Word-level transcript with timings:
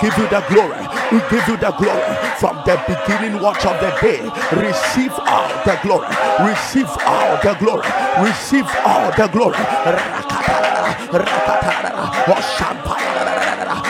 give 0.00 0.16
you 0.18 0.26
the 0.28 0.40
glory. 0.48 0.84
We 1.12 1.18
give 1.30 1.46
you 1.48 1.56
the 1.56 1.72
glory 1.72 2.14
from 2.38 2.62
the 2.64 2.76
beginning 2.86 3.40
watch 3.42 3.64
of 3.66 3.78
the 3.80 3.90
day. 4.00 4.22
Receive 4.54 5.12
all 5.26 5.48
the 5.64 5.78
glory. 5.82 6.08
Receive 6.44 6.88
all 7.06 7.36
the 7.42 7.54
glory. 7.58 7.88
Receive 8.22 8.66
all 8.84 9.10
the 9.12 9.26
glory. 9.28 9.56
Rakatara, 9.56 10.92
rakatara, 11.12 12.04
oshampaya, 12.28 13.18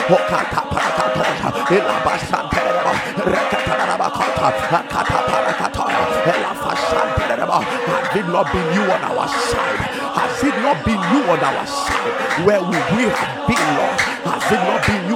okataparakatosa, 0.08 1.48
ilabasantera, 1.76 2.92
rakatarabakota, 3.32 4.48
akataparakatoya, 4.78 6.02
elafasantera. 6.32 7.18
Has 7.48 8.16
it 8.16 8.26
not 8.28 8.52
been 8.52 8.74
you 8.74 8.82
on 8.82 9.02
our 9.04 9.28
side? 9.28 9.80
Has 10.16 10.42
it 10.44 10.56
not 10.62 10.84
been 10.84 11.00
you 11.12 11.20
on 11.30 11.40
our 11.40 11.66
side? 11.66 12.44
Where 12.44 12.60
would 12.60 12.84
we 12.96 13.08
have 13.08 13.48
been, 13.48 13.68
Lord? 13.76 14.00
Has 14.28 14.52
it 14.52 14.60
not 14.68 14.80
been 14.86 15.07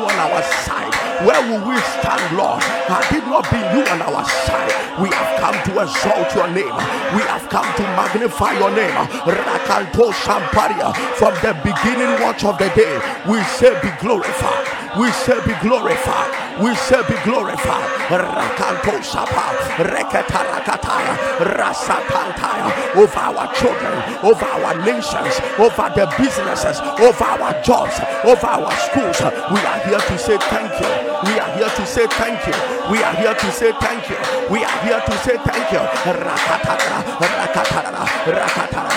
Where 1.32 1.48
will 1.48 1.66
we 1.66 1.80
stand, 1.80 2.36
Lord? 2.36 2.62
Had 2.62 3.08
it 3.16 3.24
not 3.24 3.48
been 3.48 3.64
you 3.72 3.82
on 3.88 4.02
our 4.02 4.22
side, 4.44 5.00
we 5.00 5.08
have 5.08 5.40
come 5.40 5.56
to 5.64 5.80
exalt 5.80 6.28
your 6.36 6.48
name. 6.52 6.76
We 7.16 7.24
have 7.24 7.48
come 7.48 7.64
to 7.76 7.82
magnify 7.96 8.52
your 8.58 8.70
name. 8.70 8.92
Rakanto 9.24 10.12
Shamparia. 10.12 10.92
From 11.16 11.32
the 11.40 11.56
beginning 11.64 12.20
watch 12.20 12.44
of 12.44 12.58
the 12.58 12.68
day, 12.76 13.00
we 13.26 13.40
say 13.44 13.72
be 13.80 13.88
glorified. 13.98 14.71
We 14.98 15.10
shall 15.24 15.40
be 15.46 15.54
glorified. 15.64 16.60
We 16.60 16.74
shall 16.76 17.02
be 17.08 17.16
glorified. 17.24 17.88
Rakanto 18.12 19.00
Shapa. 19.00 19.56
Reketarakataya. 19.80 21.16
Rasatantaya. 21.56 22.68
Over 22.96 23.18
our 23.18 23.48
children, 23.54 23.96
over 24.22 24.44
our 24.44 24.74
nations, 24.84 25.40
over 25.56 25.88
the 25.96 26.04
businesses, 26.20 26.76
over 27.00 27.24
our 27.24 27.56
jobs, 27.62 27.96
over 28.24 28.46
our 28.46 28.70
schools. 28.84 29.16
We 29.48 29.60
are 29.64 29.80
here 29.88 29.98
to 30.00 30.18
say 30.18 30.36
thank 30.52 30.72
you. 30.76 30.92
We 31.24 31.40
are 31.40 31.50
here 31.56 31.70
to 31.72 31.86
say 31.86 32.06
thank 32.08 32.44
you. 32.46 32.54
We 32.92 33.02
are 33.02 33.14
here 33.16 33.34
to 33.34 33.50
say 33.52 33.72
thank 33.80 34.10
you. 34.10 34.16
We 34.52 34.62
are 34.62 34.78
here 34.84 35.00
to 35.00 35.14
say 35.24 35.36
thank 35.40 35.72
you. 35.72 35.80
Rakatara, 36.04 37.00
rakatara, 37.16 38.04
rakatara, 38.28 38.92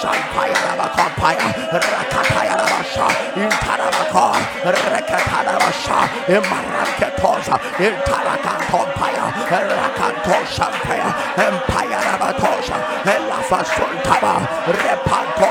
shampaya 0.00 0.58
rabakampaya, 0.66 1.46
rakataya 1.70 2.56
rabasha, 2.90 3.06
intarabaka, 3.36 4.32
rakatara 4.64 5.58
rabasha, 5.58 6.08
imaraketosa, 6.26 7.56
intarakantompaya, 7.78 9.26
rakantoshampaya, 9.50 11.08
empaya 11.36 12.00
rabatosha, 12.00 12.76
elafasontaba, 13.04 14.34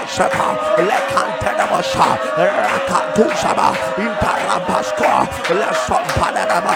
repantosaba, 0.09 0.57
lekantenabasha, 0.77 2.07
rakatusaba, 2.37 3.67
intarabasko, 3.97 5.11
lesompanaba, 5.53 6.75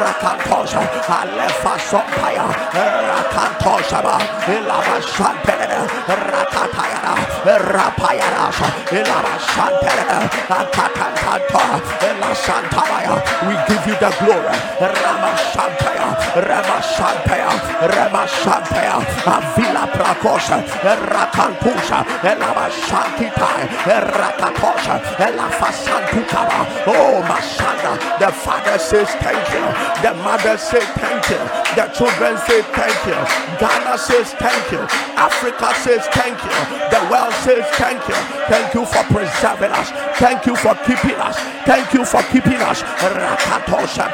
rakantosha, 0.00 0.80
alefasompaya, 1.06 2.46
rakantosaba, 2.72 4.16
ilabashantenere, 4.48 5.80
rakatayana, 6.08 7.14
rapayana, 7.44 8.44
ilabashantenere, 8.90 10.18
akatantanto, 10.48 11.62
ilasantabaya. 12.08 13.14
We 13.46 13.54
give 13.68 13.86
you 13.86 13.96
the 13.98 14.10
glory. 14.20 14.56
Ramashantaya, 14.80 16.08
Ramashantaya, 16.48 17.50
Ramashantaya, 17.92 18.96
Avila 19.26 19.84
Prakosha, 19.92 20.58
Rakantusha, 21.12 21.98
Elavashantita, 22.72 23.48
Rakatosha, 24.12 25.00
Elafasantukaba. 25.16 26.66
Oh, 26.86 27.22
Mashanda, 27.28 28.18
the 28.18 28.32
father 28.32 28.78
says 28.78 29.08
thank 29.20 29.42
you, 29.52 29.64
the 30.02 30.14
mother 30.22 30.56
says 30.56 30.84
thank 30.96 31.28
you, 31.30 31.38
the 31.76 31.86
children 31.94 32.36
say 32.38 32.62
thank 32.72 33.06
you, 33.06 33.18
Ghana 33.58 33.98
says 33.98 34.32
thank 34.34 34.72
you, 34.72 34.80
Africa 35.16 35.74
says 35.80 36.06
thank 36.12 36.38
you, 36.42 36.50
the 36.90 37.00
world 37.10 37.32
says 37.44 37.64
thank 37.76 38.06
you. 38.08 38.14
Thank 38.48 38.74
you 38.74 38.84
for 38.84 39.02
preserving 39.04 39.70
us, 39.72 39.90
thank 40.18 40.46
you 40.46 40.56
for 40.56 40.74
keeping 40.84 41.16
us, 41.16 41.36
thank 41.64 41.92
you 41.94 42.04
for 42.04 42.22
keeping 42.24 42.60
us. 42.60 42.82
Rakatosha, 42.82 44.08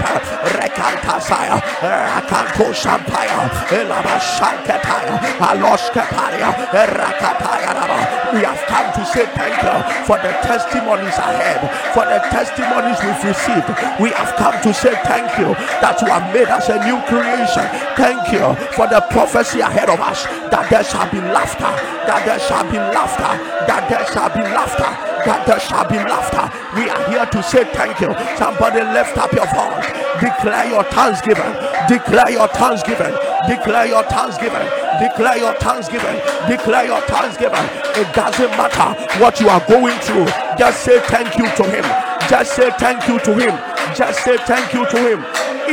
Rekantasaya, 0.55 1.59
Rakantoshampaya, 1.81 3.49
Elabashankataya, 3.69 5.19
Aloshkaparia, 5.39 6.53
Rakataya. 6.71 8.38
We 8.39 8.45
have 8.47 8.63
come 8.71 8.87
to 8.95 9.03
say 9.11 9.27
thank 9.35 9.59
you 9.67 9.75
for 10.07 10.15
the 10.23 10.31
testimonies 10.47 11.19
ahead, 11.19 11.59
for 11.91 12.07
the 12.07 12.23
testimonies 12.31 12.95
we've 13.03 13.35
received. 13.35 13.67
We 13.99 14.15
have 14.15 14.31
come 14.39 14.55
to 14.63 14.71
say 14.71 14.95
thank 15.03 15.27
you 15.43 15.59
that 15.83 15.99
you 15.99 16.07
have 16.07 16.31
made 16.31 16.47
us 16.47 16.71
a 16.71 16.79
new 16.87 17.03
creation. 17.11 17.67
Thank 17.99 18.31
you 18.31 18.47
for 18.79 18.87
the 18.87 19.03
prophecy 19.11 19.59
ahead 19.59 19.91
of 19.91 19.99
us 19.99 20.23
that 20.55 20.71
there 20.71 20.87
shall 20.87 21.11
be 21.11 21.19
laughter, 21.19 21.67
that 22.07 22.23
there 22.31 22.39
shall 22.39 22.63
be 22.71 22.79
laughter, 22.79 23.27
that 23.67 23.91
there 23.91 24.07
shall 24.07 24.31
be 24.31 24.47
laughter, 24.55 24.87
that 25.27 25.43
there 25.43 25.59
shall 25.59 25.87
be 25.91 25.99
laughter. 25.99 26.47
We 26.79 26.87
are 26.87 27.03
here 27.11 27.27
to 27.27 27.43
say 27.43 27.67
thank 27.75 27.99
you. 27.99 28.15
Somebody 28.39 28.87
lift 28.95 29.19
up 29.19 29.35
your 29.35 29.51
voice, 29.51 29.91
declare 30.23 30.71
your 30.71 30.87
thanksgiving, 30.95 31.59
declare 31.91 32.31
your 32.31 32.47
thanksgiving, 32.55 33.19
declare 33.47 33.87
your 33.87 34.03
thanksgiving, 34.05 34.67
declare 34.99 35.39
your 35.39 35.55
thanksgiving, 35.55 36.17
declare 36.49 36.87
your 36.87 37.01
thanksgiving. 37.03 37.67
It 37.95 38.13
doesn't 38.15 38.51
matter 38.57 39.21
what 39.23 39.41
you 39.41 39.49
are 39.49 39.65
going 39.67 39.99
through, 40.01 40.27
just 40.59 40.83
say 40.83 41.01
thank 41.07 41.37
you 41.37 41.45
to 41.45 41.65
Him. 41.71 41.85
Just 42.29 42.57
say 42.57 42.71
thank 42.79 43.09
you 43.09 43.19
to 43.21 43.33
Him. 43.33 43.57
Just 43.95 44.25
say 44.25 44.37
thank 44.39 44.73
you 44.75 44.85
to 44.87 44.99
Him. 44.99 45.25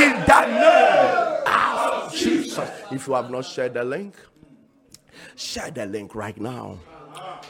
In 0.02 0.12
the 0.26 0.46
name 0.46 1.44
of 1.48 2.14
Jesus. 2.14 2.70
If 2.92 3.08
you 3.08 3.14
have 3.14 3.30
not 3.30 3.46
shared 3.46 3.74
the 3.74 3.84
link, 3.84 4.16
share 5.36 5.72
the 5.72 5.86
link 5.86 6.16
right 6.16 6.40
now. 6.40 6.78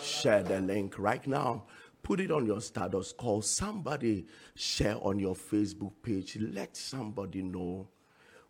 Share 0.01 0.43
the 0.43 0.59
link 0.59 0.97
right 0.97 1.25
now. 1.27 1.65
Put 2.01 2.19
it 2.19 2.31
on 2.31 2.45
your 2.45 2.61
status. 2.61 3.11
Call 3.11 3.41
somebody. 3.41 4.27
Share 4.55 4.97
on 5.01 5.19
your 5.19 5.35
Facebook 5.35 5.93
page. 6.01 6.37
Let 6.39 6.77
somebody 6.77 7.41
know 7.41 7.89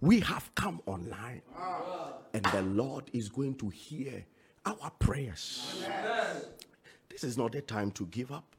we 0.01 0.19
have 0.21 0.53
come 0.55 0.81
online 0.85 1.41
and 2.33 2.43
the 2.45 2.61
Lord 2.61 3.09
is 3.13 3.29
going 3.29 3.55
to 3.55 3.69
hear 3.69 4.25
our 4.65 4.91
prayers. 4.99 5.83
This 7.09 7.23
is 7.23 7.37
not 7.37 7.55
a 7.55 7.61
time 7.61 7.91
to 7.91 8.05
give 8.07 8.31
up. 8.31 8.55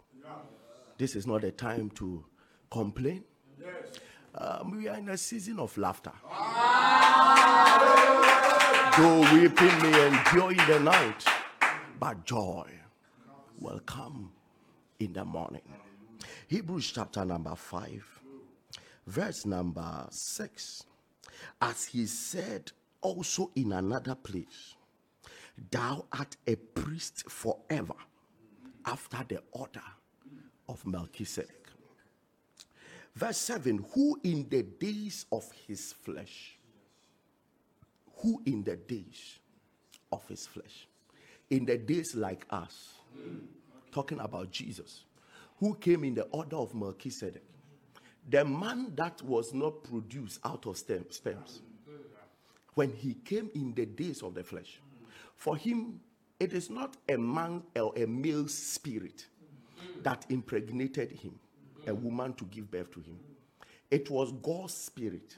This 0.98 1.14
is 1.14 1.26
not 1.26 1.44
a 1.44 1.50
time 1.50 1.90
to 1.90 2.24
complain. 2.70 3.24
Um, 4.34 4.70
we 4.70 4.88
are 4.88 4.96
in 4.96 5.08
a 5.08 5.16
season 5.16 5.58
of 5.58 5.76
laughter. 5.76 6.12
Though 8.98 9.20
weeping 9.34 9.82
may 9.82 10.06
endure 10.06 10.52
in 10.52 10.70
the 10.70 10.80
night, 10.80 11.24
but 12.00 12.24
joy 12.24 12.66
will 13.58 13.80
come 13.80 14.32
in 14.98 15.12
the 15.12 15.24
morning. 15.24 15.62
Hebrews 16.48 16.92
chapter 16.94 17.24
number 17.24 17.54
5, 17.54 18.20
verse 19.06 19.44
number 19.44 20.06
6. 20.10 20.85
As 21.60 21.86
he 21.86 22.06
said 22.06 22.72
also 23.00 23.50
in 23.54 23.72
another 23.72 24.14
place, 24.14 24.74
Thou 25.70 26.04
art 26.12 26.36
a 26.46 26.56
priest 26.56 27.30
forever 27.30 27.94
after 28.84 29.24
the 29.28 29.42
order 29.52 29.82
of 30.68 30.86
Melchizedek. 30.86 31.66
Verse 33.14 33.38
7 33.38 33.84
Who 33.94 34.20
in 34.22 34.46
the 34.48 34.62
days 34.62 35.24
of 35.32 35.50
his 35.66 35.92
flesh, 35.92 36.58
who 38.18 38.42
in 38.44 38.62
the 38.62 38.76
days 38.76 39.38
of 40.12 40.26
his 40.28 40.46
flesh, 40.46 40.86
in 41.50 41.64
the 41.64 41.78
days 41.78 42.14
like 42.14 42.44
us, 42.50 42.94
talking 43.90 44.20
about 44.20 44.50
Jesus, 44.50 45.04
who 45.58 45.74
came 45.74 46.04
in 46.04 46.14
the 46.14 46.24
order 46.24 46.56
of 46.56 46.74
Melchizedek, 46.74 47.42
the 48.28 48.44
man 48.44 48.92
that 48.96 49.22
was 49.22 49.54
not 49.54 49.84
produced 49.84 50.40
out 50.44 50.66
of 50.66 50.76
stem, 50.76 51.04
sperms, 51.10 51.60
when 52.74 52.92
he 52.92 53.14
came 53.14 53.50
in 53.54 53.72
the 53.74 53.86
days 53.86 54.22
of 54.22 54.34
the 54.34 54.42
flesh, 54.42 54.80
for 55.36 55.56
him, 55.56 56.00
it 56.38 56.52
is 56.52 56.68
not 56.68 56.96
a 57.08 57.16
man 57.16 57.62
or 57.76 57.92
a 57.96 58.06
male 58.06 58.48
spirit 58.48 59.26
that 60.02 60.26
impregnated 60.28 61.10
him, 61.12 61.38
a 61.86 61.94
woman 61.94 62.34
to 62.34 62.44
give 62.46 62.70
birth 62.70 62.90
to 62.92 63.00
him. 63.00 63.18
It 63.90 64.10
was 64.10 64.32
God's 64.42 64.74
spirit. 64.74 65.36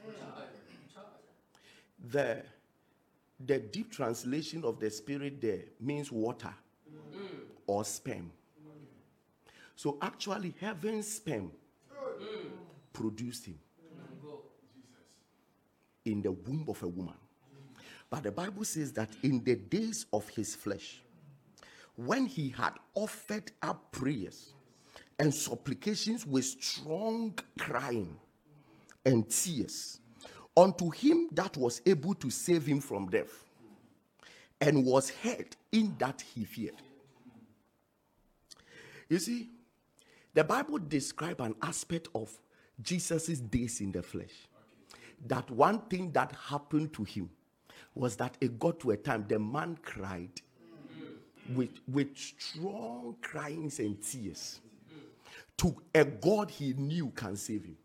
The, 2.11 2.43
the 3.45 3.59
deep 3.59 3.93
translation 3.93 4.65
of 4.65 4.81
the 4.81 4.91
spirit 4.91 5.41
there 5.41 5.65
means 5.81 6.11
water 6.11 6.55
or 7.67 7.85
sperm. 7.85 8.33
So 9.77 9.99
actually, 10.01 10.55
heaven's 10.61 11.07
sperm 11.07 11.53
produced 12.99 13.47
him 13.47 13.59
in 16.05 16.21
the 16.21 16.33
womb 16.33 16.65
of 16.69 16.83
a 16.83 16.89
woman. 16.89 17.15
But 18.11 18.25
the 18.25 18.33
Bible 18.33 18.65
says 18.65 18.93
that 18.93 19.11
in 19.23 19.45
the 19.45 19.55
days 19.55 20.07
of 20.13 20.29
his 20.31 20.55
flesh, 20.55 21.01
when 21.95 22.27
he 22.27 22.49
had 22.49 22.73
offered 22.95 23.53
up 23.63 23.93
prayers 23.93 24.53
and 25.19 25.33
supplications 25.33 26.27
with 26.27 26.45
strong 26.45 27.39
crying 27.59 28.17
and 29.05 29.29
tears 29.29 30.01
unto 30.57 30.91
him 30.91 31.29
that 31.33 31.57
was 31.57 31.81
able 31.87 32.15
to 32.15 32.31
save 32.31 32.67
him 32.67 32.81
from 32.81 33.09
death, 33.09 33.45
and 34.61 34.85
was 34.85 35.11
heard 35.11 35.55
in 35.71 35.95
that 35.99 36.21
he 36.35 36.45
feared. 36.45 36.83
You 39.09 39.19
see, 39.21 39.51
the 40.35 40.43
Bible 40.43 40.79
describes 40.79 41.41
an 41.41 41.55
aspect 41.63 42.09
of 42.15 42.37
Jesus' 42.83 43.39
days 43.39 43.81
in 43.81 43.93
the 43.93 44.03
flesh. 44.03 44.49
That 45.27 45.51
one 45.51 45.81
thing 45.83 46.13
that 46.13 46.33
happened 46.33 46.93
to 46.95 47.05
him 47.05 47.31
was 47.95 48.17
that 48.17 48.37
it 48.41 48.59
got 48.59 48.79
to 48.81 48.93
a 48.93 48.97
time 48.97 49.25
the 49.29 49.39
man 49.39 49.77
cried 49.83 50.41
with, 51.55 51.71
with 51.89 52.17
strong 52.17 53.17
cryings 53.21 53.81
and 53.81 54.01
tears 54.01 54.61
to 55.57 55.75
a 55.95 56.05
God 56.05 56.51
he 56.51 56.73
knew 56.75 57.11
can 57.15 57.37
save 57.37 57.65
him. 57.65 57.77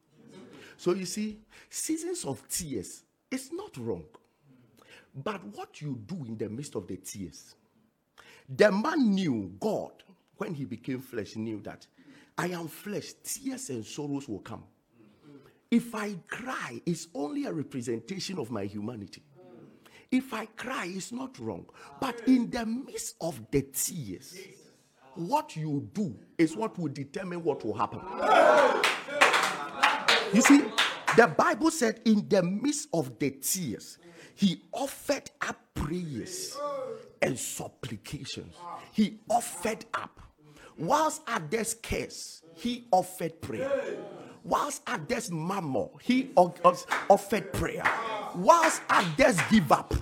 So 0.77 0.93
you 0.93 1.05
see, 1.05 1.39
seasons 1.69 2.25
of 2.25 2.47
tears 2.47 3.03
is 3.31 3.51
not 3.51 3.75
wrong. 3.77 4.03
But 5.15 5.43
what 5.55 5.81
you 5.81 5.99
do 6.05 6.23
in 6.25 6.37
the 6.37 6.49
midst 6.49 6.75
of 6.75 6.87
the 6.87 6.97
tears, 6.97 7.55
the 8.49 8.71
man 8.71 9.13
knew 9.13 9.51
God 9.59 9.91
when 10.37 10.53
he 10.53 10.65
became 10.65 10.99
flesh, 10.99 11.35
knew 11.35 11.61
that 11.61 11.87
I 12.37 12.47
am 12.47 12.67
flesh, 12.67 13.13
tears 13.23 13.69
and 13.69 13.85
sorrows 13.85 14.27
will 14.27 14.39
come. 14.39 14.63
If 15.73 15.95
I 15.95 16.13
cry, 16.27 16.79
it's 16.85 17.07
only 17.15 17.45
a 17.45 17.51
representation 17.51 18.37
of 18.37 18.51
my 18.51 18.65
humanity. 18.65 19.23
If 20.11 20.31
I 20.31 20.45
cry, 20.45 20.85
it's 20.87 21.11
not 21.11 21.39
wrong. 21.39 21.65
But 21.99 22.27
in 22.27 22.51
the 22.51 22.63
midst 22.63 23.15
of 23.19 23.41
the 23.49 23.63
tears, 23.63 24.37
what 25.15 25.55
you 25.55 25.89
do 25.91 26.15
is 26.37 26.55
what 26.55 26.77
will 26.77 26.89
determine 26.89 27.43
what 27.43 27.65
will 27.65 27.73
happen. 27.73 28.01
You 30.31 30.43
see, 30.43 30.61
the 31.17 31.25
Bible 31.35 31.71
said, 31.71 32.01
in 32.05 32.29
the 32.29 32.43
midst 32.43 32.89
of 32.93 33.17
the 33.17 33.31
tears, 33.31 33.97
he 34.35 34.61
offered 34.71 35.31
up 35.41 35.59
prayers 35.73 36.55
and 37.19 37.39
supplications. 37.39 38.53
He 38.91 39.21
offered 39.27 39.85
up. 39.95 40.21
Whilst 40.77 41.23
others 41.25 41.73
curse, 41.81 42.43
he 42.53 42.85
offered 42.91 43.41
prayer. 43.41 43.97
Whilst 44.43 44.81
others 44.87 45.31
murmur, 45.31 45.87
he 46.01 46.31
offered 46.35 47.53
prayer. 47.53 47.83
Whilst 48.35 48.81
others 48.89 49.37
give 49.49 49.71
up, 49.71 49.93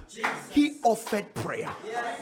he 0.49 0.79
offered 0.83 1.31
prayer. 1.35 1.69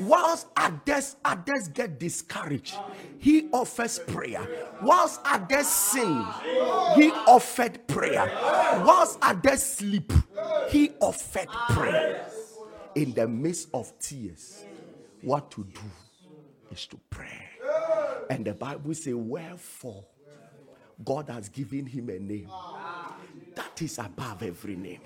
Whilst 0.02 0.48
others, 0.58 1.16
others 1.24 1.70
get 1.70 2.00
discouraged, 2.00 2.76
he 3.20 3.48
offers 3.52 4.00
prayer. 4.00 4.42
Whilst 4.82 5.22
others 5.24 5.68
sin, 5.68 6.26
he 6.96 7.12
offered 7.28 7.88
prayer. 7.88 8.26
Whilst 8.86 9.20
others 9.22 9.64
sleep, 9.64 10.12
he 10.70 10.92
offered 11.00 11.50
prayer. 11.70 12.26
In 12.96 13.14
the 13.14 13.28
midst 13.28 13.70
of 13.74 13.98
tears, 14.00 14.66
what 15.22 15.52
to 15.52 15.64
do 15.64 15.82
is 16.72 16.86
to 16.88 17.00
pray. 17.10 17.46
And 18.30 18.46
the 18.46 18.54
Bible 18.54 18.94
says, 18.94 19.16
Wherefore 19.16 20.06
God 21.04 21.30
has 21.30 21.50
given 21.50 21.86
him 21.86 22.10
a 22.10 22.20
name 22.20 22.50
that 23.56 23.82
is 23.82 23.98
above 24.00 24.44
every 24.44 24.76
name. 24.76 25.02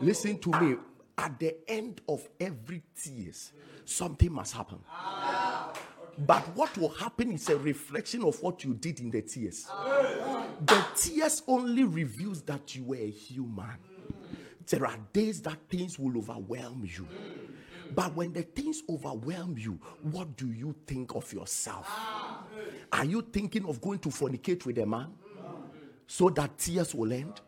Listen 0.00 0.38
to 0.38 0.50
me. 0.60 0.76
At 1.18 1.40
the 1.40 1.56
end 1.66 2.02
of 2.06 2.28
every 2.38 2.82
tears, 2.94 3.52
something 3.86 4.30
must 4.30 4.52
happen. 4.52 4.78
But 6.18 6.42
what 6.54 6.76
will 6.76 6.90
happen 6.90 7.32
is 7.32 7.48
a 7.48 7.56
reflection 7.56 8.22
of 8.22 8.42
what 8.42 8.62
you 8.64 8.74
did 8.74 9.00
in 9.00 9.10
the 9.10 9.22
tears. 9.22 9.66
The 10.60 10.84
tears 10.94 11.42
only 11.48 11.84
reveals 11.84 12.42
that 12.42 12.74
you 12.76 12.84
were 12.84 12.96
a 12.96 13.10
human. 13.10 13.78
There 14.66 14.86
are 14.86 14.98
days 15.12 15.40
that 15.42 15.56
things 15.70 15.98
will 15.98 16.18
overwhelm 16.18 16.84
you. 16.84 17.06
But 17.94 18.14
when 18.14 18.32
the 18.32 18.42
things 18.42 18.82
overwhelm 18.88 19.56
you, 19.58 19.78
what 20.02 20.36
do 20.36 20.48
you 20.48 20.74
think 20.86 21.14
of 21.14 21.32
yourself? 21.32 21.88
Are 22.92 23.04
you 23.04 23.22
thinking 23.22 23.66
of 23.66 23.80
going 23.80 23.98
to 24.00 24.08
fornicate 24.08 24.66
with 24.66 24.78
a 24.78 24.86
man 24.86 25.12
so 26.06 26.30
that 26.30 26.58
tears 26.58 26.94
will 26.94 27.12
end? 27.12 27.40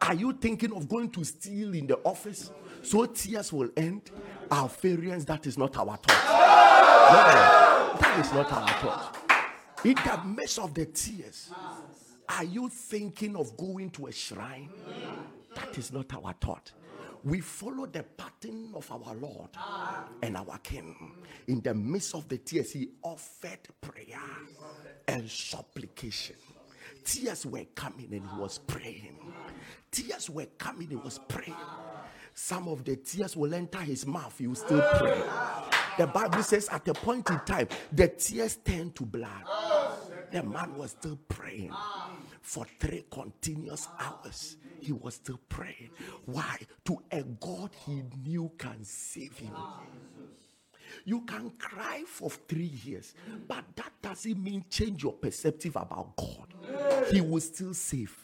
Are 0.00 0.14
you 0.14 0.32
thinking 0.32 0.72
of 0.72 0.88
going 0.88 1.10
to 1.10 1.24
steal 1.24 1.74
in 1.74 1.86
the 1.86 1.96
office 2.04 2.50
so 2.82 3.06
tears 3.06 3.52
will 3.52 3.70
end? 3.76 4.10
Our 4.50 4.68
variance, 4.68 5.24
that 5.26 5.46
is 5.46 5.58
not 5.58 5.76
our 5.76 5.96
thought. 5.96 6.24
No, 7.10 7.98
that 8.00 8.24
is 8.24 8.32
not 8.32 8.52
our 8.52 8.68
thought. 8.80 9.16
In 9.84 9.94
the 9.94 10.22
midst 10.24 10.58
of 10.58 10.74
the 10.74 10.86
tears, 10.86 11.50
are 12.28 12.44
you 12.44 12.68
thinking 12.68 13.36
of 13.36 13.56
going 13.56 13.90
to 13.90 14.06
a 14.06 14.12
shrine? 14.12 14.70
That 15.54 15.76
is 15.78 15.92
not 15.92 16.12
our 16.14 16.34
thought. 16.40 16.72
We 17.24 17.40
follow 17.40 17.86
the 17.86 18.02
pattern 18.02 18.72
of 18.74 18.90
our 18.90 19.14
Lord 19.14 19.50
and 20.22 20.36
our 20.36 20.58
King. 20.62 21.12
In 21.46 21.60
the 21.60 21.74
midst 21.74 22.14
of 22.14 22.28
the 22.28 22.38
tears, 22.38 22.72
he 22.72 22.90
offered 23.02 23.60
prayer 23.80 24.20
and 25.06 25.28
supplication. 25.28 26.36
Tears 27.04 27.46
were 27.46 27.64
coming 27.74 28.08
and 28.12 28.28
he 28.28 28.40
was 28.40 28.58
praying. 28.58 29.18
Tears 29.90 30.30
were 30.30 30.46
coming, 30.58 30.88
he 30.88 30.96
was 30.96 31.18
praying. 31.28 31.54
Some 32.34 32.68
of 32.68 32.84
the 32.84 32.96
tears 32.96 33.36
will 33.36 33.52
enter 33.52 33.78
his 33.78 34.06
mouth, 34.06 34.36
he 34.38 34.46
will 34.46 34.54
still 34.54 34.84
pray. 34.98 35.20
The 35.98 36.06
Bible 36.06 36.42
says 36.42 36.68
at 36.70 36.86
a 36.86 36.94
point 36.94 37.28
in 37.30 37.40
time, 37.40 37.68
the 37.90 38.08
tears 38.08 38.56
turned 38.56 38.94
to 38.96 39.04
blood. 39.04 39.42
The 40.30 40.42
man 40.42 40.76
was 40.76 40.92
still 40.92 41.18
praying 41.28 41.72
for 42.48 42.64
three 42.80 43.04
continuous 43.10 43.88
hours. 44.00 44.56
He 44.80 44.92
was 44.92 45.16
still 45.16 45.38
praying. 45.50 45.90
Why? 46.24 46.56
To 46.86 46.98
a 47.12 47.22
God 47.22 47.70
he 47.84 48.02
knew 48.24 48.50
can 48.56 48.82
save 48.84 49.36
him. 49.36 49.52
You 51.04 51.20
can 51.22 51.50
cry 51.58 52.04
for 52.06 52.30
three 52.30 52.72
years, 52.84 53.14
but 53.46 53.64
that 53.76 53.92
doesn't 54.00 54.42
mean 54.42 54.64
change 54.70 55.02
your 55.02 55.12
perspective 55.12 55.76
about 55.76 56.16
God. 56.16 56.54
He 57.12 57.20
will 57.20 57.40
still 57.40 57.74
save. 57.74 58.16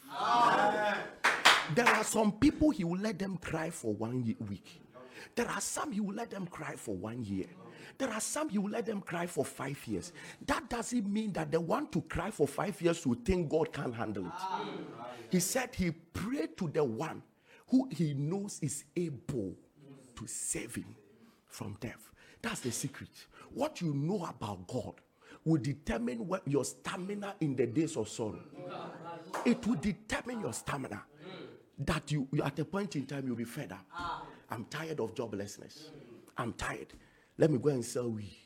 There 1.75 1.87
are 1.87 2.05
some 2.05 2.33
people 2.33 2.71
he 2.71 2.85
will 2.85 3.01
let 3.01 3.19
them 3.19 3.37
cry 3.37 3.69
for 3.69 3.93
one 3.93 4.35
week. 4.49 4.81
There 5.35 5.49
are 5.49 5.61
some 5.61 5.93
he 5.93 6.01
will 6.01 6.15
let 6.15 6.31
them 6.31 6.47
cry 6.47 6.77
for 6.77 6.97
one 6.97 7.23
year. 7.25 7.47
There 7.99 8.11
are 8.11 8.21
some 8.21 8.49
will 8.53 8.71
let 8.71 8.87
them 8.87 9.01
cry 9.01 9.27
for 9.27 9.45
five 9.45 9.79
years. 9.87 10.13
That 10.47 10.69
doesn't 10.69 11.07
mean 11.07 11.33
that 11.35 11.51
the 11.51 11.61
one 11.61 11.87
to 11.89 12.01
cry 12.03 12.31
for 12.31 12.47
five 12.47 12.81
years 12.81 13.07
will 13.07 13.19
think 13.25 13.49
God 13.51 13.73
can't 13.73 13.95
handle 13.95 14.27
it. 14.27 14.33
He 15.31 15.41
said 15.41 15.75
he 15.75 15.91
prayed 15.91 16.57
to 16.59 16.69
the 16.69 16.85
one 16.85 17.23
who 17.69 17.89
he 17.91 18.15
knows 18.15 18.59
is 18.63 18.85
able 18.97 19.55
to 20.17 20.27
save 20.27 20.75
him 20.75 20.95
from 21.47 21.77
death. 21.81 22.11
That's 22.43 22.61
the 22.61 22.71
secret. 22.73 23.09
What 23.53 23.81
you 23.81 23.95
know 23.95 24.25
about 24.25 24.67
God 24.67 24.95
will 25.45 25.61
determine 25.61 26.27
what 26.27 26.47
your 26.47 26.65
stamina 26.65 27.35
in 27.41 27.57
the 27.57 27.67
days 27.67 27.97
of 27.97 28.09
sorrow. 28.09 28.41
It 29.45 29.67
will 29.67 29.77
determine 29.77 30.41
your 30.41 30.53
stamina. 30.53 31.03
That 31.79 32.11
you, 32.13 32.29
at 32.45 32.59
a 32.59 32.65
point 32.65 32.95
in 32.97 33.07
time, 33.07 33.27
you'll 33.27 33.37
be 33.37 33.45
fed 33.45 33.73
up. 33.73 33.87
I'm 34.51 34.65
tired 34.67 35.01
of 35.01 35.15
joblessness. 35.15 35.89
I'm 36.37 36.53
tired. 36.53 36.93
Let 37.39 37.51
me 37.51 37.59
go 37.59 37.71
and 37.71 37.85
sell 37.85 38.11
weed. 38.11 38.37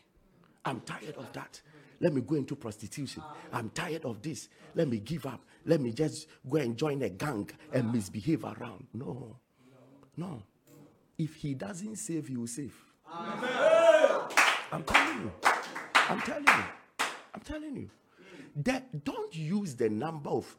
I'm 0.64 0.80
tired 0.80 1.16
of 1.16 1.32
that. 1.32 1.60
Let 2.00 2.12
me 2.12 2.20
go 2.20 2.36
into 2.36 2.54
prostitution. 2.54 3.22
I'm 3.52 3.70
tired 3.70 4.04
of 4.04 4.22
this. 4.22 4.48
Let 4.74 4.88
me 4.88 4.98
give 4.98 5.26
up. 5.26 5.44
Let 5.66 5.80
me 5.80 5.92
just 5.92 6.28
go 6.48 6.58
and 6.58 6.76
join 6.76 7.02
a 7.02 7.08
gang 7.08 7.50
and 7.72 7.92
misbehave 7.92 8.44
around. 8.44 8.86
No. 8.94 9.36
No. 10.16 10.42
If 11.16 11.34
he 11.34 11.54
doesn't 11.54 11.96
save, 11.96 12.30
you 12.30 12.40
will 12.40 12.46
save. 12.46 12.74
I'm 13.10 14.82
telling 14.84 15.22
you. 15.22 15.32
I'm 15.94 16.20
telling 16.20 16.46
you. 16.46 16.64
I'm 17.34 17.40
telling 17.40 17.76
you. 17.76 17.90
That 18.56 19.04
don't 19.04 19.34
use 19.34 19.74
the 19.74 19.88
number 19.88 20.30
of 20.30 20.56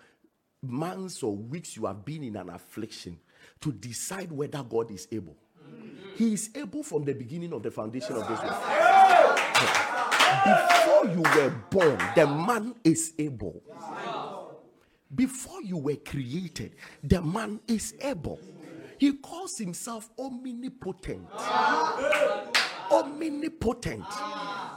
months 0.61 1.23
or 1.23 1.35
weeks 1.35 1.77
you 1.77 1.85
have 1.85 2.03
been 2.03 2.23
in 2.23 2.35
an 2.35 2.49
affliction 2.49 3.17
to 3.61 3.71
decide 3.71 4.31
whether 4.31 4.61
God 4.63 4.91
is 4.91 5.07
able. 5.11 5.35
He 6.15 6.33
is 6.33 6.49
able 6.55 6.83
from 6.83 7.05
the 7.05 7.13
beginning 7.13 7.53
of 7.53 7.63
the 7.63 7.71
foundation 7.71 8.15
of 8.15 8.27
this 8.27 8.39
world. 8.41 9.39
Before 10.45 11.05
you 11.05 11.21
were 11.21 11.49
born, 11.69 11.97
the 12.15 12.27
man 12.27 12.75
is 12.83 13.13
able. 13.17 13.61
Before 15.15 15.61
you 15.63 15.77
were 15.77 15.95
created, 15.95 16.75
the 17.03 17.21
man 17.21 17.59
is 17.67 17.95
able. 18.01 18.39
He 18.97 19.13
calls 19.13 19.57
himself 19.57 20.09
omnipotent. 20.19 21.27
Omnipotent. 22.91 24.05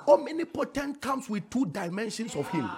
Omnipotent 0.06 1.00
comes 1.00 1.28
with 1.28 1.50
two 1.50 1.66
dimensions 1.66 2.36
of 2.36 2.48
him. 2.48 2.70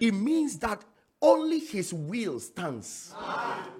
It 0.00 0.12
means 0.12 0.58
that 0.58 0.84
only 1.20 1.58
his 1.58 1.92
will 1.92 2.38
stands. 2.38 3.12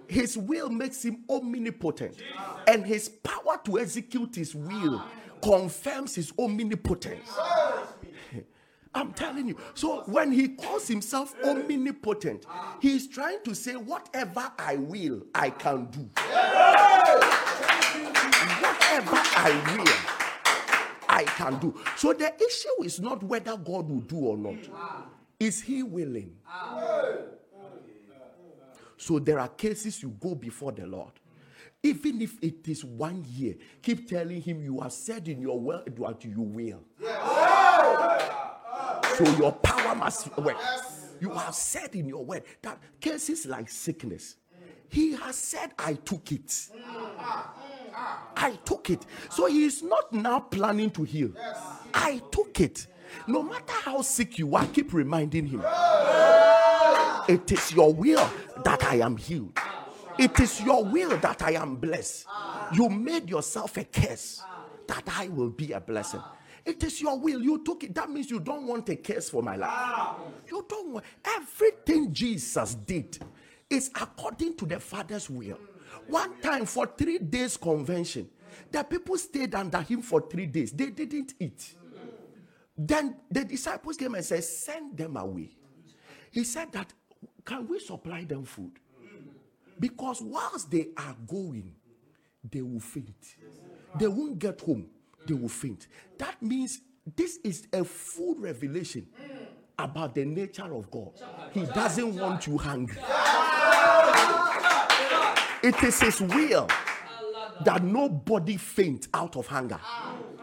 His 0.08 0.36
will 0.38 0.70
makes 0.70 1.04
him 1.04 1.24
omnipotent. 1.28 2.16
And 2.66 2.84
his 2.86 3.08
power 3.08 3.60
to 3.64 3.78
execute 3.78 4.34
his 4.34 4.54
will 4.54 5.02
confirms 5.42 6.14
his 6.14 6.32
omnipotence. 6.38 7.30
I'm 8.94 9.12
telling 9.12 9.48
you. 9.48 9.56
So 9.74 10.02
when 10.06 10.32
he 10.32 10.48
calls 10.48 10.88
himself 10.88 11.34
omnipotent, 11.44 12.46
he's 12.80 13.06
trying 13.06 13.42
to 13.44 13.54
say, 13.54 13.76
whatever 13.76 14.50
I 14.58 14.76
will, 14.76 15.26
I 15.34 15.50
can 15.50 15.86
do. 15.86 16.08
Whatever 18.60 19.16
I 19.36 19.52
will, 19.76 19.94
I 21.08 21.24
can 21.24 21.58
do. 21.58 21.74
So 21.96 22.12
the 22.12 22.34
issue 22.42 22.82
is 22.82 22.98
not 22.98 23.22
whether 23.22 23.56
God 23.56 23.88
will 23.90 24.00
do 24.00 24.16
or 24.16 24.36
not. 24.36 24.58
Is 25.38 25.60
he 25.60 25.82
willing? 25.82 26.34
So 28.98 29.18
there 29.18 29.38
are 29.38 29.48
cases 29.48 30.02
you 30.02 30.10
go 30.10 30.34
before 30.34 30.72
the 30.72 30.86
Lord. 30.86 31.12
Even 31.82 32.20
if 32.20 32.42
it 32.42 32.68
is 32.68 32.84
one 32.84 33.24
year, 33.28 33.54
keep 33.80 34.08
telling 34.08 34.42
him 34.42 34.60
you 34.62 34.80
have 34.80 34.92
said 34.92 35.28
in 35.28 35.40
your 35.40 35.58
word 35.58 35.96
what 35.98 36.24
you 36.24 36.42
will. 36.42 36.82
So 39.16 39.24
your 39.38 39.52
power 39.52 39.94
must 39.94 40.36
work. 40.36 40.56
You 41.20 41.30
have 41.30 41.54
said 41.54 41.94
in 41.94 42.08
your 42.08 42.24
word 42.24 42.42
that 42.62 42.78
cases 43.00 43.46
like 43.46 43.70
sickness, 43.70 44.36
he 44.88 45.12
has 45.12 45.36
said, 45.36 45.72
I 45.78 45.94
took 45.94 46.32
it. 46.32 46.68
I 48.36 48.58
took 48.64 48.90
it. 48.90 49.06
So 49.30 49.46
he 49.46 49.64
is 49.64 49.82
not 49.82 50.12
now 50.12 50.40
planning 50.40 50.90
to 50.90 51.04
heal. 51.04 51.30
I 51.94 52.20
took 52.32 52.60
it. 52.60 52.88
No 53.26 53.42
matter 53.42 53.72
how 53.84 54.02
sick 54.02 54.38
you 54.38 54.54
are, 54.56 54.66
keep 54.66 54.92
reminding 54.92 55.46
him. 55.46 55.62
It 57.28 57.52
is 57.52 57.72
your 57.72 57.92
will 57.92 58.28
that 58.64 58.82
I 58.84 58.96
am 58.96 59.16
healed. 59.16 59.58
It 60.18 60.40
is 60.40 60.60
your 60.62 60.84
will 60.84 61.16
that 61.18 61.42
I 61.42 61.52
am 61.52 61.76
blessed. 61.76 62.26
You 62.72 62.88
made 62.88 63.28
yourself 63.30 63.76
a 63.76 63.84
curse 63.84 64.42
that 64.86 65.04
I 65.06 65.28
will 65.28 65.50
be 65.50 65.72
a 65.72 65.80
blessing. 65.80 66.22
It 66.64 66.82
is 66.82 67.00
your 67.00 67.18
will. 67.18 67.40
You 67.40 67.62
took 67.64 67.84
it. 67.84 67.94
That 67.94 68.10
means 68.10 68.30
you 68.30 68.40
don't 68.40 68.66
want 68.66 68.88
a 68.88 68.96
curse 68.96 69.30
for 69.30 69.42
my 69.42 69.56
life. 69.56 70.16
You 70.50 70.64
don't 70.68 70.92
want 70.92 71.04
everything 71.24 72.12
Jesus 72.12 72.74
did 72.74 73.18
is 73.70 73.90
according 73.94 74.56
to 74.56 74.66
the 74.66 74.80
Father's 74.80 75.30
will. 75.30 75.58
One 76.06 76.40
time 76.40 76.66
for 76.66 76.86
three 76.86 77.18
days 77.18 77.56
convention, 77.56 78.28
the 78.70 78.82
people 78.82 79.16
stayed 79.18 79.54
under 79.54 79.80
him 79.80 80.02
for 80.02 80.20
three 80.22 80.46
days. 80.46 80.72
They 80.72 80.90
didn't 80.90 81.34
eat. 81.38 81.74
Then 82.76 83.16
the 83.30 83.44
disciples 83.44 83.96
came 83.96 84.14
and 84.14 84.24
said, 84.24 84.44
Send 84.44 84.96
them 84.96 85.16
away. 85.16 85.50
He 86.30 86.44
said 86.44 86.72
that, 86.72 86.92
Can 87.48 87.66
we 87.66 87.78
supply 87.78 88.24
them 88.24 88.44
food? 88.44 88.72
Because 89.80 90.20
whilst 90.20 90.70
they 90.70 90.88
are 90.98 91.16
going, 91.26 91.72
they 92.44 92.60
will 92.60 92.78
faint. 92.78 93.36
They 93.98 94.06
won't 94.06 94.38
get 94.38 94.60
home, 94.60 94.86
they 95.26 95.32
will 95.32 95.48
faint. 95.48 95.86
That 96.18 96.42
means 96.42 96.82
this 97.16 97.38
is 97.42 97.66
a 97.72 97.84
full 97.84 98.34
revelation 98.34 99.06
about 99.78 100.14
the 100.14 100.26
nature 100.26 100.74
of 100.74 100.90
God. 100.90 101.12
He 101.54 101.64
doesn't 101.64 102.16
want 102.16 102.46
you 102.46 102.58
hungry. 102.58 102.98
It 105.62 105.82
is 105.82 106.00
His 106.02 106.20
will 106.20 106.68
that 107.64 107.82
nobody 107.82 108.58
faint 108.58 109.08
out 109.14 109.36
of 109.36 109.46
hunger. 109.46 109.80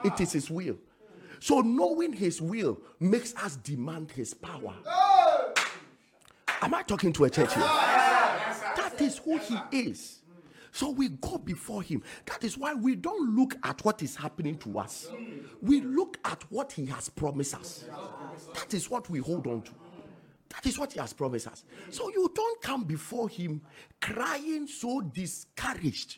It 0.03 0.19
is 0.19 0.31
His 0.33 0.49
will. 0.49 0.77
So, 1.39 1.61
knowing 1.61 2.13
His 2.13 2.41
will 2.41 2.79
makes 2.99 3.35
us 3.35 3.57
demand 3.57 4.09
His 4.09 4.33
power. 4.33 4.73
Am 6.65 6.73
I 6.73 6.81
talking 6.81 7.13
to 7.13 7.25
a 7.25 7.29
church 7.29 7.53
here? 7.53 7.61
That 7.63 8.95
is 8.99 9.19
who 9.19 9.37
He 9.37 9.55
is. 9.71 10.23
So 10.71 10.89
we 10.89 11.09
go 11.09 11.37
before 11.37 11.83
Him. 11.83 12.01
That 12.25 12.43
is 12.43 12.57
why 12.57 12.73
we 12.73 12.95
don't 12.95 13.35
look 13.35 13.55
at 13.61 13.85
what 13.85 14.01
is 14.01 14.15
happening 14.15 14.57
to 14.57 14.79
us. 14.79 15.07
We 15.61 15.81
look 15.81 16.17
at 16.25 16.43
what 16.51 16.71
He 16.71 16.87
has 16.87 17.07
promised 17.07 17.53
us. 17.53 17.85
That 18.55 18.73
is 18.73 18.89
what 18.89 19.07
we 19.11 19.19
hold 19.19 19.45
on 19.45 19.61
to. 19.61 19.71
That 20.49 20.65
is 20.65 20.79
what 20.79 20.91
He 20.91 20.99
has 20.99 21.13
promised 21.13 21.45
us. 21.45 21.65
So 21.91 22.09
you 22.09 22.31
don't 22.33 22.59
come 22.63 22.83
before 22.83 23.29
Him 23.29 23.61
crying 24.01 24.65
so 24.65 25.01
discouraged. 25.01 26.17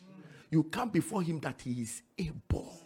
You 0.50 0.62
come 0.62 0.88
before 0.88 1.20
Him 1.20 1.40
that 1.40 1.60
He 1.60 1.82
is 1.82 2.00
able. 2.16 2.80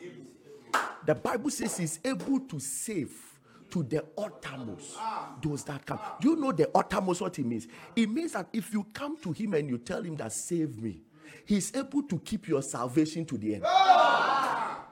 The 1.07 1.15
Bible 1.15 1.51
says 1.51 1.77
He's 1.77 2.01
able 2.05 2.41
to 2.41 2.59
save 2.59 3.32
to 3.73 3.83
the 3.83 4.05
uttermost 4.19 4.97
ah. 4.99 5.35
those 5.43 5.65
that 5.65 5.85
come. 5.87 5.99
Do 6.21 6.31
you 6.31 6.37
know 6.37 6.53
the 6.53 6.71
uttermost 6.75 7.23
what 7.23 7.39
it 7.39 7.47
means? 7.47 7.67
It 7.97 8.09
means 8.09 8.33
that 8.33 8.49
if 8.53 8.73
you 8.73 8.87
come 8.93 9.17
to 9.23 9.33
Him 9.33 9.55
and 9.55 9.69
you 9.69 9.79
tell 9.79 10.03
Him 10.03 10.15
that 10.17 10.33
save 10.33 10.81
me, 10.81 11.01
He's 11.47 11.75
able 11.75 12.03
to 12.05 12.19
keep 12.21 12.47
your 12.47 12.63
salvation 12.63 13.25
to 13.25 13.39
the 13.39 13.55
end. 13.55 13.65
Ah. 13.67 14.87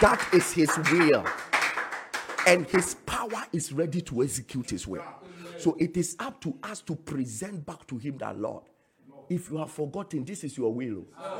That 0.00 0.28
is 0.34 0.52
His 0.52 0.76
will. 0.90 1.24
And 2.46 2.66
His 2.66 2.94
power 3.06 3.44
is 3.52 3.72
ready 3.72 4.00
to 4.02 4.22
execute 4.24 4.70
His 4.70 4.86
will. 4.86 5.04
So 5.58 5.76
it 5.78 5.96
is 5.96 6.16
up 6.18 6.40
to 6.40 6.56
us 6.62 6.80
to 6.82 6.96
present 6.96 7.64
back 7.64 7.86
to 7.86 7.98
Him 7.98 8.18
that 8.18 8.36
Lord. 8.38 8.64
If 9.30 9.50
you 9.50 9.58
have 9.58 9.70
forgotten, 9.70 10.24
this 10.24 10.42
is 10.42 10.58
your 10.58 10.74
will. 10.74 11.06
Ah. 11.16 11.38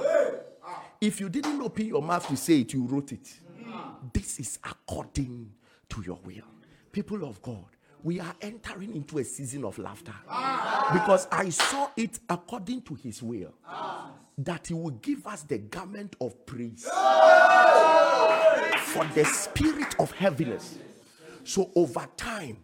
If 1.00 1.18
you 1.20 1.28
didn't 1.28 1.61
open 1.61 1.87
your 1.87 2.02
mouth 2.02 2.26
to 2.28 2.37
say 2.37 2.61
it, 2.61 2.72
you 2.72 2.87
wrote 2.87 3.11
it. 3.12 3.28
Hmm. 3.64 4.08
This 4.12 4.38
is 4.38 4.58
according 4.64 5.52
to 5.90 6.03
your 6.03 6.18
will. 6.24 6.44
People 6.92 7.24
of 7.24 7.40
God, 7.42 7.64
we 8.03 8.20
are 8.20 8.35
entering 8.40 8.94
into 8.94 9.18
a 9.18 9.24
season 9.24 9.64
of 9.64 9.79
laughter 9.79 10.14
ah. 10.29 10.90
because 10.92 11.27
I 11.33 11.48
saw 11.48 11.90
it 11.96 12.20
according 12.29 12.83
to 12.83 12.94
his 12.94 13.22
will 13.22 13.55
that 14.38 14.68
he 14.68 14.74
will 14.74 14.90
give 14.90 15.27
us 15.27 15.42
the 15.42 15.59
garment 15.59 16.14
of 16.20 16.46
praise 16.46 16.85
for 16.85 16.90
the 19.14 19.24
spirit 19.24 19.98
of 19.98 20.12
heaviness. 20.12 20.79
So, 21.44 21.70
over 21.74 22.07
time, 22.16 22.59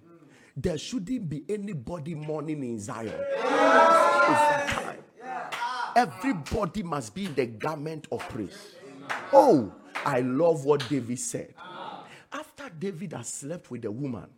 there 0.57 0.79
shouldn't 0.79 1.29
be 1.29 1.43
anybody 1.49 2.15
mourning 2.15 2.63
in 2.63 2.79
Zion. 2.79 3.09
Over 3.09 4.65
time, 4.69 4.99
everybody 5.97 6.85
must 6.85 7.15
be 7.15 7.27
in 7.27 7.35
the 7.35 7.47
garment 7.47 8.07
of 8.13 8.21
praise. 8.29 8.57
Oh, 9.33 9.73
I 10.05 10.21
love 10.21 10.65
what 10.65 10.89
David 10.89 11.19
said. 11.19 11.55
David 12.79 13.13
has 13.13 13.29
slept 13.29 13.71
with 13.71 13.85
a 13.85 13.91
woman, 13.91 14.29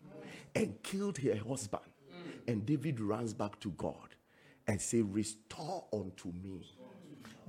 and 0.57 0.83
killed 0.83 1.19
her 1.19 1.37
husband. 1.37 1.83
And 2.49 2.65
David 2.65 3.01
runs 3.01 3.35
back 3.35 3.61
to 3.61 3.71
God 3.73 4.15
and 4.67 4.81
say, 4.81 5.03
Restore 5.03 5.85
unto 5.93 6.33
me 6.33 6.75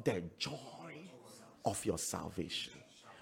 the 0.04 0.24
joy 0.38 0.94
of 1.66 1.84
your 1.86 1.98
salvation. 1.98 2.74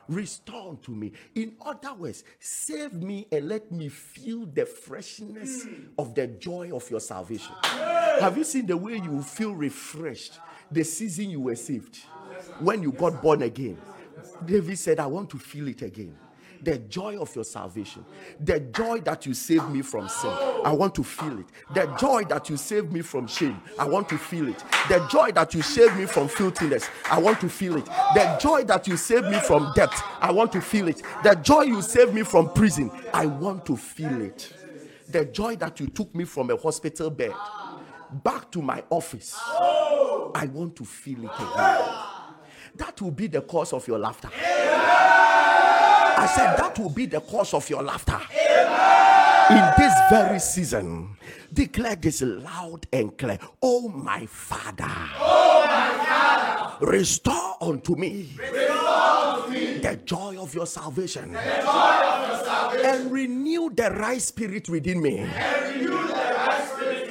Restore 0.08 0.70
unto 0.70 0.92
me. 0.92 1.12
In 1.34 1.56
other 1.64 1.94
words, 1.94 2.24
save 2.40 2.94
me 2.94 3.28
and 3.32 3.48
let 3.50 3.72
me 3.72 3.90
feel 3.90 4.46
the 4.46 4.66
freshness 4.66 5.66
of 5.98 6.14
the 6.16 6.28
joy 6.28 6.72
of 6.74 6.90
your 6.90 7.00
salvation. 7.00 7.54
Have 7.64 8.38
you 8.38 8.44
seen 8.44 8.66
the 8.68 8.78
way 8.78 8.96
you 8.96 9.22
feel 9.22 9.54
refreshed 9.54 10.40
the 10.72 10.84
season 10.84 11.30
you 11.32 11.42
were 11.42 11.56
saved? 11.56 11.98
When 12.60 12.82
you 12.84 12.92
got 12.92 13.22
born 13.22 13.42
again. 13.42 13.78
David 14.46 14.78
said, 14.78 15.00
I 15.00 15.08
want 15.08 15.30
to 15.32 15.38
feel 15.38 15.68
it 15.68 15.82
again 15.82 16.16
the 16.66 16.80
joy 16.80 17.18
of 17.20 17.34
your 17.36 17.44
salvation, 17.44 18.04
the 18.40 18.60
joy 18.60 19.00
that 19.02 19.26
you 19.26 19.34
saved 19.34 19.70
me 19.70 19.84
from 19.84 20.10
sin. 20.10 20.32
I 20.66 20.72
want 20.72 20.96
to 20.96 21.04
feel 21.04 21.40
it. 21.40 21.46
The 21.74 21.86
joy 22.00 22.24
that 22.26 22.50
you 22.50 22.58
saved 22.58 22.92
me 22.92 23.02
from 23.02 23.28
shame. 23.28 23.62
I 23.78 23.86
want 23.88 24.10
to 24.10 24.18
feel 24.18 24.50
it. 24.50 24.64
The 24.90 25.08
joy 25.12 25.32
that 25.34 25.54
you 25.54 25.62
saved 25.62 25.96
me 25.96 26.08
from 26.08 26.28
filthiness. 26.28 26.90
I 27.10 27.20
want 27.20 27.40
to 27.42 27.50
feel 27.50 27.78
it. 27.78 27.86
The 27.86 28.38
joy 28.42 28.64
that 28.64 28.88
you 28.88 28.98
saved 28.98 29.28
me 29.28 29.40
from 29.40 29.72
debt. 29.76 29.94
I 30.20 30.32
want 30.32 30.52
to 30.54 30.62
feel 30.62 30.88
it. 30.88 31.04
The 31.24 31.36
joy 31.36 31.62
you 31.62 31.82
saved 31.84 32.14
me 32.14 32.24
from 32.24 32.52
prison. 32.52 32.92
I 33.14 33.28
want 33.28 33.66
to 33.68 33.78
feel 33.78 34.22
it. 34.22 34.52
The 35.08 35.26
joy 35.26 35.56
that 35.58 35.80
you 35.80 35.88
took 35.88 36.14
me 36.16 36.26
from 36.26 36.50
a 36.50 36.58
hospital 36.58 37.12
bed 37.12 37.34
back 38.24 38.52
to 38.52 38.62
my 38.62 38.84
office. 38.90 39.40
I 39.40 40.50
want 40.52 40.76
to 40.78 40.86
feel 40.86 41.26
it 41.26 41.32
again. 41.36 42.06
That 42.76 43.02
will 43.02 43.12
be 43.12 43.28
the 43.28 43.42
cause 43.42 43.72
of 43.72 43.88
your 43.88 44.00
laughter. 44.00 44.30
I 46.26 46.28
said 46.28 46.58
that 46.58 46.80
will 46.80 46.90
be 46.90 47.06
the 47.06 47.22
cause 47.22 47.54
of 47.54 47.70
your 47.70 47.84
laughter. 47.84 48.20
In 49.52 49.64
this 49.78 49.94
very 50.10 50.40
season, 50.40 51.16
declare 51.54 51.96
this 51.96 52.24
loud 52.24 52.88
and 52.92 53.16
clear. 53.16 53.38
Oh, 53.62 53.88
my 53.90 54.26
Father. 54.26 54.90
Oh, 55.20 55.66
my 55.68 56.04
Father. 56.04 56.88
Restore 56.88 57.58
unto 57.62 57.96
me. 57.96 58.36
The 58.40 60.00
joy 60.04 60.42
of 60.42 60.56
your 60.56 60.66
salvation. 60.66 61.36
And 61.36 63.12
renew 63.12 63.70
the 63.70 63.92
right 63.92 64.20
spirit 64.20 64.68
within 64.68 65.04
me. 65.04 65.20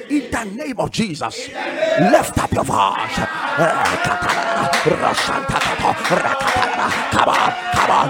In 0.09 0.29
the 0.29 0.43
name 0.43 0.77
of 0.77 0.91
Jesus. 0.91 1.47
Lift 1.47 2.37
up 2.37 2.51
your 2.51 2.65
voice. 2.65 3.15
Come 7.11 7.29
on, 7.29 7.74
come 7.87 8.09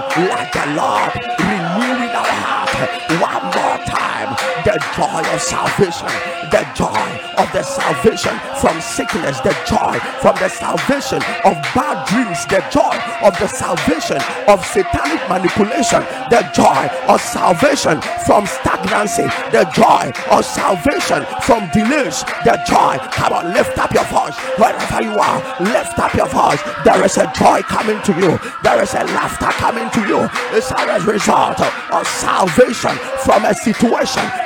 The 0.52 0.64
Lord 0.78 1.12
renew 1.38 2.04
in 2.04 2.12
our 2.16 2.32
heart 2.42 2.72
one 3.20 3.44
more 3.54 3.75
time 4.16 4.56
the 4.64 4.76
joy 4.96 5.22
of 5.34 5.40
salvation, 5.40 6.08
the 6.50 6.62
joy 6.74 7.08
of 7.38 7.48
the 7.52 7.62
salvation 7.62 8.34
from 8.60 8.80
sickness, 8.80 9.38
the 9.40 9.54
joy 9.66 9.94
from 10.20 10.34
the 10.36 10.48
salvation 10.48 11.20
of 11.44 11.54
bad 11.74 11.96
dreams, 12.08 12.44
the 12.46 12.62
joy 12.72 12.96
of 13.22 13.36
the 13.38 13.46
salvation 13.46 14.18
of 14.48 14.64
satanic 14.66 15.20
manipulation, 15.28 16.02
the 16.30 16.42
joy 16.54 16.88
of 17.08 17.20
salvation 17.20 18.00
from 18.26 18.46
stagnancy, 18.46 19.28
the 19.52 19.64
joy 19.74 20.10
of 20.34 20.44
salvation 20.44 21.22
from 21.42 21.68
delays, 21.70 22.24
the 22.44 22.58
joy. 22.66 22.98
Come 23.12 23.32
on, 23.32 23.52
lift 23.52 23.78
up 23.78 23.92
your 23.92 24.06
voice 24.06 24.36
wherever 24.58 25.02
you 25.02 25.14
are. 25.18 25.38
Lift 25.60 25.98
up 25.98 26.14
your 26.14 26.28
voice. 26.28 26.60
There 26.84 27.04
is 27.04 27.16
a 27.18 27.30
joy 27.36 27.62
coming 27.62 28.00
to 28.02 28.12
you. 28.18 28.38
There 28.62 28.82
is 28.82 28.94
a 28.94 29.04
laughter 29.14 29.52
coming 29.62 29.88
to 29.90 30.00
you. 30.08 30.28
It's 30.56 30.70
a 30.72 31.00
result 31.06 31.60
of 31.60 32.06
salvation 32.06 32.96
from 33.24 33.44
a 33.44 33.54
situation. 33.54 34.05
Christ. 34.06 34.45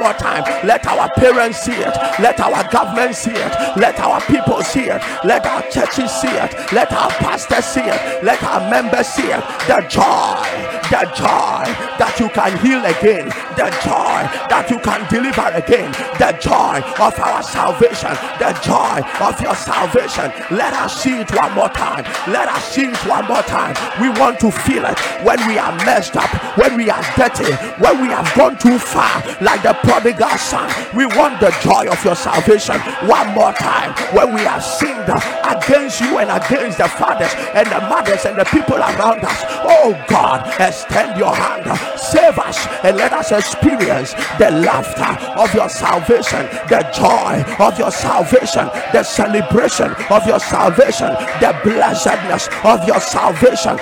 more 0.00 0.14
time. 0.14 0.42
Let 0.66 0.86
our 0.86 1.08
parents 1.10 1.60
see 1.60 1.76
it. 1.76 1.94
Let 2.18 2.40
our 2.40 2.64
government 2.70 3.14
see 3.14 3.32
it. 3.32 3.52
Let 3.76 4.00
our 4.00 4.20
people 4.22 4.62
see 4.62 4.88
it. 4.88 5.02
Let 5.24 5.46
our 5.46 5.62
churches 5.70 6.10
see 6.10 6.32
it. 6.32 6.72
Let 6.72 6.90
our 6.92 7.10
pastors 7.20 7.66
see 7.66 7.84
it. 7.84 8.24
Let 8.24 8.42
our 8.42 8.68
members 8.70 9.06
see 9.06 9.28
it. 9.28 9.44
The 9.68 9.84
joy, 9.88 10.79
the 10.90 11.06
joy 11.14 11.64
that 12.02 12.18
you 12.18 12.28
can 12.34 12.52
heal 12.58 12.82
again. 12.82 13.30
The 13.54 13.70
joy 13.86 14.26
that 14.50 14.66
you 14.68 14.78
can 14.82 15.06
deliver 15.06 15.46
again. 15.54 15.94
The 16.18 16.34
joy 16.42 16.82
of 16.98 17.14
our 17.18 17.42
salvation. 17.42 18.10
The 18.42 18.50
joy 18.60 18.98
of 19.22 19.38
your 19.40 19.54
salvation. 19.54 20.34
Let 20.50 20.74
us 20.74 21.00
see 21.02 21.22
it 21.22 21.30
one 21.30 21.54
more 21.54 21.70
time. 21.70 22.04
Let 22.26 22.48
us 22.48 22.64
see 22.74 22.90
it 22.90 23.00
one 23.06 23.26
more 23.26 23.42
time. 23.46 23.78
We 24.02 24.10
want 24.18 24.40
to 24.40 24.50
feel 24.50 24.84
it 24.84 24.98
when 25.22 25.38
we 25.46 25.58
are 25.58 25.74
messed 25.86 26.16
up, 26.16 26.30
when 26.58 26.76
we 26.76 26.90
are 26.90 27.02
dirty, 27.16 27.54
when 27.78 28.02
we 28.02 28.08
have 28.08 28.26
gone 28.34 28.58
too 28.58 28.78
far, 28.78 29.22
like 29.40 29.62
the 29.62 29.74
prodigal 29.86 30.36
son. 30.38 30.68
We 30.94 31.06
want 31.06 31.38
the 31.40 31.54
joy 31.62 31.86
of 31.90 32.02
your 32.04 32.16
salvation 32.16 32.78
one 33.06 33.30
more 33.34 33.52
time 33.52 33.94
when 34.14 34.34
we 34.34 34.42
have 34.42 34.64
sinned 34.64 35.06
against 35.46 36.00
you 36.00 36.18
and 36.18 36.30
against 36.30 36.78
the 36.78 36.88
fathers 36.88 37.30
and 37.54 37.66
the 37.70 37.80
mothers 37.88 38.24
and 38.24 38.38
the 38.38 38.44
people 38.44 38.76
around 38.76 39.22
us. 39.24 39.44
Oh 39.64 39.94
God, 40.08 40.46
extend 40.80 41.18
your 41.18 41.34
hand, 41.34 41.64
save 41.98 42.38
us, 42.38 42.66
and 42.84 42.96
let 42.96 43.12
us 43.12 43.32
experience 43.32 44.14
the 44.38 44.50
laughter 44.64 45.12
of 45.38 45.52
your 45.54 45.68
salvation, 45.68 46.46
the 46.68 46.80
joy 46.96 47.44
of 47.62 47.78
your 47.78 47.90
salvation, 47.90 48.66
the 48.92 49.02
celebration 49.02 49.92
of 50.10 50.26
your 50.26 50.40
salvation, 50.40 51.08
the 51.40 51.52
blessedness 51.62 52.48
of 52.64 52.86
your 52.86 53.00
salvation. 53.00 53.76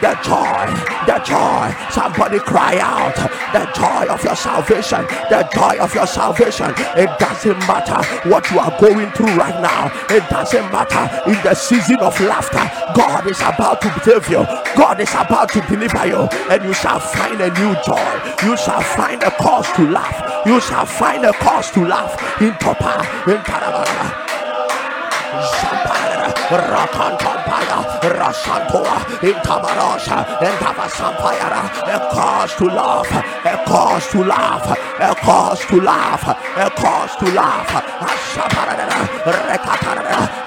The 0.00 0.14
joy, 0.22 0.66
the 1.06 1.18
joy. 1.24 1.74
Somebody 1.90 2.38
cry 2.38 2.78
out, 2.78 3.16
the 3.52 3.66
joy 3.74 4.12
of 4.12 4.22
your 4.22 4.36
salvation, 4.36 5.04
the 5.30 5.48
joy 5.52 5.78
of 5.80 5.94
your 5.94 6.06
salvation. 6.06 6.72
It 6.96 7.10
doesn't 7.18 7.58
matter 7.66 8.28
what 8.28 8.50
you 8.50 8.58
are 8.58 8.76
going 8.80 9.10
through 9.12 9.34
right 9.36 9.60
now, 9.60 9.90
it 10.10 10.28
doesn't 10.30 10.67
matter 10.70 11.30
in 11.30 11.38
the 11.42 11.54
season 11.54 11.98
of 12.00 12.18
laughter. 12.20 12.64
God 12.94 13.26
is 13.26 13.40
about 13.40 13.80
to 13.82 13.90
save 14.04 14.28
you, 14.28 14.44
God 14.76 15.00
is 15.00 15.10
about 15.12 15.48
to 15.52 15.60
deliver 15.62 16.06
you, 16.06 16.28
and 16.50 16.64
you 16.64 16.74
shall 16.74 17.00
find 17.00 17.40
a 17.40 17.50
new 17.60 17.74
joy. 17.84 18.08
You 18.44 18.56
shall 18.56 18.82
find 18.82 19.22
a 19.22 19.30
cause 19.30 19.70
to 19.72 19.88
laugh. 19.90 20.46
You 20.46 20.60
shall 20.60 20.86
find 20.86 21.24
a 21.24 21.32
cause 21.32 21.70
to 21.72 21.84
laugh 21.84 22.14
in 22.40 22.52
Topa, 22.54 23.02
in 23.28 23.40
Tarabara. 23.42 24.28
Rakantampaya, 26.48 27.78
Rasantoa, 28.00 28.96
Intamarosha, 29.20 30.18
and 30.42 30.56
Tavasampayara, 30.58 31.62
a 31.84 32.08
cause 32.10 32.54
to 32.56 32.64
laugh, 32.66 33.10
a 33.44 33.64
cause 33.66 34.08
to 34.08 34.22
laugh, 34.24 34.66
a 34.98 35.14
cause 35.14 35.66
to 35.66 35.76
laugh, 35.76 36.26
a 36.26 36.70
cause 36.70 37.16
to 37.16 37.26
laugh. 37.34 37.84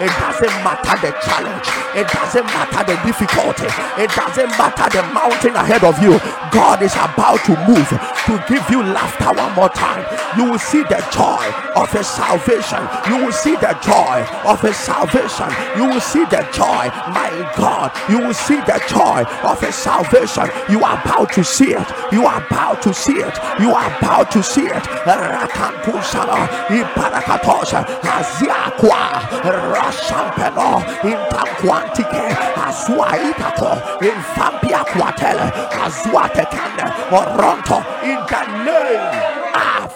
It 0.02 0.10
doesn't 0.18 0.64
matter 0.64 0.98
the 1.06 1.12
challenge, 1.22 1.68
it 1.94 2.08
doesn't 2.10 2.46
matter 2.46 2.84
the 2.90 2.98
difficulty, 3.06 3.70
it 4.02 4.10
doesn't 4.10 4.50
matter 4.58 4.90
the 4.90 5.04
mountain 5.14 5.56
ahead 5.56 5.84
of 5.84 6.02
you. 6.02 6.18
God 6.52 6.82
is 6.82 6.94
about 6.96 7.46
to 7.46 7.54
move 7.68 7.88
to 8.26 8.44
give 8.50 8.68
you 8.70 8.82
laughter 8.82 9.34
one 9.38 9.54
more 9.54 9.70
time. 9.70 10.06
You 10.38 10.50
will 10.52 10.60
see 10.60 10.82
the 10.84 11.04
joy 11.12 11.46
of 11.76 11.92
his 11.92 12.08
salvation, 12.08 12.82
you 13.08 13.26
will 13.26 13.32
see 13.32 13.56
the 13.56 13.78
joy 13.84 14.26
of 14.50 14.62
his 14.62 14.78
salvation, 14.78 15.50
you 15.78 15.86
will 15.92 16.02
see 16.02 16.24
the 16.26 16.48
joy, 16.54 16.88
my 17.12 17.30
God, 17.58 17.92
you 18.10 18.20
will 18.20 18.34
see 18.34 18.56
the 18.56 18.82
joy 18.88 19.24
of 19.48 19.60
his 19.60 19.76
salvation. 19.76 20.48
You 20.70 20.84
are 20.84 21.00
about 21.02 21.32
to 21.34 21.44
see 21.44 21.74
it, 21.74 21.88
you 22.12 22.26
are 22.26 22.46
about 22.46 22.82
to 22.84 22.94
see 22.94 23.18
it, 23.18 23.36
you 23.60 23.74
are 23.74 23.98
about 23.98 24.32
to 24.32 24.44
see 24.44 24.66
it. 24.68 24.86
Azuaitako, 32.72 33.72
Infampia 34.02 34.84
Quatele, 34.86 35.52
Azuatekande, 35.84 36.86
Oronto, 37.12 37.78
in 38.04 38.20
the 38.32 38.44
name 38.66 39.16
of 39.54 39.90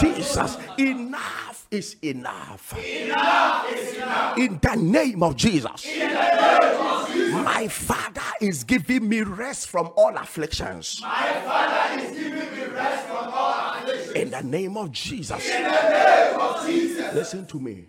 Jesus. 0.00 0.58
Enough 0.78 1.47
is 1.70 1.96
enough. 2.02 2.76
Enough 2.78 3.72
is 3.72 3.94
enough. 3.94 4.38
In 4.38 4.58
the 4.60 4.76
name 4.76 5.22
of 5.22 5.36
Jesus. 5.36 5.84
Name 5.84 6.16
of 6.16 7.08
Jesus. 7.08 7.34
My 7.34 7.68
Father 7.68 8.20
is 8.40 8.64
giving 8.64 9.08
me 9.08 9.22
rest 9.22 9.68
from 9.68 9.90
all 9.96 10.16
afflictions. 10.16 11.00
My 11.02 11.42
Father 11.44 12.02
is 12.02 12.16
giving 12.16 12.56
me 12.56 12.64
rest 12.66 13.06
from 13.06 13.32
all 13.32 13.74
afflictions. 13.74 14.16
In 14.16 14.30
the 14.30 14.42
name 14.42 14.76
of 14.76 14.92
Jesus. 14.92 15.48
In 15.48 15.62
the 15.62 15.68
name 15.68 16.40
of 16.40 16.66
Jesus. 16.66 17.14
Listen 17.14 17.46
to 17.46 17.60
me. 17.60 17.86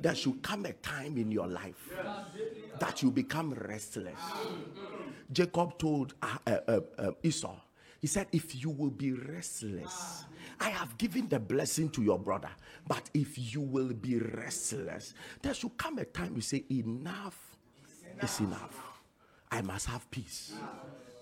There 0.00 0.14
should 0.16 0.42
come 0.42 0.66
a 0.66 0.72
time 0.72 1.16
in 1.16 1.30
your 1.30 1.46
life 1.46 1.88
that 2.80 3.02
you 3.02 3.10
become 3.12 3.54
restless. 3.54 4.18
Jacob 5.30 5.78
told 5.78 6.14
uh, 6.20 6.38
uh, 6.46 6.56
uh, 6.66 6.80
uh, 6.98 7.10
Esau, 7.22 7.54
he 8.00 8.08
said, 8.08 8.26
If 8.32 8.60
you 8.60 8.70
will 8.70 8.90
be 8.90 9.12
restless, 9.12 10.24
I 10.60 10.70
have 10.70 10.98
given 10.98 11.28
the 11.28 11.38
blessing 11.38 11.88
to 11.90 12.02
your 12.02 12.18
brother, 12.18 12.50
but 12.92 13.08
if 13.14 13.54
you 13.54 13.62
will 13.62 13.94
be 13.94 14.18
restless, 14.18 15.14
there 15.40 15.54
should 15.54 15.78
come 15.78 15.96
a 15.96 16.04
time 16.04 16.34
you 16.34 16.42
say, 16.42 16.62
Enough 16.70 17.56
is 18.20 18.40
enough. 18.40 19.00
I 19.50 19.62
must 19.62 19.86
have 19.86 20.10
peace. 20.10 20.52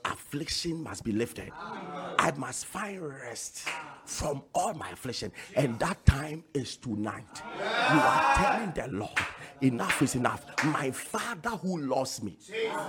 Affliction 0.05 0.83
must 0.83 1.05
be 1.05 1.13
lifted. 1.13 1.51
I 1.57 2.33
must 2.37 2.67
find 2.67 3.01
rest 3.03 3.69
from 4.05 4.43
all 4.55 4.75
my 4.75 4.91
affliction. 4.91 5.33
And 5.57 5.79
that 5.79 6.05
time 6.07 6.45
is 6.55 6.77
tonight. 6.77 7.43
You 7.59 8.01
are 8.01 8.35
telling 8.35 8.73
the 8.73 8.89
Lord, 8.97 9.19
enough 9.61 10.03
is 10.03 10.15
enough. 10.15 10.45
My 10.65 10.91
father 10.91 11.51
who 11.51 11.79
loves 11.79 12.23
me 12.23 12.37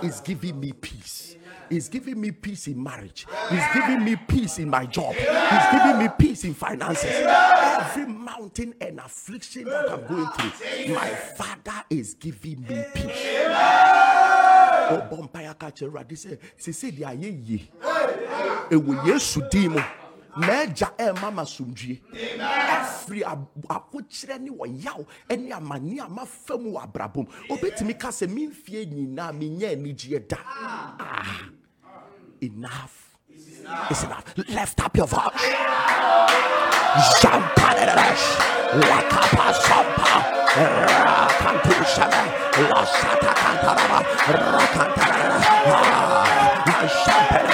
is 0.02 0.20
giving 0.20 0.58
me 0.60 0.72
peace. 0.72 1.36
He's 1.70 1.88
giving 1.88 2.20
me 2.20 2.32
peace 2.32 2.66
in 2.66 2.82
marriage. 2.82 3.26
He's 3.48 3.64
giving 3.72 4.04
me 4.04 4.16
peace 4.16 4.58
in 4.58 4.68
my 4.68 4.84
job. 4.84 5.14
He's 5.14 5.70
giving 5.72 5.98
me 5.98 6.08
peace 6.18 6.44
in 6.44 6.54
finances. 6.54 7.10
Every 7.10 8.06
mountain 8.06 8.74
and 8.80 9.00
affliction 9.00 9.64
that 9.64 9.90
I'm 9.90 10.06
going 10.06 10.28
through, 10.32 10.94
my 10.94 11.08
father 11.08 11.84
is 11.88 12.14
giving 12.14 12.62
me 12.62 12.84
peace. 12.94 14.01
Ɔbɔ 14.90 15.16
mpaeɛ 15.28 15.58
ka 15.58 15.70
kyerɛ 15.70 15.88
awurade 15.90 16.16
sɛ 16.16 16.38
sese 16.56 16.90
deɛ 16.90 17.06
ayɛ 17.06 17.28
yie 17.46 17.70
ɛwɔ 18.70 19.06
yesu 19.06 19.40
din 19.50 19.72
mu. 19.72 19.80
Mɛɛgya 20.36 20.96
ɛɛma 20.96 21.30
ma 21.34 21.44
somdwie 21.44 22.00
ɛfiri 22.08 23.22
abokyerɛ 23.68 24.40
ne 24.40 24.50
wɔyaw 24.50 25.04
ne 25.28 25.52
amane 25.52 26.00
a 26.00 26.08
mafa 26.08 26.56
mu 26.56 26.72
wɔ 26.72 26.82
abrabom 26.88 27.26
obɛtumi 27.50 27.98
ka 27.98 28.08
sɛ 28.08 28.26
memfie 28.28 28.86
nyinaa 28.86 29.32
menyɛ 29.32 29.76
anigyeɛ 29.76 30.26
da 30.26 30.38
It's 33.90 34.04
enough. 34.04 34.24
Lift 34.36 34.84
up 34.84 34.96
your 34.96 35.06
voice. 35.06 35.20
Jump 37.20 37.44
out 37.58 37.60
ah, 37.60 37.72
of 37.72 37.86
the 37.88 37.96
rest. 37.96 38.28
Like 38.90 39.12
a 39.12 39.24
pasumpa. 39.36 40.12
Rakantushame. 40.86 42.22
Losata 42.68 43.32
cantarama. 43.40 43.98
Rakantarama. 44.28 45.22
Champagne. 47.04 47.52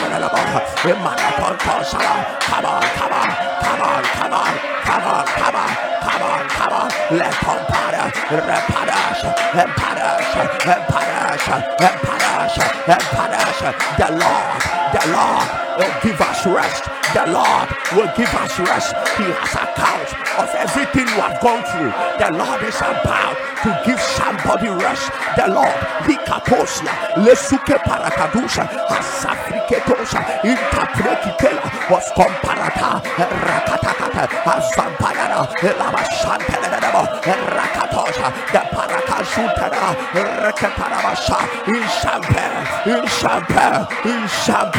Imanapontosala. 0.88 2.38
Come 2.40 2.64
on, 2.64 2.82
come 2.96 3.12
on, 3.12 3.28
come 3.60 3.82
on, 3.82 4.02
come 4.04 4.32
on, 4.32 4.54
come 4.86 5.04
on, 5.04 5.26
come 5.26 5.56
on, 5.56 5.74
come 6.00 6.22
on, 6.22 6.48
come 6.48 6.72
on. 6.72 6.88
Let 7.18 7.34
on 7.44 7.58
para. 7.66 8.04
Reparash. 8.30 9.22
Emparash. 9.58 10.32
Emparash. 10.64 11.48
Emparash. 11.82 12.58
Emparash. 12.86 13.60
The 13.98 14.08
Lord 14.16 14.87
the 14.92 15.04
Lord 15.12 15.48
will 15.78 15.94
give 16.02 16.20
us 16.20 16.46
rest. 16.46 16.84
The 17.14 17.24
Lord 17.32 17.68
will 17.94 18.10
give 18.16 18.32
us 18.34 18.58
rest. 18.60 18.92
He 19.16 19.24
has 19.24 19.54
account 19.54 20.08
of 20.38 20.48
everything 20.54 21.06
you 21.08 21.20
have 21.22 21.40
gone 21.40 21.62
through. 21.64 21.92
The 22.20 22.30
Lord 22.36 22.60
is 22.62 22.76
about 22.78 23.36
to 23.64 23.70
give 23.86 24.00
somebody 24.00 24.68
rest. 24.68 25.10
The 25.36 25.48
Lord, 25.48 25.74
Likaposia, 26.04 26.92
Lesuke 27.24 27.76
Parakadusha, 27.86 28.64
Asafriketosha, 28.88 30.20
Interprekitela, 30.44 31.64
was 31.90 32.06
comparata, 32.12 33.00
Rakatakata, 33.02 34.24
Azampayana, 34.44 35.46
Lavashantanabo, 35.80 37.02
Rakatosha, 37.22 38.28
the 38.52 38.62
Parakashutana, 38.74 39.94
Rakatarabasha, 40.42 41.38
in 41.68 41.82
Champagne, 42.00 42.94
in 42.94 43.06
Champagne, 43.08 43.86
in 44.04 44.28
Champagne, 44.28 44.77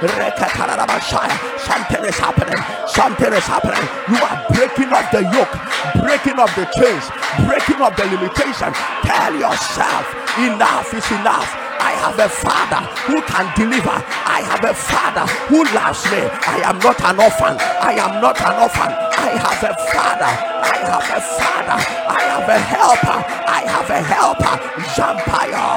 Rekatarabasha, 0.00 1.22
something 1.58 2.04
is 2.04 2.18
happening, 2.18 2.60
something 2.88 3.32
is 3.32 3.44
happening. 3.44 3.84
You 4.08 4.18
are 4.24 4.38
breaking 4.48 4.92
up 4.92 5.10
the 5.12 5.22
yoke, 5.28 5.54
breaking 6.02 6.38
up 6.38 6.50
the 6.56 6.64
chains, 6.76 7.04
breaking 7.46 7.80
up 7.82 7.96
the 7.96 8.04
limitation. 8.04 8.72
Tell 9.04 9.34
yourself, 9.34 10.06
enough 10.38 10.94
is 10.94 11.10
enough. 11.12 11.69
I 11.80 11.92
have 11.96 12.18
a 12.18 12.28
father 12.28 12.82
who 13.08 13.22
can 13.22 13.46
deliver. 13.56 13.96
I 14.28 14.44
have 14.44 14.64
a 14.64 14.74
father 14.74 15.24
who 15.48 15.64
loves 15.72 16.04
me. 16.12 16.20
I 16.44 16.60
am 16.68 16.78
not 16.78 17.00
an 17.00 17.16
orphan. 17.18 17.56
I 17.80 17.92
am 17.96 18.20
not 18.20 18.36
an 18.40 18.54
orphan. 18.60 18.90
I 18.92 19.30
have 19.40 19.62
a 19.64 19.74
father. 19.88 20.32
I 20.60 20.76
have 20.84 21.08
a 21.08 21.20
father. 21.40 21.78
I 21.80 22.22
have 22.32 22.48
a 22.48 22.58
helper. 22.60 23.18
I 23.48 23.62
have 23.72 23.90
a 23.90 24.00
helper. 24.04 24.54
Zampire. 24.92 25.68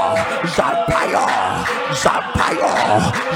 Zampire. 0.56 1.26
Zampire. 1.96 2.74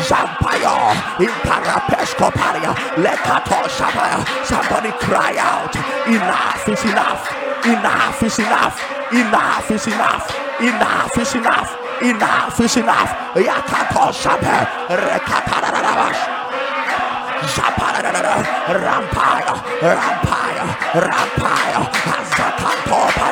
Zampire. 0.04 0.78
In 1.24 1.34
Parapescoparia. 1.48 2.74
Lekato. 3.00 3.60
Somebody 4.44 4.92
cry 5.00 5.36
out. 5.40 5.76
Enough 6.08 6.70
is 6.70 6.84
enough. 6.84 7.47
Enough 7.68 8.24
is 8.24 8.40
enough. 8.40 8.80
Enough 9.12 9.72
is 9.72 9.88
enough. 9.88 10.26
Enough 10.62 11.18
is 11.18 11.36
enough. 11.36 12.02
Enough 12.02 12.60
is 12.62 12.78
enough. 12.78 13.12
Yakato 13.36 14.08
Shabe. 14.16 14.56
Rekatarabas. 14.88 16.38
Zaparada, 17.54 18.44
Rampire, 18.84 19.56
Rampire, 19.82 20.68
Rampire, 20.96 21.84
Rakantosapa. 22.38 23.27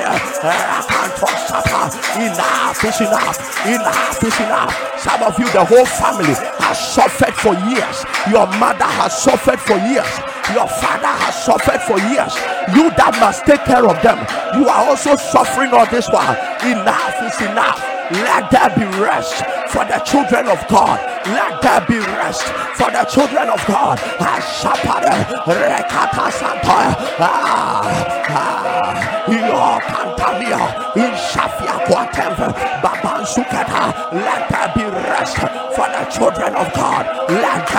Enough 2.15 2.83
is 2.85 3.01
enough, 3.01 3.65
enough 3.65 4.23
is 4.23 4.39
enough. 4.39 4.99
Some 4.99 5.23
of 5.23 5.39
you, 5.39 5.45
the 5.51 5.65
whole 5.65 5.85
family 5.85 6.33
has 6.59 6.77
suffered 6.93 7.33
for 7.33 7.53
years. 7.69 8.05
Your 8.29 8.45
mother 8.59 8.85
has 8.85 9.17
suffered 9.17 9.59
for 9.59 9.77
years. 9.77 10.11
Your 10.53 10.67
father 10.67 11.07
has 11.07 11.43
suffered 11.43 11.81
for 11.81 11.97
years. 12.13 12.35
You 12.77 12.89
that 12.93 13.17
must 13.19 13.45
take 13.45 13.65
care 13.65 13.85
of 13.87 14.01
them. 14.03 14.19
You 14.53 14.67
are 14.69 14.85
also 14.89 15.15
suffering 15.15 15.73
all 15.73 15.87
this 15.87 16.07
while. 16.09 16.37
Enough 16.61 17.21
is 17.23 17.41
enough. 17.49 17.94
Let 18.11 18.51
there 18.51 18.69
be 18.77 18.85
rest 19.01 19.35
for 19.69 19.85
the 19.85 19.99
children 20.05 20.47
of 20.47 20.67
God. 20.67 20.99
Let 21.27 21.61
there 21.61 21.81
be 21.87 21.99
rest 21.99 22.43
for 22.77 22.91
the 22.91 23.03
children 23.05 23.49
of 23.49 23.65
God. 23.65 23.99
Ah, 27.19 27.81
ah, 28.29 28.75
sukata. 33.25 34.13
Let 34.13 34.47
there 34.49 34.71
be 34.75 34.85
rest 34.85 35.37
for 35.75 35.87
the 35.89 36.03
children 36.13 36.55
of 36.55 36.71
God. 36.73 37.05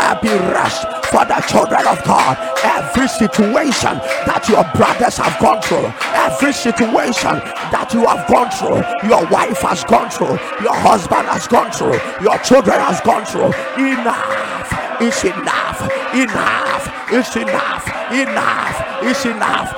There 0.07 0.15
be 0.23 0.29
rest 0.29 0.87
for 1.11 1.25
the 1.25 1.43
children 1.49 1.85
of 1.85 1.99
God. 2.05 2.39
Every 2.63 3.09
situation 3.09 3.99
that 4.23 4.47
your 4.49 4.63
brothers 4.79 5.17
have 5.17 5.37
gone 5.41 5.61
through, 5.63 5.91
every 6.15 6.53
situation 6.53 7.43
that 7.75 7.91
you 7.93 8.07
have 8.07 8.23
gone 8.31 8.49
through, 8.55 8.87
your 9.09 9.27
wife 9.27 9.61
has 9.63 9.83
gone 9.83 10.09
through, 10.09 10.39
your 10.63 10.77
husband 10.79 11.27
has 11.27 11.49
gone 11.49 11.73
through, 11.73 11.99
your 12.23 12.39
children 12.39 12.79
has 12.79 13.01
gone 13.01 13.27
through. 13.27 13.51
Enough 13.83 15.03
is 15.03 15.25
enough. 15.25 15.83
Enough 16.15 16.96
is 17.13 17.37
enough. 17.37 17.87
Enough 18.13 19.03
is 19.05 19.27
enough. 19.27 19.73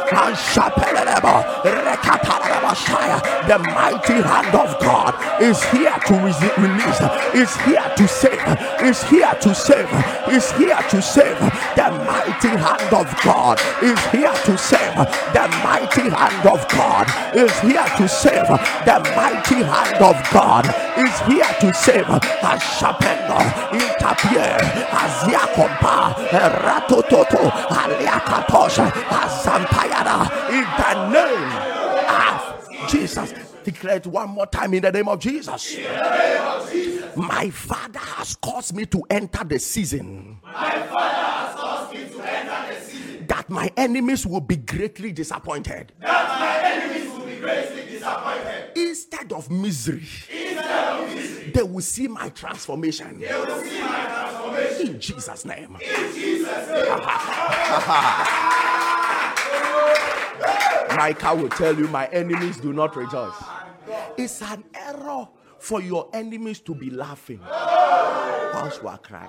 The 3.48 3.58
mighty 3.58 4.20
hand 4.22 4.54
of 4.54 4.78
God 4.80 5.14
is 5.42 5.62
here 5.64 5.94
to 6.06 6.14
release, 6.14 7.00
is 7.34 7.56
here 7.62 7.92
to 7.96 8.08
save, 8.08 8.58
is 8.82 9.02
here 9.04 9.34
to 9.40 9.54
save, 9.54 9.88
is 10.30 10.52
here 10.52 10.78
to 10.90 11.02
save. 11.02 11.38
The 11.76 11.90
mighty 12.06 12.48
hand 12.48 12.92
of 12.92 13.08
God 13.24 13.60
is 13.82 13.98
here 14.12 14.32
to 14.46 14.58
save. 14.58 14.94
The 15.32 15.48
mighty 15.64 16.08
hand 16.10 16.46
of 16.46 16.66
God 16.68 17.06
is 17.36 17.52
here 17.60 17.86
to 17.96 18.08
save. 18.08 18.46
The 18.84 19.00
mighty 19.16 19.62
hand 19.62 20.02
of 20.02 20.16
God 20.32 20.66
is 20.98 21.18
here 21.26 21.52
to 21.60 21.74
save. 21.74 22.06
Ashapendo, 22.42 23.38
Kapie, 24.08 24.40
Azia 24.88 25.44
Kompa, 25.52 26.14
Ratototo, 26.64 27.42
Alia 27.70 28.18
Katosha, 28.24 28.86
in 30.50 30.64
the 30.78 30.92
name 31.12 31.52
of 32.08 32.88
Jesus. 32.88 33.34
Declare 33.64 33.96
it 33.96 34.06
one 34.06 34.30
more 34.30 34.46
time 34.46 34.72
in 34.72 34.82
the 34.82 34.90
name 34.90 35.08
of 35.08 35.18
Jesus. 35.18 35.76
Name 35.76 36.40
of 36.40 36.72
Jesus. 36.72 37.16
My 37.16 37.50
father 37.50 37.98
has 37.98 38.34
caused 38.36 38.74
me 38.74 38.86
to 38.86 39.02
enter 39.10 39.44
the 39.44 39.58
season. 39.58 40.38
My 40.42 40.70
father 40.70 41.14
has 41.14 41.54
caused 41.54 41.92
me 41.92 42.08
to 42.08 42.20
enter 42.22 42.74
the 42.74 42.80
season. 42.80 43.26
That 43.26 43.50
my 43.50 43.70
enemies 43.76 44.26
will 44.26 44.40
be 44.40 44.56
greatly 44.56 45.12
disappointed. 45.12 45.92
That 46.00 46.40
my 46.40 46.70
enemies 46.70 47.12
will 47.12 47.26
be 47.26 47.36
greatly 47.36 47.84
disappointed. 47.90 48.70
Instead 48.74 49.32
of 49.32 49.50
misery. 49.50 50.08
Instead 50.30 51.00
of 51.00 51.14
misery 51.14 51.27
they 51.58 51.64
will 51.64 51.80
see 51.80 52.06
my 52.06 52.28
transformation. 52.28 53.20
In 54.80 55.00
Jesus' 55.00 55.44
name. 55.44 55.72
Micah 60.96 61.34
will 61.34 61.48
tell 61.48 61.76
you, 61.76 61.88
My 61.88 62.06
enemies 62.12 62.58
do 62.58 62.72
not 62.72 62.94
rejoice. 62.94 63.34
It's 64.16 64.40
an 64.40 64.62
error 64.72 65.26
for 65.58 65.82
your 65.82 66.08
enemies 66.12 66.60
to 66.60 66.76
be 66.76 66.90
laughing 66.90 67.40
whilst 67.40 68.80
you 68.80 68.86
are 68.86 68.98
crying. 68.98 69.28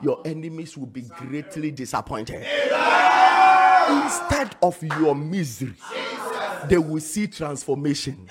Your 0.00 0.22
enemies 0.24 0.78
will 0.78 0.86
be 0.86 1.02
greatly 1.02 1.70
disappointed. 1.70 2.36
Instead 4.02 4.56
of 4.62 4.82
your 4.82 5.14
misery, 5.14 5.74
they 6.68 6.78
will 6.78 7.00
see 7.00 7.26
transformation. 7.26 8.30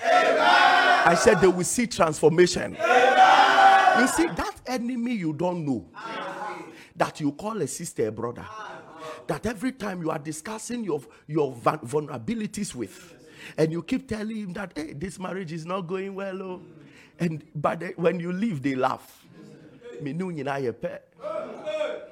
I 1.06 1.14
said 1.14 1.40
they 1.40 1.46
will 1.48 1.64
see 1.64 1.86
transformation. 1.86 2.72
You 2.72 4.08
see, 4.08 4.26
that 4.26 4.54
enemy 4.66 5.12
you 5.12 5.32
don't 5.32 5.64
know, 5.64 5.86
that 6.96 7.20
you 7.20 7.32
call 7.32 7.60
a 7.62 7.66
sister, 7.66 8.08
a 8.08 8.12
brother, 8.12 8.46
that 9.26 9.46
every 9.46 9.72
time 9.72 10.02
you 10.02 10.10
are 10.10 10.18
discussing 10.18 10.82
your, 10.84 11.00
your 11.26 11.54
vulnerabilities 11.54 12.74
with, 12.74 13.14
and 13.56 13.70
you 13.70 13.82
keep 13.82 14.08
telling 14.08 14.36
him 14.36 14.52
that, 14.54 14.72
hey, 14.74 14.94
this 14.94 15.18
marriage 15.18 15.52
is 15.52 15.66
not 15.66 15.82
going 15.82 16.14
well, 16.14 16.42
oh. 16.42 16.62
and 17.18 17.44
but 17.54 17.80
they- 17.80 17.92
when 17.96 18.18
you 18.18 18.32
leave, 18.32 18.62
they 18.62 18.74
laugh. 18.74 19.24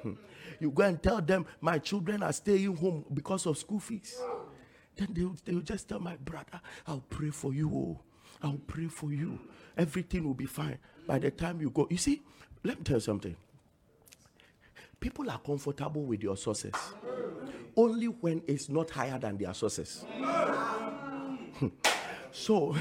Hmm. 0.03 0.13
You 0.59 0.71
go 0.71 0.83
and 0.83 1.01
tell 1.01 1.21
them, 1.21 1.45
my 1.59 1.79
children 1.79 2.23
are 2.23 2.31
staying 2.33 2.75
home 2.75 3.03
because 3.13 3.45
of 3.45 3.57
school 3.57 3.79
fees. 3.79 4.15
Then 4.95 5.07
they'll, 5.11 5.35
they'll 5.43 5.61
just 5.61 5.89
tell 5.89 5.99
my 5.99 6.15
brother, 6.17 6.61
I'll 6.87 7.03
pray 7.09 7.31
for 7.31 7.51
you. 7.53 7.69
Oh. 7.73 7.99
I'll 8.43 8.59
pray 8.67 8.87
for 8.87 9.11
you. 9.11 9.39
Everything 9.77 10.25
will 10.25 10.33
be 10.33 10.45
fine. 10.45 10.77
By 11.07 11.19
the 11.19 11.31
time 11.31 11.61
you 11.61 11.69
go, 11.69 11.87
you 11.89 11.97
see, 11.97 12.21
let 12.63 12.77
me 12.77 12.83
tell 12.83 12.97
you 12.97 13.01
something. 13.01 13.35
People 14.99 15.29
are 15.29 15.39
comfortable 15.39 16.03
with 16.03 16.23
your 16.23 16.37
sources 16.37 16.73
only 17.75 18.07
when 18.07 18.41
it's 18.47 18.69
not 18.69 18.89
higher 18.89 19.17
than 19.17 19.37
their 19.37 19.53
sources. 19.53 20.05
so, 22.31 22.75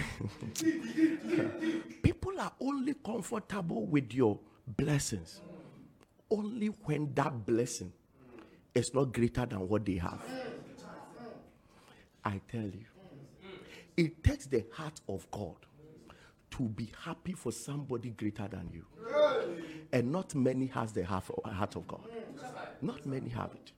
people 2.03 2.39
are 2.39 2.53
only 2.61 2.95
comfortable 2.95 3.87
with 3.87 4.13
your 4.13 4.39
blessings 4.77 5.41
only 6.33 6.69
when 6.85 7.13
that 7.15 7.45
blessing 7.45 7.93
is 8.75 8.95
not 8.95 9.13
greater 9.13 9.45
than 9.45 9.69
what 9.69 9.85
they 9.85 9.97
have. 9.97 10.21
I 12.25 12.41
tell 12.51 12.63
you, 12.63 12.87
it 13.97 14.23
takes 14.25 14.47
the 14.47 14.65
heart 14.73 15.01
of 15.09 15.31
God 15.31 15.57
to 16.53 16.63
be 16.65 16.91
happy 17.03 17.33
for 17.33 17.51
somebody 17.53 18.11
greater 18.11 18.47
than 18.49 18.69
you. 18.73 18.85
And 19.93 20.13
not 20.13 20.35
many 20.35 20.67
has 20.67 20.93
the 20.93 21.05
heart 21.05 21.29
of 21.77 21.87
God. 21.87 22.09
Not 22.81 23.05
many 23.07 23.31
have 23.31 23.51
it. 23.55 23.73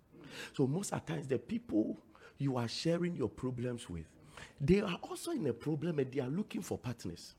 So 0.52 0.66
most 0.66 0.92
of 0.92 1.04
the 1.06 1.12
times 1.12 1.26
the 1.28 1.38
people 1.38 1.98
you 2.38 2.56
are 2.56 2.68
sharing 2.68 3.16
your 3.16 3.28
problems 3.28 3.88
with, 3.88 4.06
they 4.60 4.80
are 4.80 4.98
also 5.02 5.30
in 5.30 5.46
a 5.46 5.52
problem 5.52 5.98
and 5.98 6.10
they 6.10 6.20
are 6.20 6.28
looking 6.28 6.62
for 6.62 6.76
partners. 6.78 7.34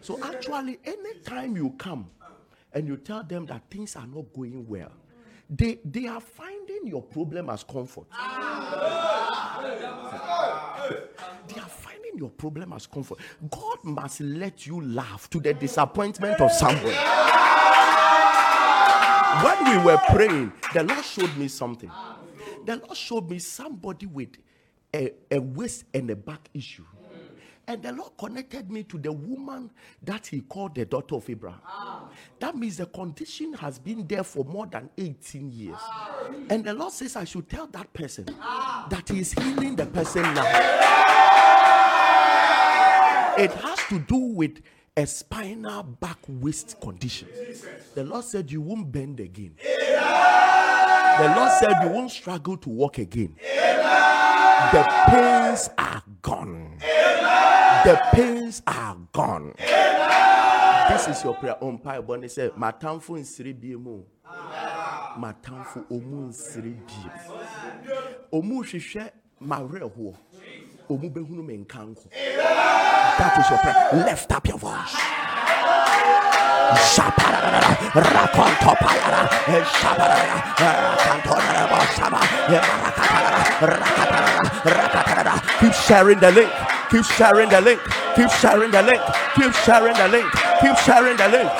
So 0.00 0.18
actually, 0.22 0.78
anytime 0.84 1.56
you 1.56 1.70
come 1.78 2.10
and 2.72 2.86
you 2.86 2.96
tell 2.96 3.22
them 3.24 3.46
that 3.46 3.62
things 3.70 3.96
are 3.96 4.06
not 4.06 4.32
going 4.32 4.66
well, 4.68 4.92
they, 5.50 5.78
they 5.84 6.06
are 6.06 6.20
finding 6.20 6.86
your 6.86 7.02
problem 7.02 7.50
as 7.50 7.64
comfort. 7.64 8.06
They 11.48 11.60
are 11.60 11.68
finding 11.68 12.18
your 12.18 12.30
problem 12.30 12.72
as 12.72 12.86
comfort. 12.86 13.18
God 13.50 13.78
must 13.84 14.20
let 14.20 14.66
you 14.66 14.80
laugh 14.80 15.28
to 15.30 15.40
the 15.40 15.54
disappointment 15.54 16.40
of 16.40 16.52
somebody. 16.52 16.96
When 19.44 19.78
we 19.78 19.84
were 19.84 19.98
praying, 20.08 20.52
the 20.74 20.82
Lord 20.84 21.04
showed 21.04 21.36
me 21.36 21.48
something. 21.48 21.90
The 22.64 22.76
Lord 22.76 22.96
showed 22.96 23.30
me 23.30 23.38
somebody 23.38 24.06
with 24.06 24.36
a, 24.94 25.12
a 25.30 25.38
waist 25.40 25.84
and 25.94 26.10
a 26.10 26.16
back 26.16 26.48
issue. 26.54 26.84
And 27.68 27.82
the 27.82 27.92
Lord 27.92 28.12
connected 28.16 28.70
me 28.70 28.82
to 28.84 28.96
the 28.96 29.12
woman 29.12 29.70
that 30.02 30.26
he 30.26 30.40
called 30.40 30.74
the 30.74 30.86
daughter 30.86 31.16
of 31.16 31.28
Abraham. 31.28 31.60
Ah. 31.66 32.08
That 32.40 32.56
means 32.56 32.78
the 32.78 32.86
condition 32.86 33.52
has 33.52 33.78
been 33.78 34.06
there 34.06 34.24
for 34.24 34.42
more 34.42 34.66
than 34.66 34.88
18 34.96 35.50
years. 35.52 35.76
Ah. 35.78 36.22
And 36.48 36.64
the 36.64 36.72
Lord 36.72 36.94
says, 36.94 37.14
I 37.14 37.24
should 37.24 37.46
tell 37.46 37.66
that 37.66 37.92
person 37.92 38.24
ah. 38.40 38.86
that 38.88 39.06
he 39.10 39.20
is 39.20 39.34
healing 39.34 39.76
the 39.76 39.84
person 39.84 40.22
now. 40.22 40.46
It 43.36 43.52
has 43.52 43.78
to 43.90 43.98
do 43.98 44.16
with 44.16 44.62
a 44.96 45.06
spinal 45.06 45.82
back 45.82 46.18
waist 46.26 46.80
condition. 46.80 47.28
The 47.94 48.02
Lord 48.02 48.24
said, 48.24 48.50
You 48.50 48.62
won't 48.62 48.90
bend 48.90 49.20
again. 49.20 49.56
The 49.62 51.34
Lord 51.36 51.52
said, 51.60 51.82
You 51.82 51.90
won't 51.90 52.12
struggle 52.12 52.56
to 52.56 52.70
walk 52.70 52.96
again. 52.96 53.36
The 54.72 54.84
pains 55.06 55.68
are 55.76 56.02
gone. 56.22 56.78
The 57.84 58.00
pains 58.12 58.62
are 58.66 58.96
gone. 59.12 59.54
This 60.88 61.08
is 61.08 61.22
your 61.24 61.34
prayer. 61.34 61.56
On 61.62 61.78
Pai 61.78 62.00
Bonnie 62.00 62.28
said, 62.28 62.52
Matamfo 62.52 63.16
nsiri 63.18 63.54
biemu. 63.54 64.04
Matamfo 65.18 65.84
omu 65.90 66.28
nsiri 66.28 66.74
biemu. 66.86 67.10
Omu 68.32 68.62
hwehwɛ 68.64 69.10
mawerɛhoɔ. 69.40 70.16
Omu 70.90 71.10
behunu 71.12 71.44
me 71.44 71.58
nkanko. 71.58 72.10
That 72.10 73.38
is 73.38 73.50
your 73.50 73.58
prayer. 73.58 74.04
Lift 74.06 74.32
up 74.32 74.48
your 74.48 74.58
voice. 74.58 74.96
Keep 85.60 85.74
sharing 85.74 86.20
the 86.20 86.30
link. 86.32 86.77
Keep 86.90 87.04
sharing 87.04 87.48
the 87.50 87.60
link. 87.60 87.80
Keep 88.16 88.30
sharing 88.30 88.70
the 88.70 88.82
link. 88.82 89.02
Keep 89.36 89.52
sharing 89.52 89.92
the 89.92 90.08
link. 90.08 90.26
Keep 90.60 90.76
sharing 90.78 91.16
the 91.16 91.28
link. 91.28 91.50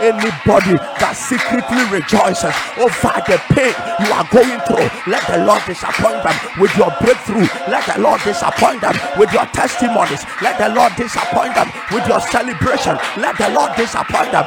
Anybody 0.00 0.78
that 1.02 1.12
secretly 1.12 1.82
rejoices 1.90 2.54
over 2.78 3.12
the 3.26 3.36
pain 3.52 3.74
you 4.00 4.08
are 4.14 4.24
going 4.32 4.60
through, 4.64 4.88
let 5.10 5.26
the 5.28 5.44
Lord 5.44 5.60
disappoint 5.66 6.22
them 6.22 6.36
with 6.56 6.72
your 6.78 6.88
breakthrough. 7.02 7.50
Let 7.68 7.84
the 7.84 8.00
Lord 8.00 8.22
disappoint 8.24 8.80
them 8.80 8.96
with 9.18 9.32
your 9.32 9.44
testimonies. 9.52 10.24
Let 10.40 10.56
the 10.56 10.70
Lord 10.72 10.94
disappoint 10.96 11.54
them 11.54 11.68
with 11.92 12.06
your 12.06 12.20
celebration. 12.20 12.96
Let 13.18 13.36
the 13.36 13.50
Lord 13.50 13.76
disappoint 13.76 14.32
them. 14.32 14.46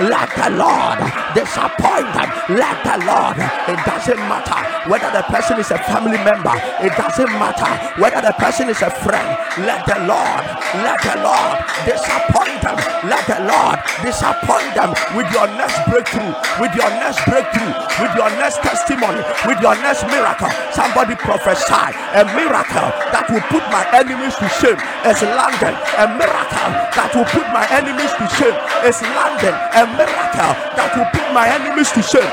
Let 0.00 0.30
the 0.36 0.50
Lord 0.56 0.98
disappoint 1.34 2.08
them. 2.14 2.28
Let 2.56 2.76
the 2.84 2.96
Lord. 3.04 3.36
It 3.68 3.80
doesn't 3.84 4.22
matter 4.28 4.60
whether 4.88 5.10
the 5.12 5.22
person 5.28 5.58
is 5.60 5.70
a 5.70 5.78
family 5.84 6.18
member. 6.24 6.54
It 6.80 6.96
doesn't 6.96 7.32
matter 7.36 7.68
whether 8.00 8.20
the 8.22 8.32
person 8.38 8.68
is 8.70 8.80
a 8.80 8.90
friend. 8.90 9.28
Let 9.66 9.84
the 9.84 9.98
Lord. 10.08 10.44
Let 10.80 10.98
the 11.04 11.16
Lord 11.20 11.56
disappoint 11.84 12.62
them. 12.62 12.78
Let 13.04 13.24
the 13.28 13.40
Lord 13.44 13.76
disappoint 14.02 14.72
them 14.74 14.90
with 15.14 15.28
your 15.32 15.46
next 15.58 15.78
breakthrough, 15.90 16.32
with 16.58 16.72
your 16.74 16.90
next 17.02 17.20
breakthrough, 17.26 17.72
with 18.00 18.12
your 18.16 18.30
next 18.38 18.62
testimony, 18.62 19.22
with 19.46 19.60
your 19.60 19.76
next 19.82 20.06
miracle. 20.08 20.50
Somebody 20.72 21.14
prophesy 21.14 21.90
a 22.14 22.24
miracle 22.34 22.88
that 23.12 23.26
will 23.30 23.44
put 23.52 23.64
my 23.70 23.84
enemies 23.92 24.34
to 24.40 24.46
shame 24.58 24.78
is 25.04 25.20
landing. 25.22 25.76
A 25.98 26.06
miracle 26.16 26.70
that 26.94 27.12
will 27.18 27.24
put 27.26 27.46
my 27.50 27.66
enemies 27.74 28.14
to 28.14 28.26
shame 28.38 28.54
is 28.86 29.02
landing. 29.02 29.56
A 29.74 29.82
miracle 29.98 30.54
that 30.78 30.94
will 30.94 31.10
put 31.10 31.26
my 31.34 31.50
enemies 31.50 31.90
to 31.90 32.02
shame. 32.02 32.30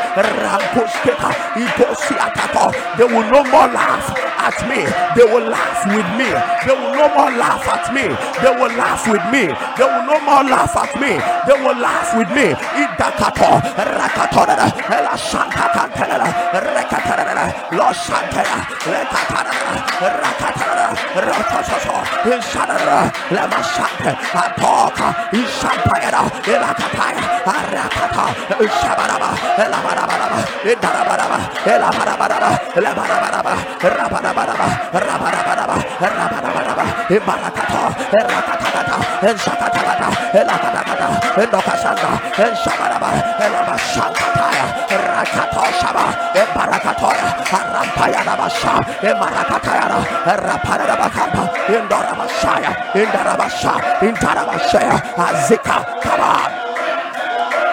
They 2.98 3.04
will 3.04 3.26
no 3.32 3.44
more 3.50 3.68
laugh 3.74 4.35
at 4.38 4.58
me. 4.70 4.82
They 5.16 5.26
will 5.26 5.48
laugh 5.50 5.86
with 5.88 6.10
me. 6.20 6.30
They 6.66 6.76
will 6.76 6.94
no 6.96 7.08
more 7.16 7.32
laugh 7.32 7.68
at 7.68 7.94
me. 7.94 8.06
They 8.42 8.52
will 8.52 8.74
laugh 8.76 9.08
with 9.08 9.26
me. 9.32 9.44
They 9.78 9.86
will 9.86 10.06
no 10.06 10.18
more 10.26 10.44
laugh 10.44 10.76
at 10.76 10.94
me. 11.00 11.18
They 11.48 11.58
will 11.64 11.78
laugh 11.80 12.16
with 12.18 12.30
me. 12.32 12.56
Idakato, 12.82 13.62
ela 13.78 14.06
lo 32.92 34.16
lema 34.16 34.25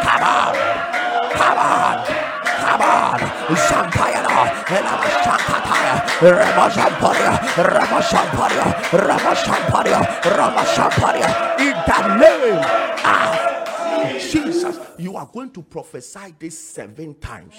come 0.04 0.22
on, 0.22 0.54
come 1.34 1.58
on, 1.58 2.21
on, 2.80 3.18
Zampayana, 3.56 4.64
Elamashankataya, 4.64 5.94
Ramashamparia, 6.22 7.32
Ramashamparia, 7.68 8.66
Ramashamparia, 8.92 10.00
Ramashamparia, 10.22 11.28
in 11.60 11.76
the 11.86 12.00
name 12.16 12.62
of 13.04 14.20
Jesus, 14.30 14.76
you 14.98 15.16
are 15.16 15.28
going 15.32 15.50
to 15.50 15.62
prophesy 15.62 16.34
this 16.38 16.58
seven 16.58 17.14
times. 17.14 17.54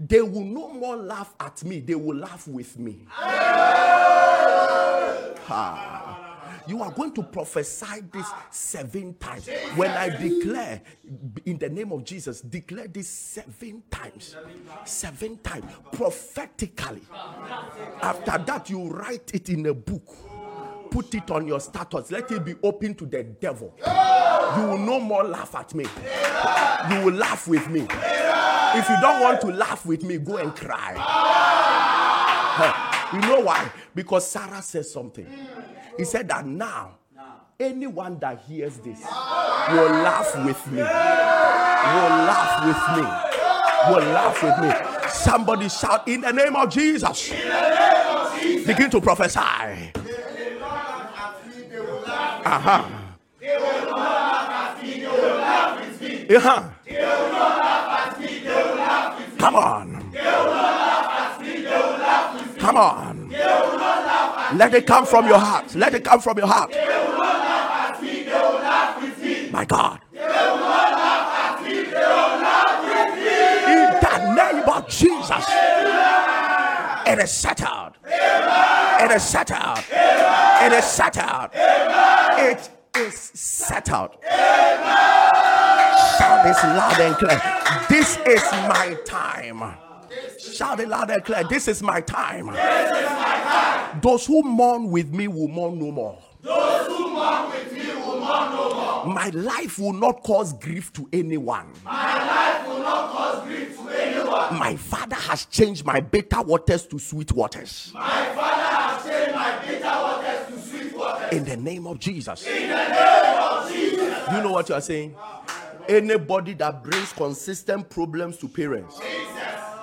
They 0.00 0.22
will 0.22 0.44
no 0.44 0.68
more 0.68 0.96
laugh 0.96 1.34
at 1.40 1.64
me, 1.64 1.80
they 1.80 1.96
will 1.96 2.16
laugh 2.16 2.46
with 2.46 2.78
me. 2.78 3.06
Ha. 5.46 6.17
You 6.68 6.82
are 6.82 6.90
going 6.92 7.12
to 7.14 7.22
prophesy 7.22 8.02
this 8.12 8.26
seven 8.50 9.14
times. 9.14 9.48
When 9.74 9.90
I 9.90 10.10
declare 10.10 10.82
in 11.46 11.58
the 11.58 11.70
name 11.70 11.92
of 11.92 12.04
Jesus, 12.04 12.42
declare 12.42 12.88
this 12.88 13.08
seven 13.08 13.82
times. 13.90 14.36
Seven 14.84 15.38
times 15.38 15.64
prophetically. 15.92 17.02
After 18.02 18.38
that, 18.38 18.68
you 18.68 18.88
write 18.88 19.30
it 19.32 19.48
in 19.48 19.64
a 19.66 19.74
book. 19.74 20.14
Put 20.90 21.14
it 21.14 21.30
on 21.30 21.46
your 21.46 21.60
status. 21.60 22.10
Let 22.10 22.30
it 22.32 22.44
be 22.44 22.54
open 22.62 22.94
to 22.96 23.06
the 23.06 23.22
devil. 23.22 23.74
You 24.56 24.62
will 24.66 24.78
no 24.78 25.00
more 25.00 25.24
laugh 25.24 25.54
at 25.54 25.74
me. 25.74 25.84
You 26.90 27.04
will 27.04 27.14
laugh 27.14 27.48
with 27.48 27.68
me. 27.68 27.80
If 27.80 28.88
you 28.88 28.96
don't 29.00 29.22
want 29.22 29.40
to 29.42 29.48
laugh 29.48 29.86
with 29.86 30.02
me, 30.02 30.18
go 30.18 30.36
and 30.36 30.54
cry. 30.54 30.94
You 33.12 33.20
know 33.20 33.40
why? 33.40 33.70
Because 33.94 34.26
Sarah 34.28 34.60
says 34.60 34.90
something. 34.92 35.26
He 35.98 36.04
said 36.04 36.28
that 36.28 36.46
now, 36.46 36.92
anyone 37.58 38.18
that 38.20 38.40
hears 38.46 38.76
this 38.78 39.00
will 39.02 39.90
laugh 39.90 40.32
with 40.44 40.66
me. 40.70 40.78
Will 40.78 40.84
laugh 42.22 42.64
with 42.64 42.82
me. 42.96 43.02
Will 43.90 44.06
laugh 44.12 44.42
with 44.42 44.58
me. 44.62 44.70
Somebody 45.10 45.68
shout 45.68 46.06
in 46.06 46.20
the 46.20 46.32
name 46.32 46.54
of 46.54 46.70
Jesus. 46.70 47.30
Begin 48.64 48.90
to 48.90 49.00
prophesy. 49.00 49.40
Uh-huh. 52.44 52.84
Uh-huh. 56.30 56.62
Come 59.38 59.56
on. 59.56 60.12
Come 62.58 62.76
on. 62.76 63.17
Let 64.54 64.74
it 64.74 64.86
come 64.86 65.04
from 65.06 65.26
your 65.26 65.38
heart. 65.38 65.74
Let 65.74 65.94
it 65.94 66.04
come 66.04 66.20
from 66.20 66.38
your 66.38 66.46
heart. 66.46 66.70
My 69.52 69.64
God. 69.64 70.00
In 70.14 70.24
the 74.00 74.34
name 74.36 74.68
of 74.68 74.88
Jesus. 74.88 75.44
It 77.06 77.18
is 77.18 77.30
settled. 77.30 77.94
It 78.06 79.10
is 79.10 79.22
settled. 79.22 79.84
It 79.90 80.72
is 80.72 80.84
settled. 80.84 81.50
It 81.54 82.70
is 82.96 83.14
settled. 83.34 84.10
Shout 86.18 86.44
this 86.44 86.62
loud 86.64 87.00
and 87.00 87.16
clear. 87.16 87.40
This 87.88 88.18
is 88.26 88.42
my 88.52 88.96
time. 89.06 89.87
Shout 90.38 90.80
it 90.80 90.88
loud 90.88 91.10
and 91.10 91.24
clear. 91.24 91.44
This 91.44 91.68
is 91.68 91.82
my 91.82 92.00
time. 92.00 92.46
Those 94.00 94.26
who 94.26 94.42
mourn 94.42 94.90
with 94.90 95.12
me 95.12 95.28
will 95.28 95.48
mourn 95.48 95.78
no 95.78 95.90
more. 95.90 96.18
Those 96.40 96.86
who 96.86 97.10
mourn 97.10 97.50
with 97.50 97.72
me 97.72 97.86
will 97.96 98.20
mourn 98.20 98.50
no 98.52 98.74
more. 98.74 99.14
My 99.14 99.30
life 99.30 99.78
will 99.78 99.92
not 99.92 100.22
cause 100.22 100.52
grief 100.52 100.92
to 100.94 101.08
anyone. 101.12 101.72
My 101.84 102.16
life 102.26 102.68
will 102.68 102.80
not 102.80 103.10
cause 103.10 103.46
grief 103.46 103.76
to 103.78 103.88
anyone. 103.88 104.58
My 104.58 104.76
father 104.76 105.16
has 105.16 105.46
changed 105.46 105.84
my 105.84 106.00
bitter 106.00 106.42
waters 106.42 106.86
to 106.86 106.98
sweet 106.98 107.32
waters. 107.32 107.90
My 107.94 108.26
father 108.34 108.62
has 108.62 109.04
changed 109.04 109.34
my 109.34 109.58
bitter 109.66 109.84
waters 109.84 110.46
to 110.48 110.60
sweet 110.68 110.96
waters. 110.96 111.32
In 111.32 111.44
the 111.44 111.56
name 111.56 111.86
of 111.86 111.98
Jesus. 111.98 112.46
In 112.46 112.68
the 112.68 112.88
name 112.88 113.40
of 113.40 113.72
Jesus. 113.72 114.28
You 114.32 114.42
know 114.42 114.52
what 114.52 114.68
you 114.68 114.74
are 114.74 114.80
saying? 114.80 115.16
Anybody 115.88 116.52
that 116.54 116.82
brings 116.84 117.12
consistent 117.14 117.88
problems 117.88 118.36
to 118.38 118.48
parents, 118.48 119.00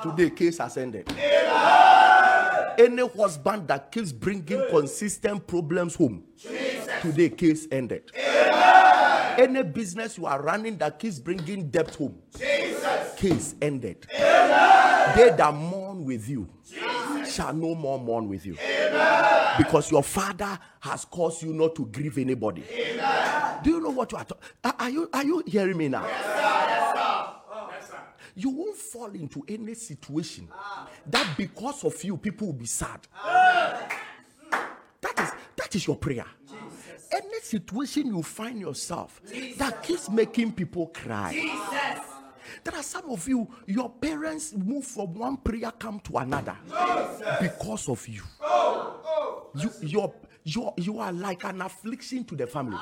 today 0.10 0.30
case 0.30 0.58
has 0.60 0.78
ended. 0.78 1.12
Any 2.78 3.08
husband 3.08 3.68
that 3.70 3.92
keeps 3.92 4.12
bringing 4.12 4.68
consistent 4.70 5.48
problems 5.48 5.96
home, 5.96 6.24
today 7.02 7.30
case 7.30 7.68
ended. 7.72 8.12
Any 9.38 9.64
business 9.64 10.18
you 10.18 10.26
are 10.26 10.42
running 10.42 10.78
that 10.78 11.00
keeps 11.00 11.20
bringing 11.20 11.70
debt 11.70 11.96
home, 11.96 12.18
case 13.18 13.56
ended. 13.62 14.06
They 14.12 15.34
that 15.38 15.54
mourn 15.54 16.06
with 16.06 16.28
you 16.28 16.50
shall 17.30 17.54
no 17.54 17.76
more 17.76 18.00
mourn 18.00 18.28
with 18.28 18.46
you. 18.46 18.58
Because 19.58 19.90
your 19.90 20.04
father 20.04 20.60
has 20.82 21.06
caused 21.06 21.42
you 21.42 21.54
not 21.54 21.76
to 21.76 21.86
grieve 21.86 22.18
anybody. 22.18 22.64
Do 23.64 23.70
you 23.70 23.82
know 23.82 23.90
what 23.90 24.12
you 24.12 24.18
are 24.18 24.26
talking? 24.26 24.44
Are 24.64 24.90
you 24.90 25.10
are 25.14 25.24
you 25.24 25.44
hearing 25.48 25.78
me 25.78 25.88
now? 25.88 26.06
You 28.36 28.50
won't 28.50 28.76
fall 28.78 29.12
into 29.12 29.44
any 29.48 29.74
situation 29.76 30.50
that 31.08 31.38
because 31.38 31.84
of 31.84 32.04
you 32.04 32.18
people 32.18 32.48
will 32.48 32.54
be 32.54 32.66
sad. 32.66 33.00
That 35.02 35.20
is 35.20 35.32
that 35.56 35.76
is 35.76 35.88
your 35.88 35.96
prayer. 35.98 36.26
Any 37.12 37.40
situation 37.42 38.08
you 38.08 38.22
find 38.24 38.60
yourself 38.60 39.22
that 39.58 39.84
keeps 39.84 40.10
making 40.10 40.52
people 40.54 40.88
cry. 40.88 41.34
There 42.64 42.76
are 42.76 42.84
some 42.84 43.10
of 43.10 43.28
you, 43.28 43.48
your 43.68 43.90
parents 43.90 44.54
move 44.54 44.86
from 44.86 45.14
one 45.14 45.38
prayer 45.38 45.72
camp 45.72 46.04
to 46.06 46.18
another 46.18 46.56
because 47.42 47.90
of 47.90 48.08
you. 48.08 48.24
You, 49.56 49.72
you're, 49.82 50.14
you're, 50.44 50.74
you 50.78 51.00
are 51.00 51.14
like 51.14 51.44
an 51.44 51.62
affliction 51.62 52.24
to 52.26 52.36
the 52.36 52.48
family. 52.48 52.78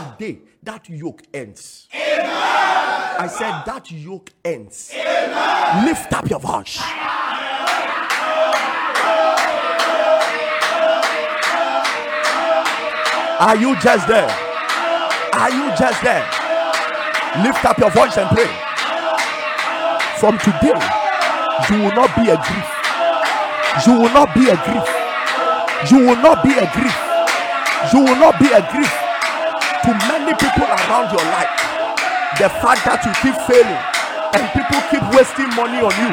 Today, 0.00 0.38
that 0.62 0.88
yoke 0.88 1.22
ends. 1.34 1.88
I 1.92 3.28
said 3.28 3.64
that 3.66 3.90
yoke 3.90 4.30
ends. 4.42 4.92
Lift 5.84 6.12
up 6.14 6.28
your 6.30 6.40
voice. 6.40 6.80
Are 13.40 13.56
you 13.56 13.78
just 13.80 14.08
there? 14.08 14.30
Are 15.34 15.50
you 15.50 15.68
just 15.76 16.02
there? 16.02 16.24
Lift 17.44 17.64
up 17.66 17.78
your 17.78 17.90
voice 17.90 18.16
and 18.16 18.28
pray. 18.30 18.48
From 20.18 20.38
today, 20.38 20.80
you 21.68 21.84
will 21.84 21.94
not 21.94 22.16
be 22.16 22.30
a 22.30 22.36
grief. 22.40 22.68
You 23.86 24.00
will 24.00 24.14
not 24.14 24.34
be 24.34 24.48
a 24.48 24.56
grief. 24.64 24.88
You 25.90 26.06
will 26.06 26.22
not 26.22 26.42
be 26.42 26.52
a 26.52 26.70
grief. 26.72 26.96
You 27.92 28.00
will 28.00 28.16
not 28.16 28.38
be 28.38 28.50
a 28.50 28.66
grief 28.72 29.09
to 29.84 29.90
many 30.08 30.32
people 30.36 30.68
around 30.68 31.08
your 31.08 31.24
life. 31.32 31.52
The 32.36 32.48
fact 32.60 32.84
that 32.84 33.00
you 33.04 33.12
keep 33.24 33.36
failing 33.48 33.80
and 34.36 34.44
people 34.52 34.80
keep 34.92 35.04
wasting 35.16 35.48
money 35.56 35.80
on 35.80 35.92
you. 35.96 36.12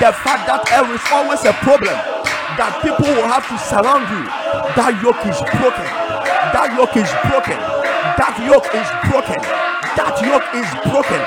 The 0.00 0.12
fact 0.24 0.44
that 0.48 0.64
there 0.68 0.86
is 0.92 1.04
always 1.12 1.42
a 1.44 1.52
problem 1.64 1.96
that 2.60 2.76
people 2.84 3.08
will 3.08 3.28
have 3.28 3.44
to 3.48 3.56
surround 3.56 4.04
you. 4.12 4.24
That 4.76 5.00
yoke 5.00 5.24
is 5.24 5.40
broken. 5.56 5.88
That 6.52 6.76
yoke 6.76 6.96
is 6.96 7.10
broken. 7.24 7.58
That 8.20 8.36
yoke 8.44 8.68
is 8.76 8.88
broken. 9.08 9.40
That 9.96 10.16
yoke 10.20 10.48
is 10.52 10.68
broken. 10.84 11.20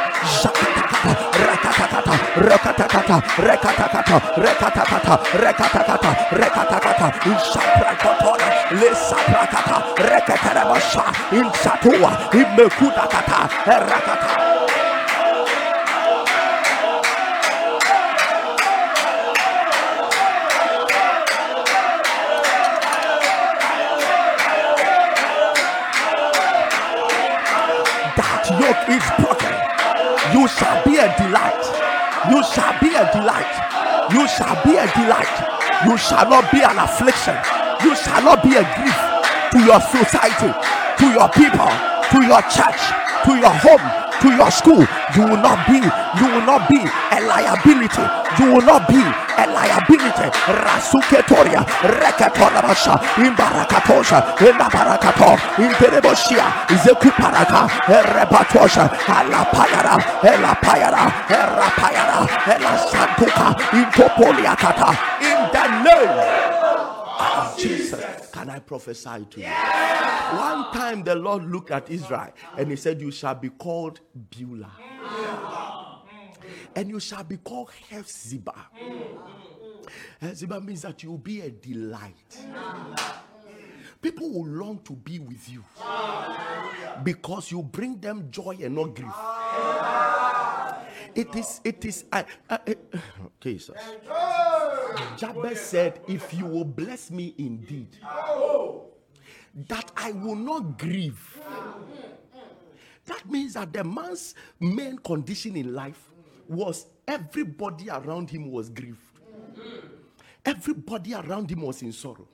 Rakatakata, 1.83 2.15
rakatakata, 2.37 3.17
rakatakata, 3.43 4.17
rakatakata, 4.37 5.19
rakatakata, 5.35 6.11
rakatakata, 6.31 7.07
insaprakotona, 7.27 8.47
lesaprakata, 8.79 9.77
rekatarabasha, 9.97 11.03
insatua, 11.31 12.11
imekutakata, 12.31 13.49
rakata. 13.65 14.53
that 28.15 28.45
yoke 28.59 28.87
is 28.89 29.05
broken. 29.19 29.73
You 30.33 30.47
shall 30.47 30.83
be 30.85 30.97
a 30.97 31.07
delight. 31.17 31.32
Delight. 33.13 33.53
You 34.11 34.27
shall 34.27 34.57
be 34.65 34.75
a 34.75 34.89
delight. 34.91 35.33
You 35.85 35.97
shall 35.97 36.27
not 36.29 36.51
be 36.51 36.61
an 36.61 36.77
affliction. 36.77 37.37
You 37.85 37.95
shall 37.95 38.23
not 38.23 38.43
be 38.43 38.57
a 38.57 38.63
grief 38.75 38.99
to 39.53 39.59
your 39.61 39.79
society, 39.79 40.51
to 40.97 41.05
your 41.13 41.29
people, 41.29 41.69
to 42.09 42.19
your 42.25 42.41
church, 42.49 42.81
to 43.25 43.31
your 43.37 43.53
home, 43.53 44.02
to 44.21 44.29
your 44.35 44.51
school. 44.51 44.85
You 45.15 45.23
will 45.23 45.41
not 45.41 45.65
be, 45.67 45.79
you 45.79 46.25
will 46.31 46.45
not 46.45 46.69
be 46.69 46.79
a 46.79 47.19
liability. 47.25 48.03
You 48.39 48.53
will 48.53 48.65
not 48.65 48.87
be 48.87 48.99
a 48.99 49.45
liability. 49.49 50.27
Rasuketoria, 50.63 51.61
Rekatorabasha, 51.81 52.97
Imbarakatosha, 53.21 54.19
Imbarakato, 54.37 55.37
Intereboshia, 55.57 56.45
Zekuparaka, 56.83 57.67
Erebatosha, 57.87 58.89
Alapayara, 59.07 59.95
Elapayara, 60.21 61.03
Erapayara, 61.29 62.27
Elasantuka, 62.53 63.55
Intopoliakata, 63.71 64.89
in 65.21 65.39
the 65.51 65.83
name 65.83 66.43
of 67.19 67.57
Jesus. 67.57 68.12
Can 68.43 68.49
I 68.49 68.59
prophesy 68.59 69.25
to 69.29 69.39
you? 69.39 69.47
One 69.47 70.73
time 70.73 71.01
the 71.01 71.15
Lord 71.15 71.45
looked 71.45 71.71
at 71.71 71.89
Israel 71.89 72.33
and 72.57 72.69
he 72.69 72.75
said, 72.75 72.99
You 72.99 73.09
shall 73.09 73.35
be 73.35 73.47
called 73.47 74.01
Beulah. 74.13 74.73
And 76.75 76.89
you 76.89 76.99
shall 76.99 77.23
be 77.23 77.37
called 77.37 77.71
Hephzibah. 77.89 78.65
Hephzibah 80.21 80.59
means 80.59 80.81
that 80.81 81.01
you'll 81.03 81.19
be 81.19 81.39
a 81.39 81.51
delight. 81.51 82.37
People 84.01 84.29
will 84.29 84.47
long 84.47 84.79
to 84.79 84.91
be 84.91 85.19
with 85.19 85.47
you 85.49 85.63
because 87.01 87.49
you 87.49 87.63
bring 87.63 87.97
them 87.97 88.27
joy 88.29 88.57
and 88.61 88.75
not 88.75 88.93
grief. 88.93 89.13
It 91.15 91.35
is, 91.35 91.61
it 91.63 91.85
is, 91.85 92.05
I, 92.11 92.25
I, 92.49 92.59
I- 92.67 92.75
Jesus. 93.39 93.77
Jabez 95.17 95.61
said, 95.61 96.01
If 96.07 96.33
you 96.33 96.45
will 96.45 96.65
bless 96.65 97.11
me 97.11 97.33
indeed, 97.37 97.97
that 99.67 99.91
I 99.95 100.11
will 100.11 100.35
not 100.35 100.77
grieve. 100.79 101.39
That 103.05 103.29
means 103.29 103.53
that 103.53 103.73
the 103.73 103.83
man's 103.83 104.33
main 104.59 104.97
condition 104.97 105.55
in 105.55 105.73
life 105.73 106.09
was 106.47 106.87
everybody 107.07 107.89
around 107.89 108.29
him 108.29 108.49
was 108.49 108.69
grieved. 108.69 108.97
Everybody 110.45 111.13
around 111.13 111.51
him 111.51 111.61
was 111.61 111.81
in 111.81 111.91
sorrow. 111.91 112.27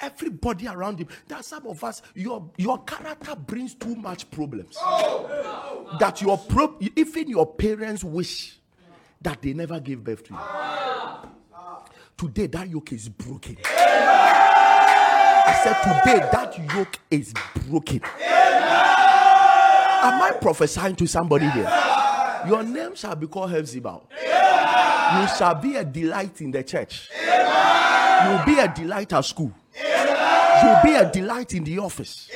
Everybody 0.00 0.66
around 0.66 0.98
him. 0.98 1.08
Are 1.34 1.42
some 1.42 1.66
of 1.66 1.84
us, 1.84 2.00
your, 2.14 2.50
your 2.56 2.82
character 2.84 3.36
brings 3.36 3.74
too 3.74 3.94
much 3.96 4.30
problems. 4.30 4.76
That 5.98 6.22
your 6.22 6.38
pro- 6.38 6.78
even 6.96 7.28
your 7.28 7.46
parents 7.46 8.02
wish 8.02 8.58
that 9.20 9.42
they 9.42 9.52
never 9.52 9.78
gave 9.80 10.02
birth 10.02 10.24
to 10.24 10.32
you. 10.32 10.40
Today 12.16 12.46
that 12.48 12.68
yoke 12.68 12.92
is 12.92 13.08
broken. 13.08 13.56
I 15.42 15.60
said, 15.64 15.74
today 15.82 16.28
that 16.32 16.58
yoke 16.74 16.98
is 17.10 17.32
broken. 17.68 18.00
Am 20.02 20.22
I 20.22 20.32
prophesying 20.40 20.96
to 20.96 21.06
somebody 21.06 21.48
here? 21.50 21.70
Your 22.46 22.62
name 22.62 22.94
shall 22.94 23.16
be 23.16 23.26
called 23.26 23.50
Hephzibah. 23.50 24.00
You 24.10 25.28
shall 25.36 25.54
be 25.56 25.76
a 25.76 25.84
delight 25.84 26.40
in 26.40 26.50
the 26.50 26.62
church. 26.62 27.10
You'll 28.24 28.44
be 28.44 28.60
a 28.60 28.68
delight 28.68 29.12
at 29.12 29.24
school. 29.24 29.52
You'll 30.62 30.82
be 30.84 30.94
a 30.94 31.10
delight 31.10 31.54
in 31.54 31.64
the 31.64 31.78
office. 31.78 32.30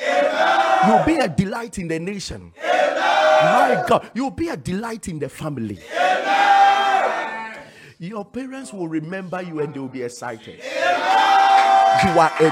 You'll 0.87 1.03
be 1.05 1.17
a 1.17 1.27
delight 1.27 1.77
in 1.79 1.87
the 1.87 1.99
nation. 1.99 2.53
My 2.57 3.83
God, 3.87 4.09
you'll 4.13 4.31
be 4.31 4.49
a 4.49 4.57
delight 4.57 5.07
in 5.07 5.19
the 5.19 5.29
family. 5.29 5.79
Your 7.99 8.25
parents 8.25 8.73
will 8.73 8.87
remember 8.87 9.41
you 9.41 9.59
and 9.61 9.73
they 9.73 9.79
will 9.79 9.87
be 9.87 10.03
excited. 10.03 10.59
You 10.63 12.19
are 12.19 12.31
a 12.39 12.49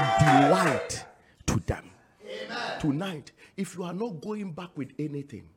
delight 0.48 1.04
to 1.46 1.60
them. 1.66 1.90
Tonight, 2.80 3.32
if 3.56 3.76
you 3.76 3.84
are 3.84 3.92
not 3.92 4.20
going 4.20 4.52
back 4.52 4.70
with 4.76 4.92
anything, 4.98 5.48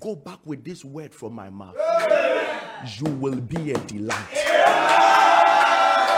go 0.00 0.16
back 0.16 0.38
with 0.44 0.64
this 0.64 0.84
word 0.84 1.14
from 1.14 1.34
my 1.34 1.50
mouth. 1.50 1.76
You 2.98 3.06
will 3.12 3.40
be 3.40 3.72
a 3.72 3.78
delight. 3.78 5.25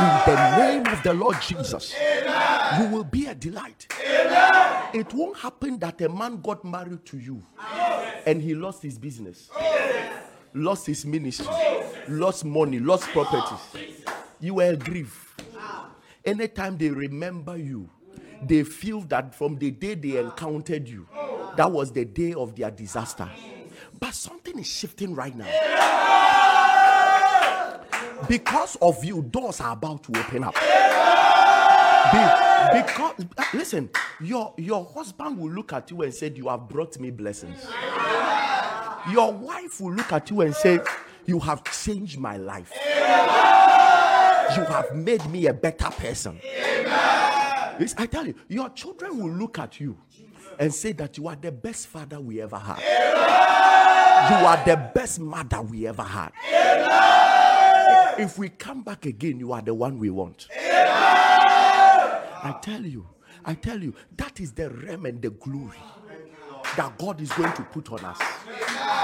In 0.01 0.05
the 0.27 0.57
name 0.59 0.87
of 0.87 1.03
the 1.03 1.13
Lord 1.13 1.37
Jesus, 1.43 1.95
you 2.79 2.87
will 2.89 3.05
be 3.05 3.27
a 3.27 3.35
delight. 3.35 3.93
It 4.95 5.13
won't 5.13 5.37
happen 5.39 5.79
that 5.81 6.01
a 6.01 6.09
man 6.09 6.41
got 6.41 6.65
married 6.65 7.05
to 7.07 7.19
you 7.19 7.43
and 8.25 8.41
he 8.41 8.55
lost 8.55 8.83
his 8.83 8.99
business, 8.99 9.51
lost 10.55 10.87
his 10.87 11.05
ministry, 11.05 11.47
lost 12.09 12.45
money, 12.45 12.79
lost 12.79 13.09
properties. 13.09 13.59
You 14.41 14.55
will 14.55 14.77
grieve. 14.77 15.35
Anytime 16.25 16.79
they 16.79 16.91
remember 16.91 17.57
you, 17.57 17.91
they 18.47 18.63
feel 18.63 19.01
that 19.03 19.35
from 19.35 19.59
the 19.59 19.73
day 19.73 19.95
they 19.95 20.19
encountered 20.19 20.89
you, 20.89 21.09
that 21.57 21.71
was 21.71 21.91
the 21.91 22.05
day 22.05 22.35
of 22.35 22.55
their 22.55 22.71
disaster. 22.71 23.29
But 23.99 24.15
something 24.15 24.59
is 24.59 24.67
shifting 24.69 25.15
right 25.15 25.35
now. 25.35 25.98
Because 28.29 28.77
of 28.77 29.03
you, 29.05 29.23
doors 29.23 29.61
are 29.61 29.73
about 29.73 30.03
to 30.05 30.13
open 30.21 30.45
up. 30.45 30.55
Be- 32.13 32.83
because 32.83 33.15
listen, 33.55 33.89
your 34.21 34.53
your 34.57 34.85
husband 34.85 35.39
will 35.39 35.51
look 35.51 35.73
at 35.73 35.91
you 35.91 36.03
and 36.03 36.13
say, 36.13 36.31
"You 36.35 36.49
have 36.49 36.69
brought 36.69 36.99
me 36.99 37.11
blessings." 37.11 37.67
Your 39.11 39.33
wife 39.33 39.81
will 39.81 39.95
look 39.95 40.13
at 40.13 40.29
you 40.31 40.43
and 40.43 40.55
say, 40.55 40.81
"You 41.27 41.39
have 41.41 41.65
changed 41.65 42.19
my 42.19 42.37
life. 42.37 42.73
You 44.57 44.65
have 44.65 44.95
made 44.95 45.25
me 45.31 45.47
a 45.47 45.55
better 45.55 45.91
person." 45.91 46.41
Yes, 46.43 47.95
I 47.97 48.07
tell 48.07 48.27
you, 48.27 48.35
your 48.49 48.69
children 48.71 49.19
will 49.19 49.31
look 49.31 49.59
at 49.59 49.79
you 49.81 49.97
and 50.59 50.75
say 50.75 50.93
that 50.93 51.17
you 51.17 51.29
are 51.29 51.37
the 51.37 51.53
best 51.53 51.87
father 51.87 52.21
we 52.21 52.43
ever 52.43 52.59
had. 52.59 52.81
You 54.31 54.47
are 54.47 54.65
the 54.65 54.77
best 54.95 55.21
mother 55.21 55.63
we 55.63 55.87
ever 55.87 56.03
had. 56.03 56.33
If 58.19 58.39
we 58.39 58.49
come 58.49 58.83
back 58.83 59.07
again, 59.07 59.39
you 59.39 59.53
are 59.53 59.63
the 59.63 59.75
one 59.75 59.99
we 59.99 60.11
want. 60.11 60.49
I 60.51 62.59
tell 62.63 62.85
you, 62.85 63.07
I 63.45 63.55
tell 63.55 63.83
you, 63.83 63.95
that 64.17 64.41
is 64.41 64.53
the 64.53 64.71
realm 64.71 65.07
and 65.07 65.23
the 65.23 65.31
glory 65.31 65.79
that 66.77 66.99
God 66.99 67.21
is 67.21 67.33
going 67.33 67.53
to 67.55 67.63
put 67.63 67.91
on 67.93 68.05
us. 68.05 68.19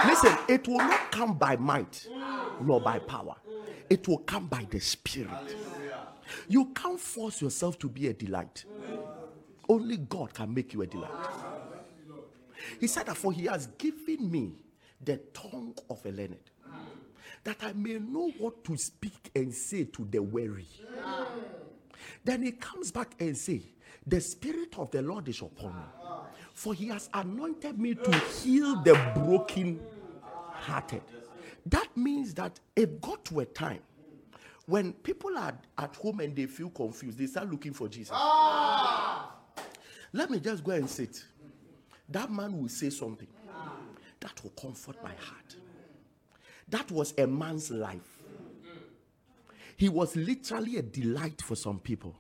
Listen, 0.07 0.37
it 0.49 0.69
will 0.69 0.79
not 0.79 1.11
come 1.11 1.39
by 1.39 1.57
might 1.57 2.09
nor 2.61 2.81
by 2.81 2.99
power, 2.99 3.35
it 3.91 4.07
will 4.07 4.19
come 4.19 4.47
by 4.47 4.67
the 4.71 4.81
Spirit. 4.81 5.57
You 6.49 6.67
can't 6.75 7.01
force 7.01 7.43
yourself 7.43 7.79
to 7.81 7.89
be 7.89 8.09
a 8.09 8.13
delight. 8.13 8.65
Only 9.69 9.97
God 9.97 10.35
can 10.35 10.53
make 10.53 10.75
you 10.75 10.83
a 10.83 10.87
delight. 10.87 11.11
He 12.81 12.87
said 12.87 13.07
that 13.07 13.17
for 13.17 13.33
he 13.33 13.47
has 13.47 13.67
given 13.79 14.31
me 14.31 14.53
the 15.03 15.19
tongue 15.33 15.75
of 15.91 16.05
a 16.07 16.11
learned, 16.11 16.51
that 17.45 17.59
I 17.63 17.73
may 17.75 17.99
know 17.99 18.31
what 18.39 18.65
to 18.65 18.77
speak 18.77 19.31
and 19.35 19.55
say 19.55 19.85
to 19.85 20.07
the 20.11 20.23
weary. 20.23 20.69
Then 22.25 22.43
he 22.43 22.53
comes 22.53 22.91
back 22.91 23.15
and 23.21 23.37
say, 23.37 23.63
The 24.07 24.21
spirit 24.21 24.79
of 24.79 24.91
the 24.91 25.03
Lord 25.03 25.29
is 25.29 25.41
upon 25.41 25.77
me, 25.77 25.85
for 26.55 26.75
he 26.75 26.89
has 26.89 27.09
anointed 27.13 27.79
me 27.79 27.95
to 27.95 28.19
heal 28.19 28.83
the 28.83 28.95
broken 29.15 29.81
hearted. 30.53 31.03
That 31.67 31.89
means 31.97 32.35
that 32.35 32.59
it 32.77 33.01
got 33.01 33.25
to 33.27 33.41
a 33.41 33.45
time 33.47 33.81
when 34.67 34.93
people 34.93 35.37
are 35.37 35.57
at 35.77 35.97
home 35.97 36.21
and 36.21 36.35
they 36.35 36.47
feel 36.47 36.71
confused, 36.71 37.19
they 37.19 37.27
start 37.27 37.51
looking 37.51 37.73
for 37.73 37.89
Jesus. 37.89 38.17
Let 40.13 40.31
me 40.31 40.41
just 40.41 40.65
go 40.65 40.73
and 40.73 40.89
sit. 40.89 41.23
That 42.09 42.31
man 42.31 42.59
will 42.59 42.69
say 42.69 42.91
something 42.91 43.29
that 44.21 44.43
will 44.43 44.51
comfort 44.51 44.97
my 45.03 45.11
heart. 45.11 45.57
That 46.75 46.91
was 46.91 47.15
a 47.17 47.25
man's 47.25 47.71
life. 47.71 48.19
He 49.77 49.89
was 49.89 50.17
literally 50.17 50.77
a 50.79 50.83
delight 50.83 51.41
for 51.41 51.55
some 51.55 51.79
people. 51.79 52.17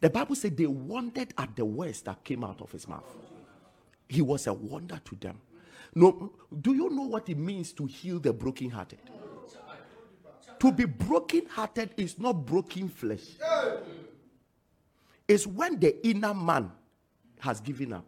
The 0.00 0.10
Bible 0.10 0.34
said 0.34 0.56
they 0.56 0.66
wondered 0.66 1.32
at 1.38 1.54
the 1.54 1.64
words 1.64 2.02
that 2.02 2.24
came 2.24 2.42
out 2.42 2.60
of 2.60 2.72
his 2.72 2.88
mouth. 2.88 3.04
He 4.08 4.22
was 4.22 4.48
a 4.48 4.52
wonder 4.52 5.00
to 5.04 5.14
them. 5.14 5.38
No, 5.94 6.32
do 6.60 6.74
you 6.74 6.90
know 6.90 7.04
what 7.04 7.28
it 7.28 7.38
means 7.38 7.72
to 7.74 7.86
heal 7.86 8.18
the 8.18 8.32
brokenhearted? 8.32 8.98
To 10.58 10.72
be 10.72 10.84
brokenhearted 10.84 11.90
is 11.96 12.18
not 12.18 12.44
broken 12.44 12.88
flesh. 12.88 13.36
It's 15.28 15.46
when 15.46 15.78
the 15.78 16.04
inner 16.04 16.34
man 16.34 16.72
has 17.38 17.60
given 17.60 17.92
up. 17.92 18.04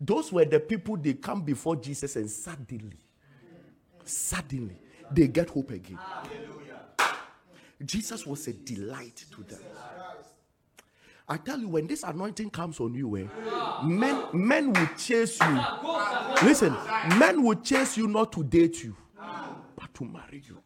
Those 0.00 0.30
were 0.32 0.44
the 0.44 0.60
people 0.60 0.96
they 0.96 1.14
come 1.14 1.42
before 1.42 1.74
Jesus 1.74 2.14
and 2.14 2.30
suddenly, 2.30 2.98
suddenly, 4.04 4.78
they 5.10 5.28
get 5.28 5.50
hope 5.50 5.70
again. 5.70 5.98
Jesus 7.84 8.26
was 8.26 8.46
a 8.48 8.52
delight 8.52 9.24
to 9.32 9.42
them. 9.42 9.60
I 11.26 11.38
tell 11.38 11.58
you, 11.58 11.68
when 11.68 11.86
this 11.86 12.02
anointing 12.02 12.50
comes 12.50 12.80
on 12.80 12.92
you, 12.94 13.16
eh, 13.16 13.24
men, 13.82 14.24
men 14.34 14.72
will 14.72 14.88
chase 14.98 15.38
you. 15.40 15.60
Listen, 16.42 16.76
men 17.18 17.42
will 17.42 17.54
chase 17.56 17.96
you 17.96 18.06
not 18.06 18.30
to 18.32 18.44
date 18.44 18.84
you, 18.84 18.94
but 19.16 19.92
to 19.94 20.04
marry 20.04 20.42
you. 20.46 20.62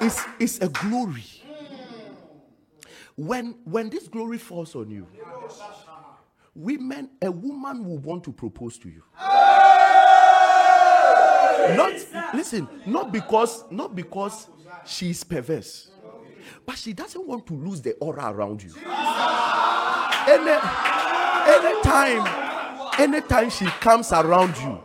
It's, 0.00 0.24
it's 0.40 0.58
a 0.60 0.68
glory. 0.68 1.24
When, 3.16 3.56
when 3.64 3.90
this 3.90 4.08
glory 4.08 4.38
falls 4.38 4.74
on 4.74 4.90
you, 4.90 5.06
women, 6.54 7.10
a 7.22 7.30
woman 7.30 7.84
will 7.84 7.98
want 7.98 8.24
to 8.24 8.32
propose 8.32 8.78
to 8.78 8.88
you. 8.88 9.02
Not 11.76 12.34
listen, 12.34 12.68
not 12.86 13.12
because 13.12 13.64
not 13.70 13.94
because 13.94 14.48
she's 14.84 15.24
perverse, 15.24 15.90
but 16.64 16.76
she 16.76 16.92
doesn't 16.92 17.26
want 17.26 17.46
to 17.46 17.54
lose 17.54 17.80
the 17.82 17.94
aura 17.94 18.32
around 18.32 18.62
you. 18.62 18.72
Any 20.28 20.58
anytime, 21.48 22.26
anytime 22.98 23.50
she 23.50 23.66
comes 23.66 24.12
around 24.12 24.56
you, 24.58 24.80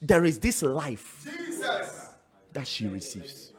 there 0.00 0.24
is 0.24 0.38
this 0.38 0.62
life 0.62 1.26
that 2.52 2.66
she 2.66 2.86
receives. 2.86 3.52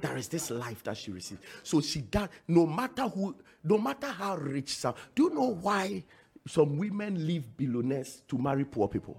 There 0.00 0.16
is 0.16 0.28
this 0.28 0.50
life 0.50 0.82
that 0.84 0.96
she 0.96 1.10
receives. 1.12 1.40
So 1.62 1.80
she 1.80 2.02
does, 2.02 2.28
no 2.46 2.66
matter 2.66 3.08
who, 3.08 3.34
no 3.62 3.78
matter 3.78 4.08
how 4.08 4.36
rich 4.36 4.76
some. 4.76 4.94
Do 5.14 5.24
you 5.24 5.30
know 5.30 5.54
why 5.54 6.04
some 6.46 6.76
women 6.76 7.26
leave 7.26 7.56
billionaires 7.56 8.22
to 8.28 8.36
marry 8.36 8.64
poor 8.64 8.88
people? 8.88 9.16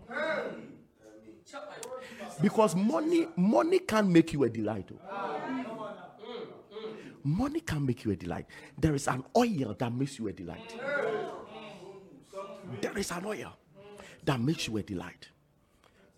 Because 2.42 2.76
money, 2.76 3.28
money 3.36 3.80
can 3.80 4.12
make 4.12 4.34
you 4.34 4.44
a 4.44 4.50
delight. 4.50 4.90
oh. 4.92 5.32
Money 7.24 7.60
can 7.60 7.84
make 7.84 8.06
you 8.06 8.12
a 8.12 8.16
delight. 8.16 8.46
There 8.78 8.94
is 8.94 9.08
an 9.08 9.24
oil 9.36 9.76
that 9.80 9.92
makes 9.92 10.20
you 10.20 10.28
a 10.28 10.34
delight. 10.34 10.76
There 12.82 12.98
is 12.98 13.12
an 13.12 13.26
oil 13.26 13.58
that 14.24 14.40
makes 14.40 14.68
you 14.68 14.78
a 14.78 14.84
delight. 14.84 15.30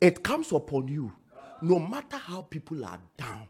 It 0.01 0.21
comes 0.21 0.51
upon 0.51 0.89
you 0.89 1.13
no 1.61 1.79
matter 1.79 2.17
how 2.17 2.41
people 2.41 2.83
are 2.83 2.99
down. 3.17 3.47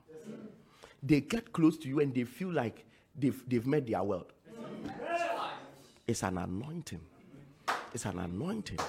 They 1.02 1.22
get 1.22 1.52
close 1.52 1.78
to 1.80 1.88
you 1.88 2.00
and 2.00 2.14
they 2.14 2.24
feel 2.26 2.52
like 2.52 2.86
they've, 3.18 3.42
they've 3.48 3.66
met 3.66 3.88
their 3.88 4.04
world. 4.04 4.32
It's 6.08 6.24
an 6.24 6.38
anointing. 6.38 7.02
It's 7.94 8.06
an 8.06 8.20
anointing. 8.20 8.80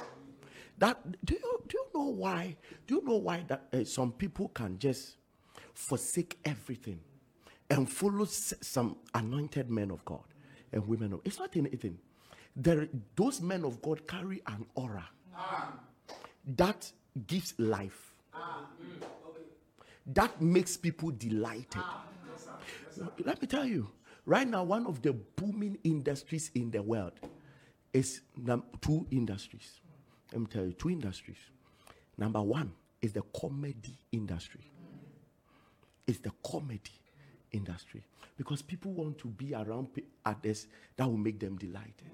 That 0.79 1.25
do 1.25 1.35
you 1.35 1.63
do 1.69 1.78
know 1.99 2.11
why? 2.11 2.57
Do 2.87 2.97
you 2.97 3.05
know 3.05 3.17
why 3.17 3.45
that 3.49 3.69
uh, 3.73 3.85
some 3.85 4.13
people 4.13 4.49
can 4.49 4.79
just 4.79 5.17
forsake 5.75 6.39
everything 6.45 7.01
and 7.71 7.91
follow 7.91 8.25
some 8.25 8.97
anointed 9.15 9.71
men 9.71 9.91
of 9.91 10.05
God 10.05 10.25
and 10.73 10.87
women 10.87 11.13
of 11.13 11.21
it's 11.25 11.39
not 11.39 11.57
anything. 11.57 11.99
There, 12.57 12.89
those 13.15 13.41
men 13.41 13.65
of 13.65 13.81
God 13.83 14.07
carry 14.07 14.43
an 14.47 14.67
aura 14.75 15.09
that 16.57 16.91
gives 17.27 17.55
life. 17.59 18.15
That 20.07 20.41
makes 20.41 20.77
people 20.77 21.11
delighted. 21.11 21.83
Let 23.25 23.41
me 23.41 23.47
tell 23.47 23.67
you, 23.67 23.91
right 24.25 24.49
now, 24.49 24.65
one 24.65 24.87
of 24.87 25.03
the 25.03 25.13
booming 25.13 25.79
industries 25.85 26.51
in 26.55 26.71
the 26.71 26.83
world 26.83 27.13
is 27.93 28.23
two 28.81 29.07
industries. 29.11 29.81
Let 30.33 30.41
me 30.41 30.47
tell 30.47 30.65
you, 30.65 30.73
two 30.73 30.91
industries. 30.91 31.39
Number 32.19 32.43
one 32.43 32.73
is 33.01 33.13
the 33.13 33.23
comedy 33.41 33.97
industry. 34.11 34.71
It's 36.07 36.19
the 36.19 36.33
comedy 36.45 36.81
industry 37.53 38.03
because 38.37 38.61
people 38.61 38.93
want 38.93 39.19
to 39.19 39.29
be 39.29 39.55
around 39.55 39.89
others 40.27 40.67
that 40.97 41.07
will 41.07 41.17
make 41.17 41.39
them 41.39 41.57
delighted. 41.57 42.11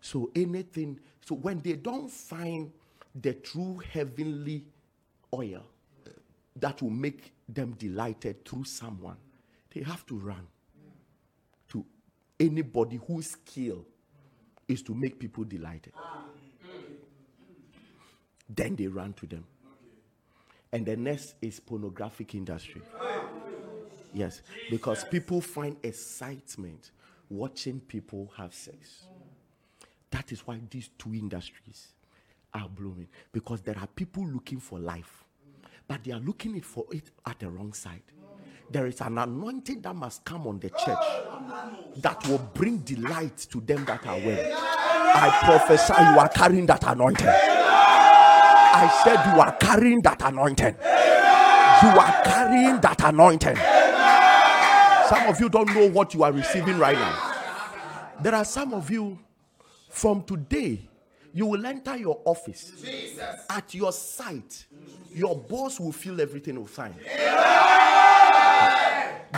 So 0.00 0.30
anything, 0.36 1.00
so 1.24 1.34
when 1.34 1.60
they 1.60 1.72
don't 1.72 2.10
find 2.10 2.70
the 3.20 3.32
true 3.32 3.80
heavenly 3.92 4.64
oil 5.34 5.62
eh, 6.06 6.10
that 6.56 6.82
will 6.82 6.90
make 6.90 7.32
them 7.48 7.74
delighted 7.78 8.44
through 8.44 8.64
someone, 8.64 9.16
they 9.74 9.82
have 9.82 10.04
to 10.06 10.18
run 10.18 10.46
to 11.70 11.84
anybody 12.38 13.00
whose 13.06 13.30
skill 13.30 13.84
is 14.68 14.82
to 14.82 14.94
make 14.94 15.18
people 15.18 15.44
delighted. 15.44 15.92
Then 18.48 18.76
they 18.76 18.86
run 18.86 19.12
to 19.14 19.26
them. 19.26 19.44
And 20.72 20.84
the 20.84 20.96
next 20.96 21.34
is 21.40 21.60
pornographic 21.60 22.34
industry. 22.34 22.82
Yes, 24.12 24.42
because 24.70 25.04
people 25.04 25.40
find 25.40 25.76
excitement 25.82 26.90
watching 27.28 27.80
people 27.80 28.32
have 28.36 28.54
sex. 28.54 29.04
That 30.10 30.32
is 30.32 30.46
why 30.46 30.58
these 30.70 30.90
two 30.98 31.14
industries 31.14 31.88
are 32.54 32.68
blooming 32.68 33.08
because 33.32 33.60
there 33.60 33.76
are 33.78 33.86
people 33.88 34.26
looking 34.26 34.60
for 34.60 34.78
life, 34.78 35.24
but 35.86 36.02
they 36.04 36.12
are 36.12 36.20
looking 36.20 36.56
it 36.56 36.64
for 36.64 36.86
it 36.90 37.10
at 37.26 37.38
the 37.38 37.50
wrong 37.50 37.72
side. 37.72 38.02
There 38.70 38.86
is 38.86 39.00
an 39.00 39.18
anointing 39.18 39.82
that 39.82 39.94
must 39.94 40.24
come 40.24 40.46
on 40.46 40.58
the 40.58 40.70
church 40.70 41.06
that 41.98 42.26
will 42.26 42.50
bring 42.54 42.78
delight 42.78 43.36
to 43.50 43.60
them 43.60 43.84
that 43.84 44.06
are 44.06 44.18
well. 44.18 44.52
I 44.58 45.38
prophesy 45.44 45.92
you 45.92 46.18
are 46.18 46.28
carrying 46.28 46.66
that 46.66 46.82
anointing. 46.84 47.55
I 48.76 49.00
said 49.04 49.34
you 49.34 49.40
are 49.40 49.52
carrying 49.56 50.02
that 50.02 50.20
anointing. 50.22 50.74
You 51.82 51.98
are 51.98 52.22
carrying 52.24 52.80
that 52.80 53.00
anointing. 53.04 53.56
Some 55.08 55.28
of 55.28 55.40
you 55.40 55.48
don't 55.48 55.72
know 55.74 55.88
what 55.90 56.12
you 56.14 56.22
are 56.24 56.32
receiving 56.32 56.78
right 56.78 56.98
now. 56.98 57.32
There 58.20 58.34
are 58.34 58.44
some 58.44 58.74
of 58.74 58.90
you 58.90 59.18
from 59.90 60.22
today, 60.24 60.88
you 61.32 61.46
will 61.46 61.64
enter 61.64 61.96
your 61.96 62.20
office. 62.24 62.72
At 63.48 63.72
your 63.74 63.92
site, 63.92 64.66
your 65.14 65.36
boss 65.36 65.80
will 65.80 65.92
feel 65.92 66.20
everything 66.20 66.56
will 66.56 66.66
fine. 66.66 66.94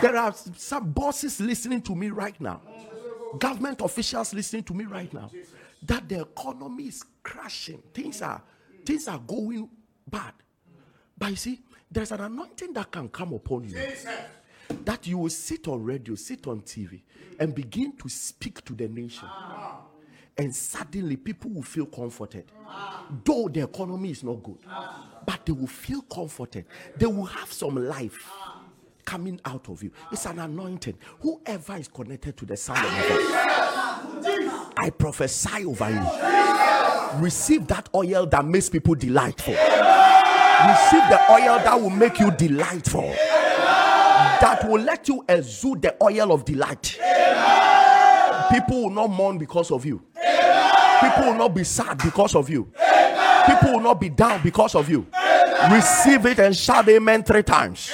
There 0.01 0.16
are 0.16 0.34
some 0.57 0.91
bosses 0.91 1.41
listening 1.41 1.82
to 1.82 1.95
me 1.95 2.11
right 2.11 2.41
now, 2.41 2.61
government 3.39 3.80
officials 3.82 4.32
listening 4.34 4.64
to 4.64 4.74
me 4.74 4.84
right 4.84 5.12
now, 5.12 5.30
that 5.82 6.09
the 6.09 6.20
economy 6.22 6.84
is 6.84 7.05
crashing. 7.22 7.82
Things 7.95 8.22
are 8.22 8.43
things 8.89 9.07
are 9.07 9.18
going 9.18 9.68
bad. 10.07 10.32
But 11.18 11.30
you 11.30 11.36
see, 11.36 11.61
there's 11.91 12.11
an 12.11 12.22
anointing 12.22 12.72
that 12.72 12.91
can 12.91 13.11
come 13.11 13.34
upon 13.34 13.64
you 13.64 13.78
that 14.84 15.07
you 15.07 15.18
will 15.18 15.28
sit 15.30 15.68
on 15.68 15.84
radio, 15.84 16.14
sit 16.14 16.47
on 16.47 16.62
TV, 16.62 17.03
and 17.39 17.55
begin 17.55 17.93
to 17.99 18.09
speak 18.09 18.64
to 18.64 18.72
the 18.72 18.89
nation. 18.89 19.28
And 20.39 20.55
suddenly 20.55 21.16
people 21.16 21.51
will 21.51 21.62
feel 21.62 21.84
comforted. 21.86 22.51
Though 23.24 23.49
the 23.49 23.64
economy 23.64 24.11
is 24.11 24.24
not 24.24 24.43
good, 24.43 24.59
but 25.26 25.45
they 25.45 25.53
will 25.53 25.66
feel 25.66 26.03
comforted. 26.03 26.64
They 26.97 27.07
will 27.07 27.26
have 27.26 27.53
some 27.53 27.76
life 27.76 28.30
coming 29.05 29.39
out 29.45 29.68
of 29.68 29.82
you. 29.82 29.91
It's 30.12 30.24
an 30.24 30.39
anointing. 30.39 30.97
Whoever 31.20 31.76
is 31.76 31.89
connected 31.89 32.36
to 32.39 32.47
the 32.47 32.57
sound 32.57 32.86
of 32.86 32.93
my 32.93 33.03
voice, 33.03 34.72
I 34.78 34.91
prophesy 34.97 35.66
over 35.66 35.91
you. 35.91 36.47
Receive 37.17 37.67
that 37.69 37.89
oil 37.95 38.27
that 38.27 38.45
makes 38.45 38.69
people 38.69 38.95
delightful. 38.95 39.55
Receive 39.55 41.09
the 41.11 41.21
oil 41.31 41.59
that 41.59 41.81
will 41.81 41.91
make 41.91 42.19
you 42.21 42.31
delightful 42.31 43.15
that 44.41 44.65
will 44.69 44.81
let 44.81 45.09
you 45.09 45.25
exude 45.29 45.83
the 45.83 45.97
oil 46.03 46.33
of 46.33 46.45
delight. 46.45 46.99
People 48.51 48.83
will 48.85 48.91
not 48.91 49.09
mourn 49.09 49.39
because 49.39 49.71
of 49.71 49.85
you. 49.85 50.03
People 51.01 51.25
will 51.27 51.35
not 51.35 51.55
be 51.55 51.65
sad 51.65 51.99
because 51.99 52.35
of 52.35 52.49
you. 52.51 52.71
People 53.47 53.73
will 53.73 53.81
not 53.81 54.01
be 54.01 54.09
down 54.09 54.43
because 54.43 54.75
of 54.75 54.89
you. 54.89 55.07
Receive 55.71 56.27
it 56.27 56.39
and 56.39 56.57
shout 56.57 56.89
amen 56.89 57.23
three 57.23 57.43
times. 57.43 57.93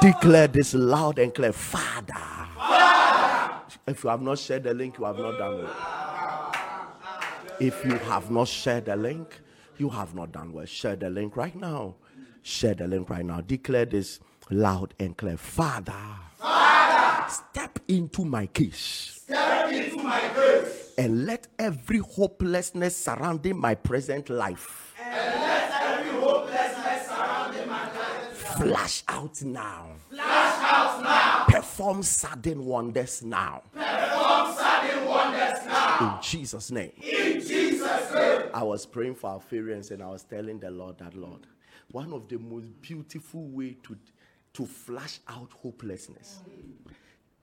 Declare 0.00 0.48
this 0.48 0.74
loud 0.74 1.18
and 1.18 1.34
clear, 1.34 1.52
Father. 1.52 2.35
If 3.88 4.02
you 4.02 4.10
have 4.10 4.20
not 4.20 4.38
shared 4.40 4.64
the 4.64 4.74
link, 4.74 4.98
you 4.98 5.04
have 5.04 5.16
not 5.16 5.38
done 5.38 5.62
well. 5.62 6.52
If 7.60 7.84
you 7.84 7.96
have 7.98 8.32
not 8.32 8.48
shared 8.48 8.86
the 8.86 8.96
link, 8.96 9.40
you 9.78 9.88
have 9.90 10.12
not 10.12 10.32
done 10.32 10.52
well. 10.52 10.66
Share 10.66 10.96
the 10.96 11.08
link 11.08 11.36
right 11.36 11.54
now. 11.54 11.94
Share 12.42 12.74
the 12.74 12.88
link 12.88 13.08
right 13.08 13.24
now. 13.24 13.42
Declare 13.42 13.84
this 13.86 14.18
loud 14.50 14.92
and 14.98 15.16
clear. 15.16 15.36
Father, 15.36 15.92
Father, 16.36 17.30
step 17.30 17.78
into 17.86 18.24
my 18.24 18.46
case 18.46 19.20
Step 19.22 19.72
into 19.72 20.02
my 20.02 20.20
case 20.34 20.92
and 20.98 21.24
let 21.24 21.46
every 21.58 21.98
hopelessness 21.98 22.96
surrounding 22.96 23.56
my 23.56 23.74
present 23.76 24.28
life 24.30 24.94
and 25.00 25.40
let 25.40 25.70
every 25.82 26.20
hopelessness 26.20 27.06
surrounding 27.06 27.68
my 27.68 27.84
life 27.84 28.32
flash 28.56 29.04
out 29.08 29.42
now. 29.42 29.86
flash 30.10 30.24
out 30.24 30.24
now. 30.24 30.55
Perform 31.48 32.02
sudden 32.02 32.64
wonders 32.64 33.22
now. 33.22 33.62
Perform 33.72 34.54
sudden 34.54 35.04
wonders 35.06 35.66
now. 35.66 36.16
In 36.16 36.22
Jesus' 36.22 36.70
name. 36.70 36.92
In 37.02 37.40
Jesus' 37.40 38.14
name. 38.14 38.42
I 38.52 38.62
was 38.62 38.86
praying 38.86 39.14
for 39.14 39.30
our 39.30 39.40
parents 39.40 39.90
and 39.90 40.02
I 40.02 40.08
was 40.08 40.22
telling 40.24 40.58
the 40.58 40.70
Lord 40.70 40.98
that 40.98 41.14
Lord, 41.14 41.46
one 41.90 42.12
of 42.12 42.28
the 42.28 42.38
most 42.38 42.66
beautiful 42.80 43.46
way 43.48 43.76
to 43.84 43.96
to 44.54 44.64
flash 44.64 45.20
out 45.28 45.50
hopelessness 45.60 46.40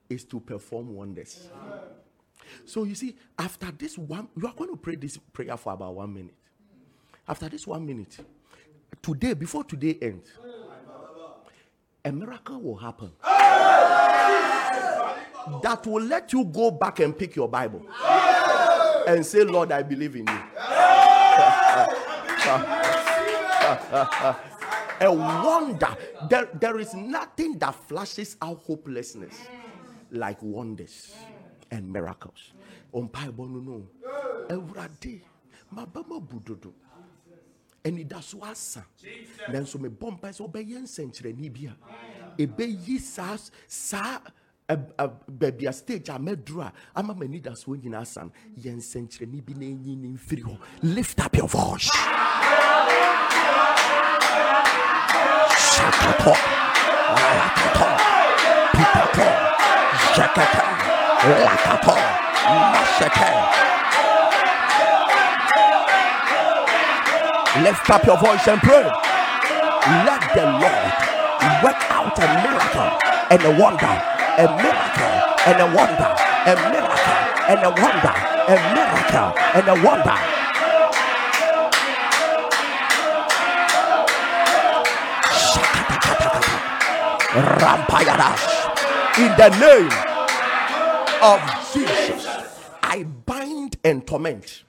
is 0.10 0.24
to 0.26 0.40
perform 0.40 0.96
wonders. 0.96 1.48
So 2.66 2.86
you 2.86 2.96
see, 2.96 3.16
after 3.38 3.72
this 3.72 4.00
one, 4.00 4.28
you 4.36 4.48
are 4.48 4.54
going 4.54 4.72
to 4.72 4.76
pray 4.76 4.96
this 4.96 5.18
prayer 5.32 5.56
for 5.56 5.74
about 5.74 5.94
one 5.94 6.12
minute. 6.12 6.34
After 7.28 7.48
this 7.50 7.68
one 7.68 7.86
minute, 7.86 8.18
today, 9.02 9.36
before 9.36 9.64
today 9.64 9.98
ends, 10.02 10.32
a 12.06 12.12
miracle 12.12 12.60
will 12.62 12.76
happen 12.76 13.12
that 15.62 15.82
will 15.86 16.04
let 16.04 16.34
you 16.34 16.44
go 16.46 16.72
back 16.72 17.00
and 17.00 17.18
pick 17.18 17.36
your 17.36 17.48
Bible 17.48 17.86
and 19.08 19.26
say, 19.26 19.44
Lord, 19.44 19.72
I 19.72 19.84
believe 19.84 20.16
in 20.16 20.28
you. 20.28 20.40
a 25.00 25.12
wonder. 25.12 25.96
There, 26.30 26.50
there 26.54 26.80
is 26.80 26.94
nothing 26.94 27.58
that 27.60 27.76
flashes 27.76 28.38
out 28.42 28.62
hopelessness 28.66 29.40
like 30.12 30.42
wonders 30.42 31.14
and 31.72 31.92
miracles. 31.92 32.54
On 32.92 33.08
Bible, 33.08 33.48
no, 33.48 33.60
no. 33.60 33.88
Ɛnida 37.84 38.22
so 38.24 38.40
asa 38.44 38.86
nanso 39.52 39.78
mebɔ 39.78 40.12
mpa 40.16 40.30
sɛ 40.32 40.42
wobɛyɛ 40.48 40.80
nsɛnkyerɛnne 40.84 41.54
bi 41.54 41.66
a 41.68 41.76
ɛbɛyi 42.38 43.00
saa 43.00 43.38
saa 43.68 44.20
baabi 45.28 45.68
a 45.68 45.74
stage 45.74 46.10
a 46.10 46.14
mɛduru 46.18 46.62
a 46.64 46.74
ama 46.96 47.14
m'anidasoɔ 47.14 47.82
nyinaa 47.84 48.02
asa 48.02 48.24
no 48.24 48.32
yɛ 48.58 48.76
nsɛnkyerɛnne 48.78 49.44
bi 49.46 49.54
na 49.54 50.94
lift 50.96 51.20
up 51.20 51.36
your 51.36 51.48
voice. 51.50 51.90
Lift 67.62 67.88
up 67.92 68.04
your 68.04 68.18
voice 68.18 68.48
and 68.48 68.60
pray. 68.62 68.82
Let 68.82 70.22
the 70.34 70.46
Lord 70.58 70.94
work 71.62 71.78
out 71.92 72.18
a 72.18 72.28
miracle 72.42 72.98
and 73.30 73.44
a 73.46 73.62
wonder, 73.62 73.94
a 74.42 74.48
miracle 74.58 75.14
and 75.46 75.62
a 75.62 75.68
wonder, 75.70 76.16
a 76.50 76.56
miracle 76.74 77.14
and 77.46 77.62
a 77.62 77.70
wonder, 77.70 78.16
a 78.50 78.58
miracle 78.74 79.38
and 79.54 79.68
a 79.70 79.76
wonder. 79.86 80.18
Rampayadas. 87.62 88.42
In 89.20 89.32
the 89.38 89.50
name 89.60 89.92
of 91.22 91.40
Jesus, 91.72 92.26
I 92.82 93.04
bind 93.04 93.78
and 93.84 94.08
torment 94.08 94.64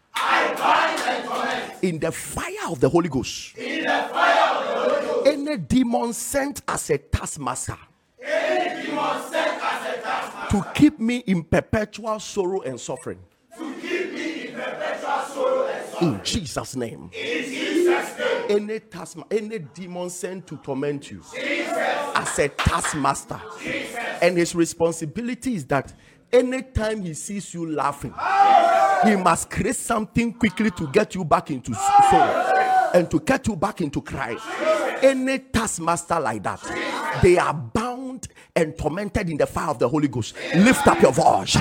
in 1.85 1.99
the 1.99 2.11
fire 2.11 2.70
of 2.70 2.80
the 2.80 2.89
Holy 2.89 3.11
Ghost. 3.11 3.57
in 3.59 3.85
the 3.85 4.09
fire 4.11 5.26
in 5.26 5.49
Any 5.49 5.59
demon 5.59 6.12
sent 6.12 6.62
as 6.66 6.91
a 6.91 6.99
taskmaster. 6.99 7.76
To 10.51 10.64
keep 10.74 10.99
me 10.99 11.18
in 11.26 11.43
perpetual 11.43 12.18
sorrow 12.20 12.61
and 12.62 12.80
suffering. 12.80 13.18
In 16.01 16.20
Jesus' 16.22 16.76
name. 16.76 17.11
Any 18.49 18.80
task, 18.80 19.18
any 19.30 19.59
demon 19.59 20.11
sent 20.11 20.47
to 20.47 20.57
torment 20.57 21.11
you 21.11 21.22
as 22.14 22.39
a 22.39 22.49
taskmaster. 22.49 23.41
And 24.22 24.39
his 24.39 24.55
responsibility 24.55 25.57
is 25.57 25.66
that 25.66 25.93
anytime 26.35 27.03
he 27.03 27.14
sees 27.14 27.55
you 27.55 27.70
laughing, 27.70 28.12
he 29.05 29.16
must 29.16 29.49
create 29.51 29.76
something 29.76 30.32
quickly 30.32 30.70
to 30.72 30.89
get 30.89 31.14
you 31.14 31.24
back 31.24 31.51
into 31.51 31.72
sorrow 31.74 32.91
and 32.93 33.11
to 33.11 33.20
get 33.20 33.47
you 33.47 33.57
back 33.57 33.80
into 33.80 34.03
crying. 34.03 34.39
Any 35.03 35.39
taskmaster 35.39 36.18
like 36.18 36.43
that, 36.43 36.61
they 37.22 37.39
are 37.39 37.55
bound 37.55 38.28
and 38.57 38.76
tormented 38.76 39.30
in 39.30 39.37
the 39.37 39.47
fire 39.47 39.70
of 39.70 39.78
the 39.78 39.89
Holy 39.89 40.09
Ghost. 40.09 40.35
Lift 40.55 40.87
up 40.87 41.01
your 41.01 41.12
voice. 41.12 41.57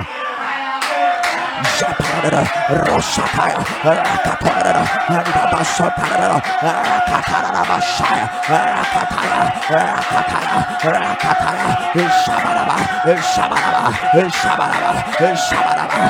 Zaparada, 2.13 2.43
Rosataya, 2.85 3.57
Rakatarada, 3.81 4.83
Andabasotarada, 5.09 6.37
Rakatarada 6.61 7.63
Basaya, 7.65 8.25
Rakataya, 8.45 9.41
Rakataya, 9.73 10.59
Rakataya, 10.93 11.69
Shabaraba, 12.21 12.77
Shabaraba, 13.17 13.91
Shabaraba, 14.29 14.93
Shabaraba, 15.33 16.01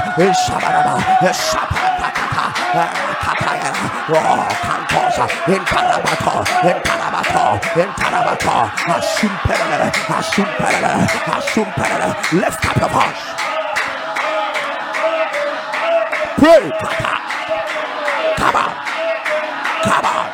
Shabaraba, 0.44 0.96
Shaparakata, 1.32 2.46
Rakataya, 2.76 3.72
Oh, 4.10 4.48
Cantosa, 4.64 5.26
in 5.48 5.62
Tarabato, 5.64 6.44
in 6.68 6.82
Tarabato, 6.84 7.80
in 7.82 7.90
Tarabato, 7.96 8.70
Asumperada, 8.92 9.92
Asumperada, 10.12 11.08
Asumperada, 11.32 12.40
lift 12.42 12.66
up 12.68 12.78
your 12.78 12.90
voice. 12.90 13.43
Pray. 16.44 16.70
Come 18.36 18.56
on. 18.58 18.76
Come 19.82 20.06
on. 20.06 20.28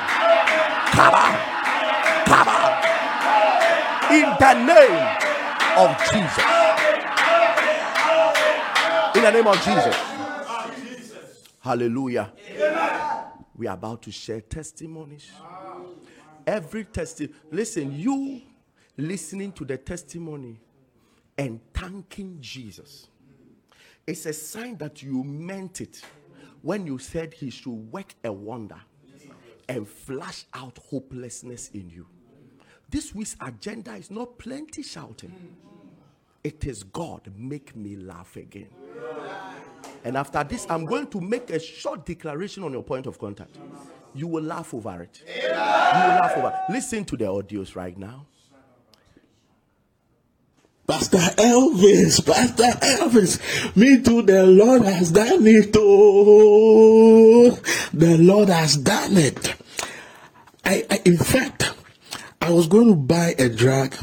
Come 0.90 1.14
on. 1.14 1.34
Come 2.26 2.48
on. 2.48 2.72
In 4.12 4.30
the 4.40 4.54
name 4.66 5.04
of 5.78 5.90
Jesus. 6.10 6.46
In 9.16 9.22
the 9.22 9.32
name 9.32 9.46
of 9.46 9.62
Jesus. 9.62 9.96
Hallelujah. 11.60 12.34
We 13.56 13.68
are 13.68 13.76
about 13.76 14.02
to 14.02 14.12
share 14.12 14.42
testimonies. 14.42 15.32
Every 16.48 16.86
testimony. 16.86 17.36
Listen, 17.52 17.92
you 17.96 18.42
listening 18.98 19.52
to 19.52 19.64
the 19.64 19.78
testimony 19.78 20.60
and 21.38 21.60
thanking 21.72 22.40
Jesus 22.42 23.10
it's 24.10 24.26
a 24.26 24.34
sign 24.34 24.76
that 24.78 25.04
you 25.04 25.24
meant 25.24 25.82
it 25.82 26.02
when 26.64 26.88
you 26.88 26.98
said 26.98 27.32
he 27.32 27.52
should 27.52 27.92
work 27.92 28.16
a 28.24 28.32
wonder 28.32 28.80
and 29.68 29.88
flash 29.88 30.46
out 30.54 30.80
hopelessness 30.90 31.70
in 31.76 31.90
you. 31.92 32.08
This 32.90 33.14
week's 33.14 33.36
agenda 33.40 33.94
is 33.94 34.10
not 34.10 34.40
plenty 34.40 34.82
shouting. 34.82 35.56
It 36.44 36.66
is 36.66 36.84
God, 36.84 37.32
make 37.38 37.76
me 37.76 37.98
laugh 37.98 38.36
again. 38.36 38.70
And 40.04 40.18
after 40.18 40.44
this, 40.44 40.66
I'm 40.70 40.86
going 40.86 41.08
to 41.08 41.22
make 41.22 41.52
a 41.52 41.60
short 41.60 42.06
declaration 42.06 42.64
on 42.64 42.74
your 42.74 42.84
point 42.84 43.06
of 43.06 43.20
contact. 43.20 43.60
You 44.16 44.28
will 44.28 44.44
laugh 44.44 44.74
over 44.74 45.04
it. 45.04 45.22
You 45.28 45.44
will 45.44 45.56
laugh 45.56 46.36
over. 46.36 46.48
It. 46.48 46.74
Listen 46.74 47.06
to 47.06 47.16
the 47.16 47.26
audios 47.26 47.76
right 47.76 47.98
now. 47.98 48.26
Pastor 50.90 51.20
Elvis, 51.38 52.26
Pastor 52.26 52.64
Elvis, 52.64 53.38
me 53.76 54.02
too, 54.02 54.24
the 54.24 54.44
Lord 54.44 54.82
has 54.82 55.12
done 55.12 55.46
it. 55.46 55.70
Oh, 55.78 57.52
the 57.94 58.18
Lord 58.18 58.50
has 58.50 58.76
done 58.78 59.16
it. 59.18 59.54
I, 60.66 60.84
I 60.90 61.00
in 61.06 61.18
fact, 61.18 61.72
I 62.42 62.50
was 62.50 62.66
going 62.66 62.88
to 62.88 62.96
buy 62.96 63.36
a 63.38 63.50
drug 63.50 63.94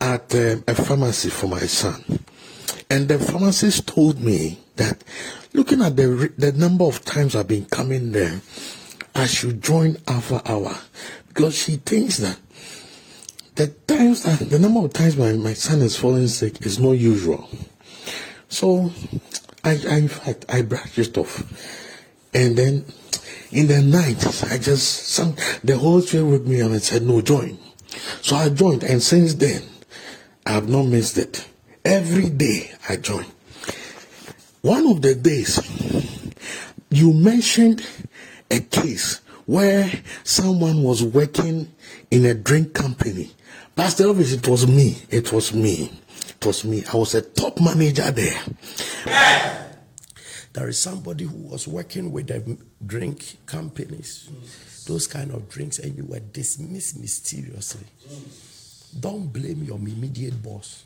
at 0.00 0.32
um, 0.36 0.62
a 0.68 0.74
pharmacy 0.76 1.30
for 1.30 1.48
my 1.48 1.66
son. 1.66 2.20
And 2.88 3.08
the 3.08 3.18
pharmacist 3.18 3.88
told 3.88 4.20
me 4.20 4.60
that 4.76 5.02
looking 5.52 5.82
at 5.82 5.96
the, 5.96 6.32
the 6.38 6.52
number 6.52 6.84
of 6.84 7.04
times 7.04 7.34
I've 7.34 7.48
been 7.48 7.66
coming 7.66 8.12
there, 8.12 8.40
I 9.16 9.26
should 9.26 9.64
join 9.64 9.96
Alpha 10.06 10.42
Hour 10.48 10.78
because 11.26 11.56
she 11.56 11.78
thinks 11.78 12.18
that 12.18 12.38
the 13.60 13.66
times 13.66 14.22
that 14.22 14.38
the 14.48 14.58
number 14.58 14.80
of 14.80 14.90
times 14.94 15.18
my, 15.18 15.34
my 15.34 15.52
son 15.52 15.82
is 15.82 15.94
falling 15.94 16.28
sick 16.28 16.64
is 16.64 16.78
not 16.78 16.92
usual. 16.92 17.46
So 18.48 18.90
I, 19.62 19.72
I 19.86 19.96
in 19.98 20.08
fact 20.08 20.46
I 20.48 20.62
brushed 20.62 20.96
it 20.96 21.18
off. 21.18 21.44
And 22.32 22.56
then 22.56 22.86
in 23.50 23.66
the 23.66 23.82
night 23.82 24.26
I 24.50 24.56
just 24.56 25.08
some 25.08 25.36
the 25.62 25.76
whole 25.76 26.00
spirit 26.00 26.24
with 26.24 26.46
me 26.46 26.60
and 26.60 26.72
I 26.72 26.78
said, 26.78 27.02
No, 27.02 27.20
join. 27.20 27.58
So 28.22 28.36
I 28.36 28.48
joined 28.48 28.82
and 28.82 29.02
since 29.02 29.34
then 29.34 29.62
I 30.46 30.52
have 30.52 30.70
not 30.70 30.84
missed 30.84 31.18
it. 31.18 31.46
Every 31.84 32.30
day 32.30 32.72
I 32.88 32.96
join. 32.96 33.26
One 34.62 34.86
of 34.86 35.02
the 35.02 35.14
days 35.14 35.60
you 36.88 37.12
mentioned 37.12 37.86
a 38.50 38.60
case 38.60 39.20
where 39.44 39.92
someone 40.24 40.82
was 40.82 41.04
working 41.04 41.70
in 42.10 42.24
a 42.24 42.32
drink 42.32 42.72
company 42.72 43.32
Pastor 43.80 44.04
Elvis, 44.08 44.34
it 44.34 44.46
was 44.46 44.66
me. 44.66 44.94
It 45.08 45.32
was 45.32 45.54
me. 45.54 45.90
It 46.28 46.44
was 46.44 46.66
me. 46.66 46.84
I 46.92 46.98
was 46.98 47.14
a 47.14 47.22
top 47.22 47.58
manager 47.62 48.10
there. 48.10 48.38
There 50.52 50.68
is 50.68 50.78
somebody 50.78 51.24
who 51.24 51.48
was 51.48 51.66
working 51.66 52.12
with 52.12 52.26
the 52.26 52.58
drink 52.84 53.38
companies, 53.46 54.28
those 54.86 55.06
kind 55.06 55.30
of 55.30 55.48
drinks, 55.48 55.78
and 55.78 55.96
you 55.96 56.04
were 56.04 56.20
dismissed 56.20 57.00
mysteriously. 57.00 57.86
Don't 59.00 59.32
blame 59.32 59.64
your 59.64 59.78
immediate 59.78 60.42
boss. 60.42 60.84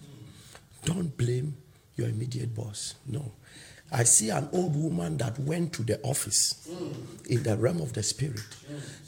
Don't 0.84 1.16
blame 1.16 1.56
your 1.96 2.08
immediate 2.08 2.54
boss. 2.54 2.94
No. 3.08 3.32
I 3.92 4.04
see 4.04 4.30
an 4.30 4.48
old 4.52 4.74
woman 4.74 5.16
that 5.18 5.38
went 5.38 5.72
to 5.74 5.82
the 5.82 6.00
office 6.02 6.68
in 7.28 7.42
the 7.42 7.56
realm 7.56 7.80
of 7.80 7.92
the 7.92 8.02
spirit 8.02 8.42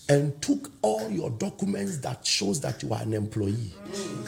and 0.08 0.40
took 0.40 0.70
all 0.82 1.10
your 1.10 1.30
documents 1.30 1.98
that 1.98 2.24
shows 2.24 2.60
that 2.60 2.82
you 2.82 2.92
are 2.92 3.02
an 3.02 3.12
employee 3.12 3.72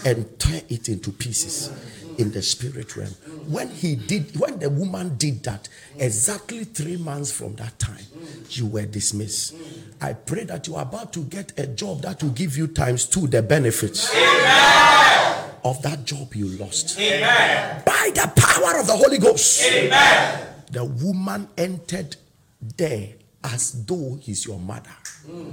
and 0.05 0.39
tore 0.39 0.61
it 0.69 0.89
into 0.89 1.13
pieces 1.13 1.71
in 2.19 2.33
the 2.33 2.43
spirit 2.43 2.97
realm. 2.97 3.13
When 3.47 3.69
he 3.69 3.95
did, 3.95 4.37
when 4.39 4.59
the 4.59 4.69
woman 4.69 5.17
did 5.17 5.45
that, 5.45 5.69
exactly 5.97 6.65
three 6.65 6.97
months 6.97 7.31
from 7.31 7.55
that 7.57 7.79
time, 7.79 8.05
you 8.51 8.67
were 8.67 8.87
dismissed. 8.87 9.55
I 10.01 10.15
pray 10.15 10.45
that 10.45 10.67
you 10.67 10.75
are 10.75 10.83
about 10.83 11.13
to 11.13 11.21
get 11.25 11.57
a 11.59 11.67
job 11.69 12.03
that 12.03 12.23
will 12.23 12.31
give 12.31 12.57
you 12.57 12.67
times 12.67 13.07
two 13.07 13.29
the 13.29 13.43
benefits. 13.43 14.13
Of 15.69 15.83
that 15.83 16.05
job 16.05 16.35
you 16.35 16.47
lost. 16.49 16.99
Amen. 16.99 17.83
By 17.85 18.11
the 18.15 18.33
power 18.35 18.81
of 18.81 18.87
the 18.87 18.95
Holy 18.97 19.19
Ghost. 19.19 19.63
Amen. 19.65 20.47
The 20.71 20.85
woman 20.85 21.49
entered 21.57 22.17
there 22.77 23.11
as 23.45 23.85
though 23.85 24.19
he's 24.21 24.47
your 24.47 24.59
mother. 24.59 24.97
Mm. 25.29 25.53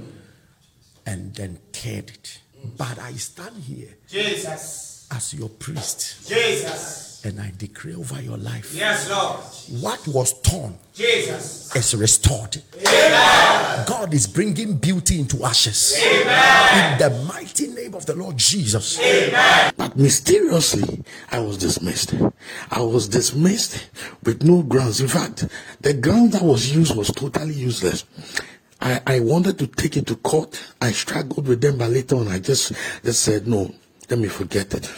And 1.04 1.34
then 1.34 1.58
teared 1.72 2.08
it. 2.10 2.40
Mm. 2.58 2.76
But 2.76 2.98
I 2.98 3.12
stand 3.12 3.62
here. 3.62 3.94
Jesus. 4.08 5.06
as 5.10 5.34
your 5.34 5.48
priest. 5.50 6.28
Jesus. 6.28 7.15
And 7.24 7.40
I 7.40 7.52
decree 7.56 7.94
over 7.94 8.20
your 8.22 8.36
life. 8.36 8.74
Yes, 8.74 9.10
Lord. 9.10 9.40
What 9.82 10.06
was 10.06 10.40
torn 10.42 10.78
Jesus. 10.94 11.74
is 11.74 11.94
restored. 11.94 12.62
Amen. 12.78 13.84
God 13.86 14.14
is 14.14 14.26
bringing 14.26 14.76
beauty 14.76 15.20
into 15.20 15.44
ashes. 15.44 15.94
Amen. 16.00 16.92
In 16.92 16.98
the 16.98 17.24
mighty 17.24 17.68
name 17.68 17.94
of 17.94 18.06
the 18.06 18.14
Lord 18.14 18.36
Jesus. 18.36 19.00
Amen. 19.00 19.72
But 19.76 19.96
mysteriously, 19.96 21.04
I 21.30 21.40
was 21.40 21.58
dismissed. 21.58 22.14
I 22.70 22.80
was 22.80 23.08
dismissed 23.08 23.90
with 24.24 24.42
no 24.42 24.62
grounds. 24.62 25.00
In 25.00 25.08
fact, 25.08 25.48
the 25.80 25.94
ground 25.94 26.32
that 26.32 26.42
was 26.42 26.74
used 26.74 26.96
was 26.96 27.08
totally 27.08 27.54
useless. 27.54 28.04
I, 28.80 29.00
I 29.06 29.20
wanted 29.20 29.58
to 29.58 29.66
take 29.66 29.96
it 29.96 30.06
to 30.06 30.16
court. 30.16 30.62
I 30.80 30.92
struggled 30.92 31.48
with 31.48 31.60
them, 31.60 31.78
but 31.78 31.90
later 31.90 32.16
on, 32.16 32.28
I 32.28 32.38
just, 32.38 32.72
just 33.04 33.22
said, 33.22 33.46
no, 33.46 33.74
let 34.08 34.18
me 34.18 34.28
forget 34.28 34.72
it. 34.74 34.90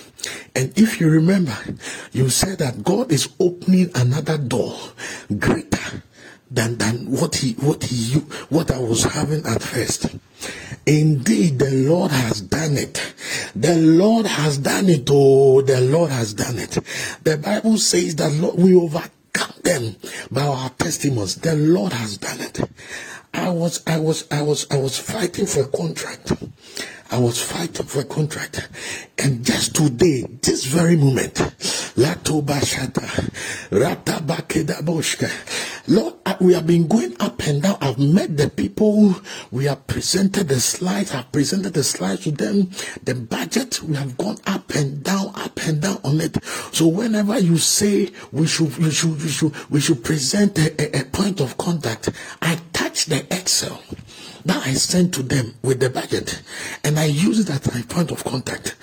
And 0.55 0.77
if 0.77 1.01
you 1.01 1.09
remember, 1.11 1.57
you 2.13 2.29
said 2.29 2.59
that 2.59 2.83
God 2.83 3.13
is 3.13 3.29
opening 3.39 3.91
another 3.95 4.39
door 4.39 4.77
greater 5.39 6.03
than, 6.51 6.79
than 6.79 7.11
what 7.11 7.37
he, 7.37 7.53
what 7.55 7.85
he, 7.85 8.19
what 8.49 8.71
I 8.71 8.79
was 8.79 9.05
having 9.05 9.45
at 9.47 9.63
first. 9.63 10.07
Indeed, 10.87 11.59
the 11.59 11.71
Lord 11.71 12.11
has 12.11 12.41
done 12.41 12.77
it. 12.77 13.15
The 13.55 13.77
Lord 13.77 14.27
has 14.27 14.59
done 14.59 14.89
it. 14.89 15.09
Oh, 15.11 15.61
the 15.63 15.81
Lord 15.81 16.11
has 16.11 16.35
done 16.35 16.59
it. 16.59 16.79
The 17.25 17.37
Bible 17.37 17.77
says 17.79 18.17
that 18.17 18.33
Lord, 18.33 18.57
we 18.59 18.75
overcome 18.75 19.55
them 19.63 19.97
by 20.31 20.43
our 20.43 20.71
testimonies. 20.71 21.37
The 21.37 21.55
Lord 21.55 21.93
has 21.93 22.17
done 22.17 22.41
it. 22.41 22.61
I 23.39 23.51
was, 23.51 23.83
I 23.87 23.99
was, 23.99 24.25
I 24.33 24.43
was, 24.43 24.67
I 24.71 24.77
was 24.79 24.99
fighting 24.99 25.47
for 25.47 25.63
a 25.63 25.69
contract. 25.69 26.33
I 27.11 27.19
was 27.19 27.41
fighting 27.41 27.87
for 27.87 28.01
a 28.01 28.05
contract. 28.05 28.69
And 29.17 29.45
just 29.45 29.77
today, 29.77 30.23
this 30.43 30.65
very 30.67 30.97
moment, 30.97 31.39
Lord, 35.89 36.15
uh, 36.27 36.37
we 36.41 36.53
have 36.53 36.67
been 36.67 36.87
going 36.87 37.17
up 37.19 37.47
and 37.47 37.63
down. 37.63 37.79
I've 37.81 37.99
met 37.99 38.37
the 38.37 38.51
people. 38.51 39.15
We 39.51 39.65
have 39.65 39.87
presented 39.87 40.49
the 40.49 40.61
slides. 40.61 41.15
I've 41.15 41.33
presented 41.33 41.73
the 41.73 41.83
slides 41.83 42.25
to 42.25 42.33
them. 42.33 42.71
The 43.05 43.15
budget, 43.15 43.83
we 43.83 43.97
have 43.97 44.19
gone 44.19 44.37
up 44.47 44.75
and 44.75 45.03
down, 45.03 45.33
up 45.35 45.59
and 45.67 45.81
down 45.81 46.01
on 46.05 46.21
it. 46.21 46.37
So 46.73 46.89
whenever 46.89 47.39
you 47.39 47.57
say 47.57 48.11
we 48.33 48.47
should, 48.47 48.77
we 48.77 48.91
should, 48.91 49.23
we 49.23 49.29
should, 49.29 49.71
we 49.71 49.81
should 49.81 50.05
present 50.05 50.59
a, 50.59 50.99
a, 50.99 51.01
a 51.01 51.05
point 51.07 51.41
of 51.41 51.57
contact, 51.57 52.11
I 52.43 52.59
touch 52.73 53.07
the 53.07 53.27
Excel 53.31 53.79
that 54.49 54.67
I 54.67 54.73
sent 54.73 55.15
to 55.15 55.23
them 55.23 55.55
with 55.63 55.79
the 55.79 55.91
budget 55.91 56.43
and 56.83 56.99
I 56.99 57.05
use 57.05 57.39
it 57.39 57.51
as 57.51 57.73
my 57.73 57.83
point 57.83 58.11
of 58.11 58.25
contact. 58.25 58.77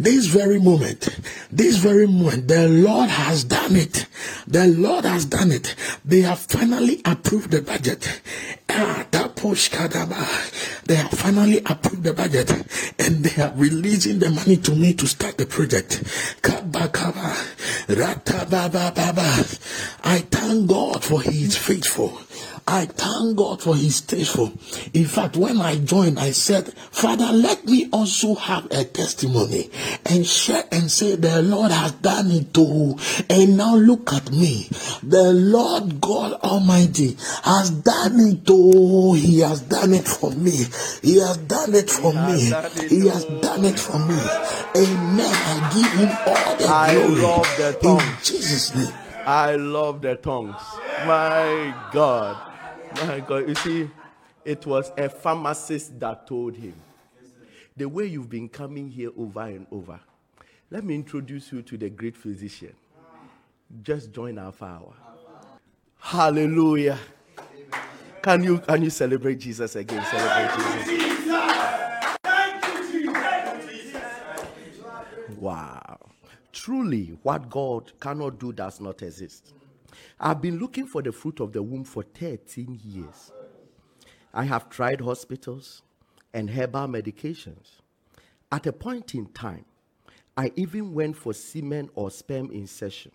This 0.00 0.26
very 0.26 0.58
moment, 0.58 1.08
this 1.50 1.76
very 1.76 2.06
moment, 2.06 2.48
the 2.48 2.68
Lord 2.68 3.08
has 3.08 3.44
done 3.44 3.76
it. 3.76 4.06
The 4.48 4.66
Lord 4.66 5.04
has 5.04 5.24
done 5.26 5.52
it. 5.52 5.76
They 6.04 6.22
have 6.22 6.40
finally 6.40 7.00
approved 7.04 7.52
the 7.52 7.62
budget. 7.62 8.20
Ah, 8.68 9.06
they 10.86 10.96
have 10.96 11.10
finally 11.10 11.58
approved 11.66 12.02
the 12.02 12.12
budget 12.12 12.50
and 12.98 13.24
they 13.24 13.42
are 13.42 13.52
releasing 13.54 14.18
the 14.18 14.30
money 14.30 14.56
to 14.56 14.72
me 14.74 14.92
to 14.94 15.06
start 15.06 15.38
the 15.38 15.46
project. 15.46 16.02
I 20.04 20.18
thank 20.18 20.66
God 20.66 21.04
for 21.04 21.22
He 21.22 21.44
is 21.44 21.56
faithful. 21.56 22.18
I 22.68 22.86
thank 22.86 23.36
God 23.36 23.62
for 23.62 23.76
his 23.76 24.00
faithful. 24.00 24.52
In 24.92 25.04
fact, 25.04 25.36
when 25.36 25.60
I 25.60 25.76
joined, 25.76 26.18
I 26.18 26.32
said, 26.32 26.72
Father, 26.72 27.26
let 27.32 27.64
me 27.64 27.88
also 27.92 28.34
have 28.34 28.66
a 28.72 28.82
testimony 28.84 29.70
and 30.04 30.26
share 30.26 30.64
and 30.72 30.90
say, 30.90 31.14
the 31.14 31.42
Lord 31.42 31.70
has 31.70 31.92
done 31.92 32.28
it 32.32 32.52
too. 32.52 32.98
And 33.30 33.56
now 33.56 33.76
look 33.76 34.12
at 34.12 34.32
me. 34.32 34.68
The 35.04 35.32
Lord 35.32 36.00
God 36.00 36.40
Almighty 36.42 37.16
has 37.44 37.70
done 37.70 38.18
it 38.18 38.44
too. 38.44 39.14
He 39.14 39.40
has 39.40 39.60
done 39.60 39.94
it 39.94 40.08
for 40.08 40.32
me. 40.32 40.64
He 41.02 41.18
has 41.20 41.36
done 41.36 41.72
it 41.72 41.88
for 41.88 42.12
me. 42.12 42.50
He 42.88 43.06
has 43.06 43.24
done 43.42 43.64
it 43.64 43.78
for 43.78 43.98
me. 44.00 44.18
Amen. 44.76 45.30
I 45.30 45.70
give 45.72 45.92
him 45.92 46.10
all 46.26 46.56
the 46.56 46.66
glory. 46.66 46.68
I 46.68 46.94
glory. 46.94 47.22
love 47.22 47.56
the 47.56 47.88
In. 47.88 48.24
Jesus' 48.24 48.74
name. 48.74 48.92
I 49.24 49.54
love 49.54 50.02
the 50.02 50.16
tongues. 50.16 50.54
My 51.06 51.74
God. 51.92 52.55
My 52.94 53.20
God. 53.20 53.48
You 53.48 53.54
see, 53.54 53.90
it 54.44 54.64
was 54.66 54.92
a 54.96 55.08
pharmacist 55.08 55.98
that 56.00 56.26
told 56.26 56.56
him, 56.56 56.74
the 57.76 57.86
way 57.86 58.06
you've 58.06 58.30
been 58.30 58.48
coming 58.48 58.88
here 58.88 59.10
over 59.16 59.42
and 59.42 59.66
over, 59.70 60.00
let 60.70 60.84
me 60.84 60.94
introduce 60.94 61.52
you 61.52 61.62
to 61.62 61.76
the 61.76 61.90
great 61.90 62.16
physician. 62.16 62.74
Just 63.82 64.12
join 64.12 64.38
our 64.38 64.52
hour. 64.62 64.94
Hallelujah. 65.98 66.98
Can 68.22 68.42
you 68.42 68.58
can 68.58 68.82
you 68.82 68.90
celebrate 68.90 69.38
Jesus 69.38 69.76
again? 69.76 70.04
Celebrate 70.04 70.86
Jesus. 70.86 71.16
Wow. 75.38 75.98
Truly, 76.52 77.18
what 77.22 77.50
God 77.50 77.92
cannot 78.00 78.38
do 78.38 78.52
does 78.52 78.80
not 78.80 79.02
exist. 79.02 79.52
I've 80.18 80.40
been 80.40 80.58
looking 80.58 80.86
for 80.86 81.02
the 81.02 81.12
fruit 81.12 81.40
of 81.40 81.52
the 81.52 81.62
womb 81.62 81.84
for 81.84 82.02
13 82.02 82.80
years. 82.82 83.32
I 84.32 84.44
have 84.44 84.70
tried 84.70 85.02
hospitals 85.02 85.82
and 86.32 86.50
herbal 86.50 86.88
medications. 86.88 87.80
At 88.50 88.66
a 88.66 88.72
point 88.72 89.14
in 89.14 89.26
time, 89.26 89.66
I 90.36 90.52
even 90.56 90.94
went 90.94 91.16
for 91.16 91.34
semen 91.34 91.90
or 91.94 92.10
sperm 92.10 92.50
insertion. 92.50 93.12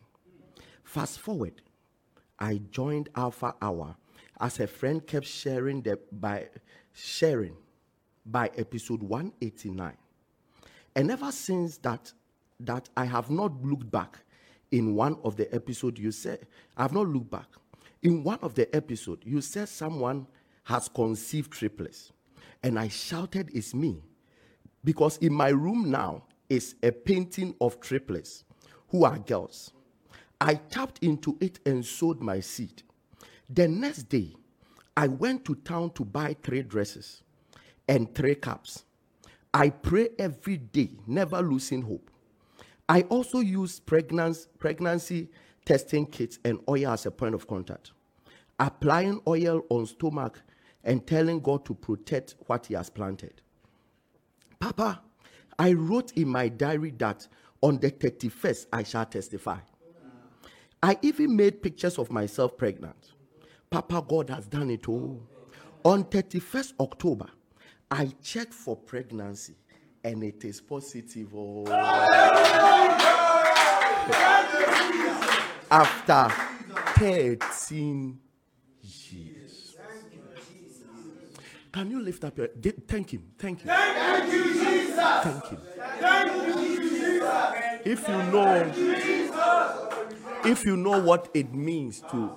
Fast 0.83 1.19
forward, 1.19 1.61
I 2.37 2.61
joined 2.69 3.09
Alpha 3.15 3.55
Hour 3.61 3.95
as 4.39 4.59
a 4.59 4.67
friend 4.67 5.05
kept 5.05 5.27
sharing 5.27 5.81
the 5.81 5.99
by 6.11 6.49
sharing 6.93 7.55
by 8.25 8.49
episode 8.57 9.01
189. 9.01 9.95
And 10.95 11.11
ever 11.11 11.31
since 11.31 11.77
that, 11.77 12.11
that 12.59 12.89
I 12.97 13.05
have 13.05 13.29
not 13.29 13.63
looked 13.63 13.89
back 13.89 14.23
in 14.71 14.95
one 14.95 15.17
of 15.23 15.35
the 15.35 15.53
episode 15.53 15.99
you 15.99 16.11
said, 16.11 16.47
I 16.77 16.83
have 16.83 16.93
not 16.93 17.07
looked 17.07 17.29
back. 17.29 17.47
In 18.01 18.23
one 18.23 18.39
of 18.41 18.55
the 18.55 18.73
episode, 18.75 19.19
you 19.23 19.41
said 19.41 19.69
someone 19.69 20.27
has 20.63 20.87
conceived 20.87 21.51
triplets. 21.51 22.11
And 22.63 22.79
I 22.79 22.87
shouted, 22.87 23.51
It's 23.53 23.73
me. 23.73 24.01
Because 24.83 25.17
in 25.17 25.33
my 25.33 25.49
room 25.49 25.91
now 25.91 26.23
is 26.49 26.75
a 26.81 26.91
painting 26.91 27.55
of 27.61 27.79
triplets 27.79 28.43
who 28.89 29.03
are 29.05 29.19
girls. 29.19 29.71
I 30.39 30.55
tapped 30.55 30.99
into 31.03 31.37
it 31.39 31.59
and 31.65 31.85
sowed 31.85 32.19
my 32.19 32.39
seed. 32.39 32.83
The 33.49 33.67
next 33.67 34.03
day, 34.03 34.33
I 34.97 35.07
went 35.07 35.45
to 35.45 35.55
town 35.55 35.91
to 35.91 36.05
buy 36.05 36.35
three 36.41 36.63
dresses 36.63 37.23
and 37.87 38.13
three 38.13 38.35
caps. 38.35 38.83
I 39.53 39.69
pray 39.69 40.09
every 40.19 40.57
day, 40.57 40.91
never 41.07 41.41
losing 41.41 41.81
hope. 41.81 42.10
I 42.91 43.03
also 43.03 43.39
use 43.39 43.79
pregnancy, 43.79 44.49
pregnancy 44.59 45.29
testing 45.63 46.05
kits 46.05 46.39
and 46.43 46.59
oil 46.67 46.89
as 46.89 47.05
a 47.05 47.11
point 47.11 47.33
of 47.33 47.47
contact. 47.47 47.91
Applying 48.59 49.21
oil 49.25 49.61
on 49.69 49.85
stomach 49.85 50.41
and 50.83 51.07
telling 51.07 51.39
God 51.39 51.63
to 51.67 51.73
protect 51.73 52.35
what 52.47 52.65
He 52.65 52.73
has 52.73 52.89
planted. 52.89 53.41
Papa, 54.59 54.99
I 55.57 55.71
wrote 55.71 56.11
in 56.17 56.27
my 56.27 56.49
diary 56.49 56.91
that 56.97 57.29
on 57.61 57.77
the 57.77 57.91
31st 57.91 58.65
I 58.73 58.83
shall 58.83 59.05
testify. 59.05 59.59
I 60.83 60.97
even 61.01 61.33
made 61.37 61.63
pictures 61.63 61.97
of 61.97 62.11
myself 62.11 62.57
pregnant. 62.57 63.13
Papa, 63.69 64.03
God 64.05 64.29
has 64.31 64.47
done 64.47 64.69
it 64.69 64.89
all. 64.89 65.17
On 65.85 66.03
31st 66.03 66.73
October, 66.81 67.27
I 67.89 68.11
checked 68.21 68.53
for 68.53 68.75
pregnancy 68.75 69.55
and 70.03 70.23
it 70.23 70.43
is 70.45 70.61
positive. 70.61 71.29
Oh. 71.35 71.65
After 75.69 76.29
13 76.99 78.19
years. 78.81 79.75
Can 81.71 81.89
you 81.89 82.01
lift 82.01 82.23
up 82.25 82.37
your 82.37 82.49
thank 82.87 83.11
him? 83.11 83.31
Thank 83.37 83.61
him. 83.61 83.67
Thank 83.67 84.33
you, 84.33 84.43
Jesus. 84.43 84.99
Thank 85.23 85.45
him. 85.47 85.59
If 87.85 88.07
you 88.07 88.23
know 88.23 88.71
if 90.43 90.65
you 90.65 90.75
know 90.75 90.99
what 90.99 91.29
it 91.33 91.53
means 91.53 92.01
to 92.11 92.31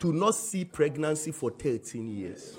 to 0.00 0.12
not 0.12 0.34
see 0.34 0.64
pregnancy 0.64 1.30
for 1.30 1.50
13 1.50 2.08
years. 2.08 2.56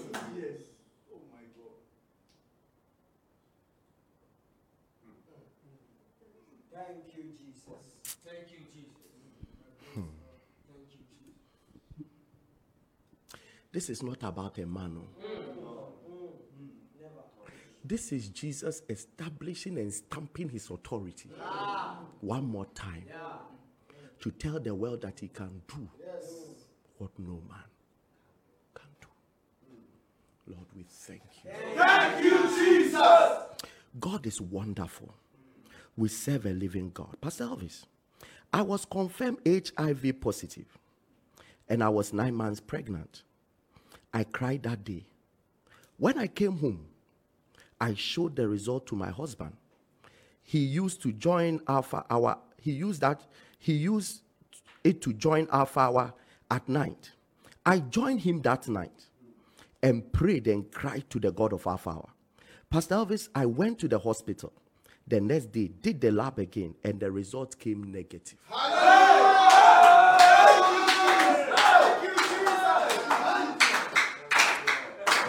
Thank 6.74 7.16
you, 7.18 7.24
Jesus. 7.38 7.84
Thank 8.26 8.52
you, 8.52 8.60
Jesus. 8.74 8.88
Thank 9.94 10.88
you, 10.92 11.04
Jesus. 11.10 12.08
This 13.72 13.90
is 13.90 14.04
not 14.04 14.24
about 14.24 14.58
a 14.58 14.66
man. 14.66 14.98
oh. 14.98 15.08
This 17.84 18.12
is 18.12 18.30
Jesus 18.30 18.84
establishing 18.88 19.78
and 19.80 19.92
stamping 19.94 20.50
his 20.50 20.70
authority 20.70 21.30
one 22.22 22.46
more 22.46 22.68
time 22.76 23.06
to 24.20 24.32
tell 24.32 24.60
the 24.60 24.74
world 24.74 25.02
that 25.02 25.20
he 25.20 25.28
can 25.28 25.62
do 25.68 25.90
what 27.00 27.10
no 27.18 27.42
man 27.50 27.66
can 28.76 28.88
do. 29.02 29.08
Lord, 30.54 30.68
we 30.76 30.84
thank 30.88 31.24
you. 31.44 31.50
Thank 31.76 32.24
you, 32.24 32.38
Jesus. 32.56 33.40
God 34.00 34.26
is 34.28 34.40
wonderful. 34.40 35.14
We 36.02 36.10
serve 36.10 36.48
a 36.48 36.50
living 36.50 36.90
God. 36.96 37.16
Pastor 37.22 37.44
Elvis, 37.44 37.84
I 38.52 38.64
was 38.64 38.86
confirmed 38.86 39.38
HIV 39.46 40.20
positive 40.20 40.66
and 41.70 41.84
I 41.84 41.90
was 41.90 42.12
nine 42.12 42.34
months 42.34 42.60
pregnant. 42.60 43.22
I 44.12 44.24
cried 44.24 44.64
that 44.64 44.84
day. 44.84 45.06
When 45.98 46.18
I 46.18 46.26
came 46.26 46.58
home, 46.58 46.88
I 47.80 47.94
showed 47.94 48.36
the 48.36 48.48
result 48.48 48.88
to 48.88 48.96
my 48.96 49.12
husband. 49.12 49.54
He 50.42 50.58
used 50.58 51.04
to 51.04 51.12
join 51.12 51.60
Alpha 51.68 52.04
Hour. 52.10 52.40
He 52.60 52.72
used 52.72 53.02
that. 53.02 53.22
He 53.60 53.74
used 53.74 54.24
it 54.84 55.04
to 55.04 55.14
join 55.14 55.48
Alpha 55.52 55.82
Hour 55.82 56.14
at 56.50 56.68
night. 56.68 57.12
I 57.64 57.78
joined 57.78 58.22
him 58.22 58.42
that 58.42 58.68
night 58.68 59.06
and 59.84 60.12
prayed 60.12 60.48
and 60.48 60.72
cried 60.72 61.08
to 61.12 61.20
the 61.20 61.32
God 61.32 61.54
of 61.54 61.68
Alpha 61.68 61.92
Hour. 61.92 62.10
Pastor 62.72 62.96
Elvis, 62.96 63.30
I 63.36 63.46
went 63.46 63.78
to 63.78 63.88
the 63.88 64.00
hospital. 64.00 64.52
The 65.08 65.20
next 65.20 65.52
day, 65.52 65.68
did 65.68 66.00
the 66.00 66.12
lab 66.12 66.40
again, 66.40 66.76
and 66.84 67.00
the 67.00 67.12
result 67.12 67.58
came 67.58 67.92
negative. 67.92 68.38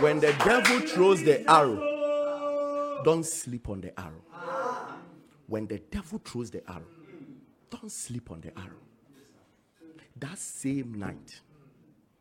When 0.00 0.20
the 0.20 0.32
devil 0.44 0.80
throws 0.80 1.22
the 1.22 1.48
arrow, 1.50 3.00
don't 3.04 3.24
sleep 3.24 3.68
on 3.68 3.80
the 3.80 3.98
arrow. 3.98 4.22
When 5.46 5.66
the 5.66 5.78
devil 5.78 6.20
throws 6.24 6.50
the 6.50 6.68
arrow, 6.70 6.86
don't 7.70 7.90
sleep 7.90 8.30
on 8.30 8.40
the 8.40 8.56
arrow. 8.58 8.80
That 10.16 10.38
same 10.38 10.94
night, 10.94 11.40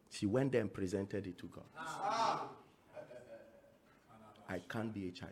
she 0.10 0.26
went 0.26 0.52
there 0.52 0.62
and 0.62 0.74
presented 0.74 1.28
it 1.28 1.38
to 1.40 1.48
God. 1.48 1.66
I 4.50 4.60
can't 4.70 4.94
be 4.94 5.14
HIV. 5.20 5.30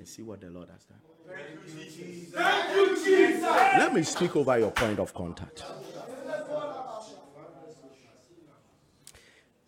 And 0.00 0.08
see 0.08 0.22
what 0.22 0.40
the 0.40 0.48
Lord 0.48 0.70
has 0.70 0.82
done. 0.84 0.98
Thank 1.28 2.74
you, 2.74 2.96
Jesus. 2.96 3.42
Let 3.42 3.92
me 3.92 4.02
speak 4.02 4.34
over 4.34 4.58
your 4.58 4.70
point 4.70 4.98
of 4.98 5.12
contact. 5.12 5.62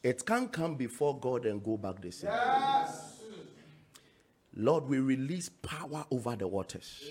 It 0.03 0.24
can't 0.24 0.51
come 0.51 0.76
before 0.76 1.18
God 1.20 1.45
and 1.45 1.62
go 1.62 1.76
back 1.76 2.01
the 2.01 2.11
same. 2.11 2.30
Lord, 4.57 4.89
we 4.89 5.01
release 5.01 5.51
power 5.51 6.07
over 6.11 6.35
the 6.35 6.49
waters, 6.49 7.05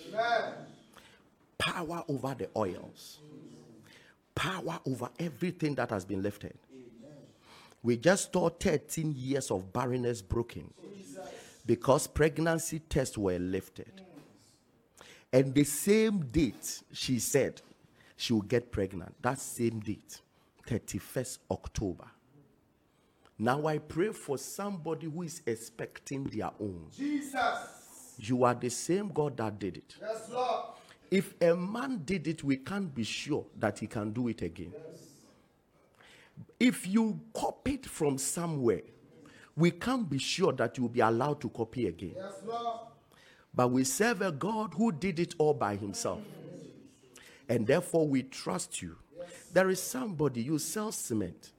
power 1.59 2.03
over 2.07 2.35
the 2.35 2.49
oils, 2.57 3.19
power 4.33 4.79
over 4.87 5.09
everything 5.19 5.75
that 5.75 5.91
has 5.91 6.05
been 6.05 6.23
lifted. 6.23 6.57
We 7.83 7.97
just 7.97 8.33
saw 8.33 8.49
13 8.49 9.13
years 9.15 9.51
of 9.51 9.71
barrenness 9.71 10.23
broken 10.23 10.73
because 11.65 12.07
pregnancy 12.07 12.79
tests 12.79 13.17
were 13.17 13.39
lifted. 13.39 14.01
And 15.33 15.53
the 15.53 15.63
same 15.63 16.25
date 16.25 16.83
she 16.91 17.19
said 17.19 17.61
she 18.17 18.33
will 18.33 18.41
get 18.41 18.71
pregnant, 18.71 19.15
that 19.21 19.39
same 19.39 19.79
date, 19.79 20.21
31st 20.67 21.39
October. 21.49 22.05
Now 23.39 23.65
I 23.65 23.79
pray 23.79 24.09
for 24.09 24.37
somebody 24.37 25.07
who 25.07 25.23
is 25.23 25.41
expecting 25.45 26.25
their 26.25 26.51
own. 26.59 26.85
Jesus. 26.95 27.33
You 28.17 28.43
are 28.43 28.53
the 28.53 28.69
same 28.69 29.09
God 29.09 29.37
that 29.37 29.57
did 29.57 29.77
it. 29.77 29.95
Yes, 29.99 30.29
Lord. 30.31 30.65
If 31.09 31.33
a 31.41 31.55
man 31.55 32.03
did 32.05 32.27
it, 32.27 32.43
we 32.43 32.57
can't 32.57 32.93
be 32.93 33.03
sure 33.03 33.45
that 33.57 33.79
he 33.79 33.87
can 33.87 34.11
do 34.11 34.27
it 34.27 34.41
again. 34.43 34.73
If 36.59 36.87
you 36.87 37.19
copied 37.33 37.85
from 37.85 38.17
somewhere, 38.17 38.81
we 39.55 39.71
can't 39.71 40.09
be 40.09 40.17
sure 40.17 40.53
that 40.53 40.77
you'll 40.77 40.89
be 40.89 41.01
allowed 41.01 41.41
to 41.41 41.49
copy 41.49 41.87
again. 41.87 42.13
Yes, 42.15 42.33
But 43.53 43.67
we 43.69 43.83
serve 43.83 44.21
a 44.21 44.31
God 44.31 44.73
who 44.75 44.91
did 44.91 45.19
it 45.19 45.35
all 45.37 45.53
by 45.53 45.75
himself. 45.75 46.21
And 47.49 47.67
therefore 47.67 48.07
we 48.07 48.23
trust 48.23 48.81
you. 48.81 48.95
There 49.53 49.69
is 49.69 49.81
somebody, 49.81 50.41
you 50.41 50.57
sell 50.57 50.91
cement. 50.91 51.51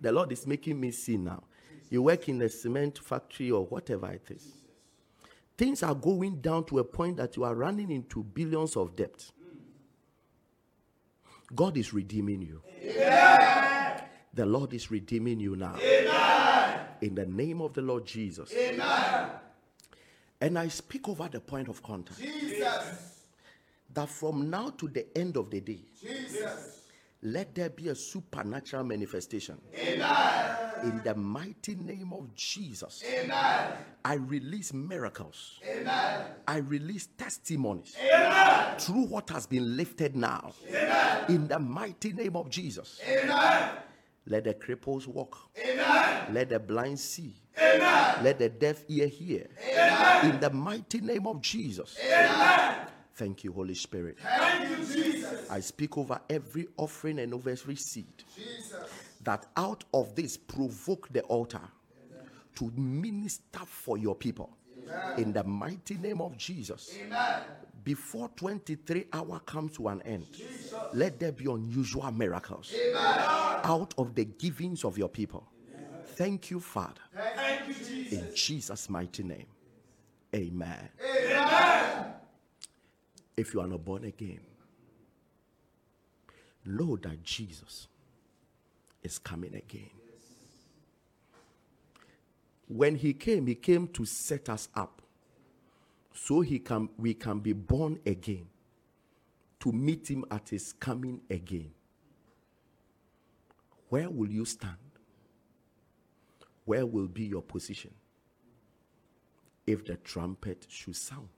The 0.00 0.12
Lord 0.12 0.32
is 0.32 0.46
making 0.46 0.78
me 0.78 0.90
see 0.90 1.16
now. 1.16 1.42
You 1.88 2.02
work 2.02 2.28
in 2.28 2.42
a 2.42 2.48
cement 2.48 2.98
factory 2.98 3.50
or 3.50 3.64
whatever 3.64 4.10
it 4.12 4.30
is. 4.30 4.52
Things 5.56 5.82
are 5.82 5.94
going 5.94 6.40
down 6.40 6.64
to 6.64 6.80
a 6.80 6.84
point 6.84 7.16
that 7.16 7.36
you 7.36 7.44
are 7.44 7.54
running 7.54 7.90
into 7.90 8.22
billions 8.22 8.76
of 8.76 8.96
debt. 8.96 9.30
God 11.54 11.76
is 11.76 11.94
redeeming 11.94 12.42
you. 12.42 12.60
The 14.34 14.44
Lord 14.44 14.74
is 14.74 14.90
redeeming 14.90 15.38
you 15.40 15.54
now. 15.56 15.76
In 17.00 17.14
the 17.14 17.26
name 17.26 17.60
of 17.60 17.72
the 17.74 17.82
Lord 17.82 18.06
Jesus. 18.06 18.52
Amen. 18.54 19.30
And 20.40 20.58
I 20.58 20.68
speak 20.68 21.08
over 21.08 21.28
the 21.30 21.40
point 21.40 21.68
of 21.68 21.82
contact 21.82 22.20
Jesus. 22.20 23.22
that 23.92 24.08
from 24.08 24.50
now 24.50 24.70
to 24.70 24.88
the 24.88 25.06
end 25.16 25.36
of 25.36 25.50
the 25.50 25.60
day, 25.60 25.80
Jesus. 26.00 26.82
let 27.22 27.54
there 27.54 27.70
be 27.70 27.88
a 27.88 27.94
supernatural 27.94 28.84
manifestation. 28.84 29.58
Amen. 29.78 30.56
In 30.82 31.00
the 31.02 31.14
mighty 31.14 31.76
name 31.76 32.12
of 32.12 32.34
Jesus, 32.34 33.02
Amen. 33.10 33.72
I 34.04 34.14
release 34.14 34.74
miracles. 34.74 35.60
Amen. 35.66 36.26
I 36.46 36.58
release 36.58 37.08
testimonies 37.16 37.96
Amen. 38.04 38.78
through 38.78 39.06
what 39.06 39.30
has 39.30 39.46
been 39.46 39.76
lifted 39.78 40.14
now. 40.14 40.52
Amen. 40.68 41.24
In 41.30 41.48
the 41.48 41.58
mighty 41.58 42.12
name 42.12 42.36
of 42.36 42.50
Jesus. 42.50 43.00
Let 44.26 44.44
the 44.44 44.54
cripples 44.54 45.06
walk. 45.06 45.36
Amen. 45.58 46.32
Let 46.34 46.48
the 46.48 46.58
blind 46.58 46.98
see. 46.98 47.34
Amen. 47.58 48.24
Let 48.24 48.38
the 48.38 48.48
deaf 48.48 48.84
ear 48.88 49.06
hear. 49.06 49.46
Amen. 49.70 50.30
In 50.34 50.40
the 50.40 50.50
mighty 50.50 51.00
name 51.00 51.26
of 51.26 51.40
Jesus. 51.42 51.98
Amen. 52.04 52.86
Thank 53.14 53.44
you, 53.44 53.52
Holy 53.52 53.74
Spirit. 53.74 54.18
Thank 54.20 54.70
you, 54.70 54.76
Jesus. 55.02 55.50
I 55.50 55.60
speak 55.60 55.96
over 55.98 56.18
every 56.28 56.66
offering 56.76 57.18
and 57.20 57.32
over 57.34 57.50
every 57.50 57.76
seed 57.76 58.24
Jesus. 58.34 58.74
that 59.22 59.46
out 59.56 59.84
of 59.92 60.14
this 60.16 60.36
provoke 60.36 61.08
the 61.12 61.20
altar 61.22 61.60
to 62.56 62.72
minister 62.76 63.60
for 63.66 63.98
your 63.98 64.14
people. 64.14 64.56
In 65.16 65.32
the 65.32 65.44
mighty 65.44 65.96
name 65.96 66.20
of 66.20 66.36
Jesus. 66.36 66.96
Before 67.82 68.30
23 68.34 69.06
hour 69.12 69.40
comes 69.40 69.76
to 69.76 69.88
an 69.88 70.00
end, 70.02 70.26
let 70.94 71.18
there 71.20 71.32
be 71.32 71.44
unusual 71.44 72.10
miracles 72.12 72.74
out 73.62 73.92
of 73.98 74.14
the 74.14 74.24
givings 74.24 74.84
of 74.84 74.96
your 74.96 75.08
people. 75.08 75.46
Thank 76.16 76.50
you, 76.50 76.60
Father. 76.60 77.00
Thank 77.14 77.68
you, 77.68 77.74
Jesus. 77.74 78.12
In 78.12 78.34
Jesus' 78.34 78.88
mighty 78.88 79.22
name. 79.22 79.46
Amen. 80.34 80.88
Amen. 81.04 82.06
If 83.36 83.52
you 83.52 83.60
are 83.60 83.66
not 83.66 83.84
born 83.84 84.04
again, 84.04 84.40
know 86.64 86.96
that 86.96 87.22
Jesus 87.22 87.88
is 89.02 89.18
coming 89.18 89.54
again. 89.54 89.90
When 92.66 92.96
he 92.96 93.12
came, 93.12 93.46
he 93.46 93.54
came 93.54 93.88
to 93.88 94.04
set 94.04 94.48
us 94.48 94.68
up 94.74 95.02
so 96.12 96.40
he 96.40 96.58
can, 96.58 96.88
we 96.96 97.14
can 97.14 97.40
be 97.40 97.52
born 97.52 97.98
again 98.06 98.46
to 99.60 99.72
meet 99.72 100.10
him 100.10 100.24
at 100.30 100.48
his 100.48 100.72
coming 100.72 101.20
again. 101.28 101.72
Where 103.88 104.08
will 104.08 104.30
you 104.30 104.44
stand? 104.44 104.76
Where 106.64 106.86
will 106.86 107.08
be 107.08 107.24
your 107.24 107.42
position 107.42 107.92
if 109.66 109.84
the 109.84 109.96
trumpet 109.96 110.66
should 110.68 110.96
sound? 110.96 111.28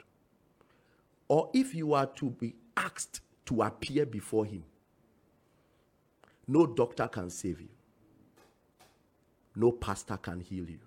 Or 1.29 1.51
if 1.53 1.75
you 1.75 1.95
are 1.95 2.07
to 2.07 2.31
be 2.31 2.55
asked 2.77 3.21
to 3.47 3.63
appear 3.63 4.07
before 4.07 4.45
him, 4.45 4.65
no 6.47 6.67
doctor 6.67 7.09
can 7.09 7.31
save 7.31 7.61
you, 7.61 7.69
no 9.57 9.73
pastor 9.73 10.17
can 10.17 10.41
heal 10.41 10.69
you. 10.69 10.79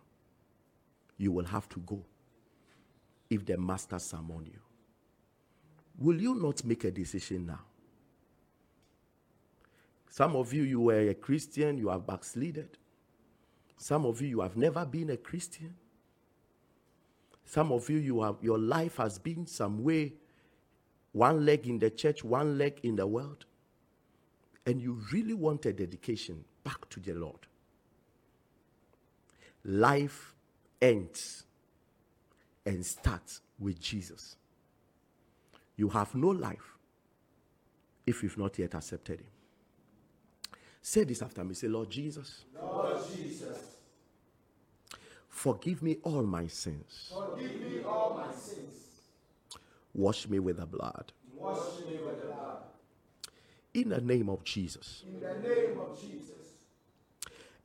You 1.20 1.34
will 1.34 1.45
have 1.45 1.70
to 1.70 1.80
go 1.82 2.03
if 3.30 3.45
the 3.45 3.57
master 3.57 3.99
summon 3.99 4.45
you. 4.45 4.59
Will 5.99 6.20
you 6.20 6.34
not 6.34 6.63
make 6.63 6.86
a 6.86 6.91
decision 6.91 7.45
now? 7.45 7.59
Some 10.09 10.36
of 10.36 10.53
you, 10.53 10.63
you 10.63 10.80
were 10.80 11.09
a 11.09 11.13
Christian, 11.13 11.78
you 11.78 11.89
have 11.89 12.07
backslided. 12.07 12.78
Some 13.78 14.05
of 14.05 14.22
you, 14.22 14.28
you 14.30 14.41
have 14.41 14.57
never 14.57 14.86
been 14.86 15.09
a 15.11 15.17
Christian. 15.17 15.76
Some 17.45 17.72
of 17.72 17.89
you, 17.89 17.97
you 17.97 18.22
have, 18.22 18.38
your 18.41 18.57
life 18.57 18.97
has 18.97 19.20
been 19.20 19.45
some 19.45 19.84
way, 19.84 20.13
one 21.11 21.45
leg 21.45 21.67
in 21.67 21.80
the 21.80 21.89
church, 21.89 22.24
one 22.24 22.57
leg 22.57 22.80
in 22.84 22.95
the 22.95 23.05
world. 23.05 23.45
And 24.65 24.82
you 24.82 25.01
really 25.11 25.34
want 25.34 25.65
a 25.65 25.74
dedication 25.74 26.45
back 26.63 26.89
to 26.89 26.99
the 26.99 27.13
Lord. 27.13 27.47
Life 29.65 30.34
ends 30.82 31.44
and 32.66 32.86
starts 32.86 33.42
with 33.60 33.80
Jesus. 33.80 34.36
You 35.76 35.90
have 35.90 36.14
no 36.16 36.30
life 36.30 36.78
if 38.06 38.24
you've 38.24 38.38
not 38.38 38.58
yet 38.60 38.74
accepted 38.74 39.20
Him. 39.20 39.28
Say 40.82 41.04
this 41.04 41.22
after 41.22 41.44
me. 41.44 41.54
Say, 41.54 41.68
Lord 41.68 41.90
Jesus. 41.90 42.46
Lord 42.60 42.98
Jesus. 43.16 43.58
Forgive 45.28 45.82
me 45.84 45.98
all 46.04 46.24
my 46.24 46.48
sins. 46.48 47.14
Forgive 47.14 47.62
me 47.62 47.84
all 47.84 48.16
my 48.18 48.34
sins. 48.34 48.74
Wash 49.94 50.28
me 50.28 50.40
with 50.40 50.58
the 50.58 50.66
blood. 50.66 51.12
Wash 51.36 51.80
me 51.88 51.98
with 52.06 52.22
the 52.22 52.28
blood. 52.28 52.64
In 53.74 53.90
the 53.90 54.02
name 54.02 54.30
of 54.30 54.44
Jesus. 54.44 55.04
In 55.08 55.20
the 55.20 55.48
name 55.48 55.80
of 55.80 56.00
Jesus. 56.02 56.36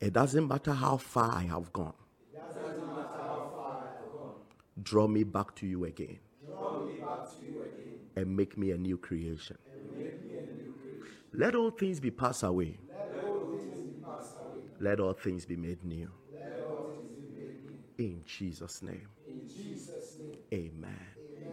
It 0.01 0.13
doesn't 0.13 0.47
matter 0.47 0.73
how 0.73 0.99
far 0.99 1.35
I 1.35 1.43
have 1.43 1.73
gone. 1.73 1.95
It 2.33 2.37
doesn't 2.37 2.87
matter 2.95 3.09
how 3.19 3.51
far 3.55 3.83
I 3.83 3.97
have 3.97 4.13
gone. 4.13 4.35
Draw 4.83 5.07
me 5.09 5.25
back 5.25 5.55
to 5.57 5.67
you 5.67 5.85
again. 5.85 6.19
To 7.41 7.47
you 7.47 7.63
again. 7.63 7.99
And 8.17 8.37
make 8.37 8.57
me 8.57 8.71
a 8.71 8.77
new 8.79 8.97
creation. 8.97 9.57
Let 11.33 11.55
all 11.55 11.71
things 11.71 12.01
be 12.01 12.11
passed 12.11 12.43
away. 12.43 12.79
Let 14.81 15.01
all 15.01 15.15
things 15.15 15.47
be 15.47 15.57
made 15.57 15.85
new. 15.85 16.11
In 17.99 18.23
Jesus'. 18.27 18.83
In 19.29 19.49
Jesus' 19.49 20.19
name. 20.21 20.39
Amen. 20.53 21.14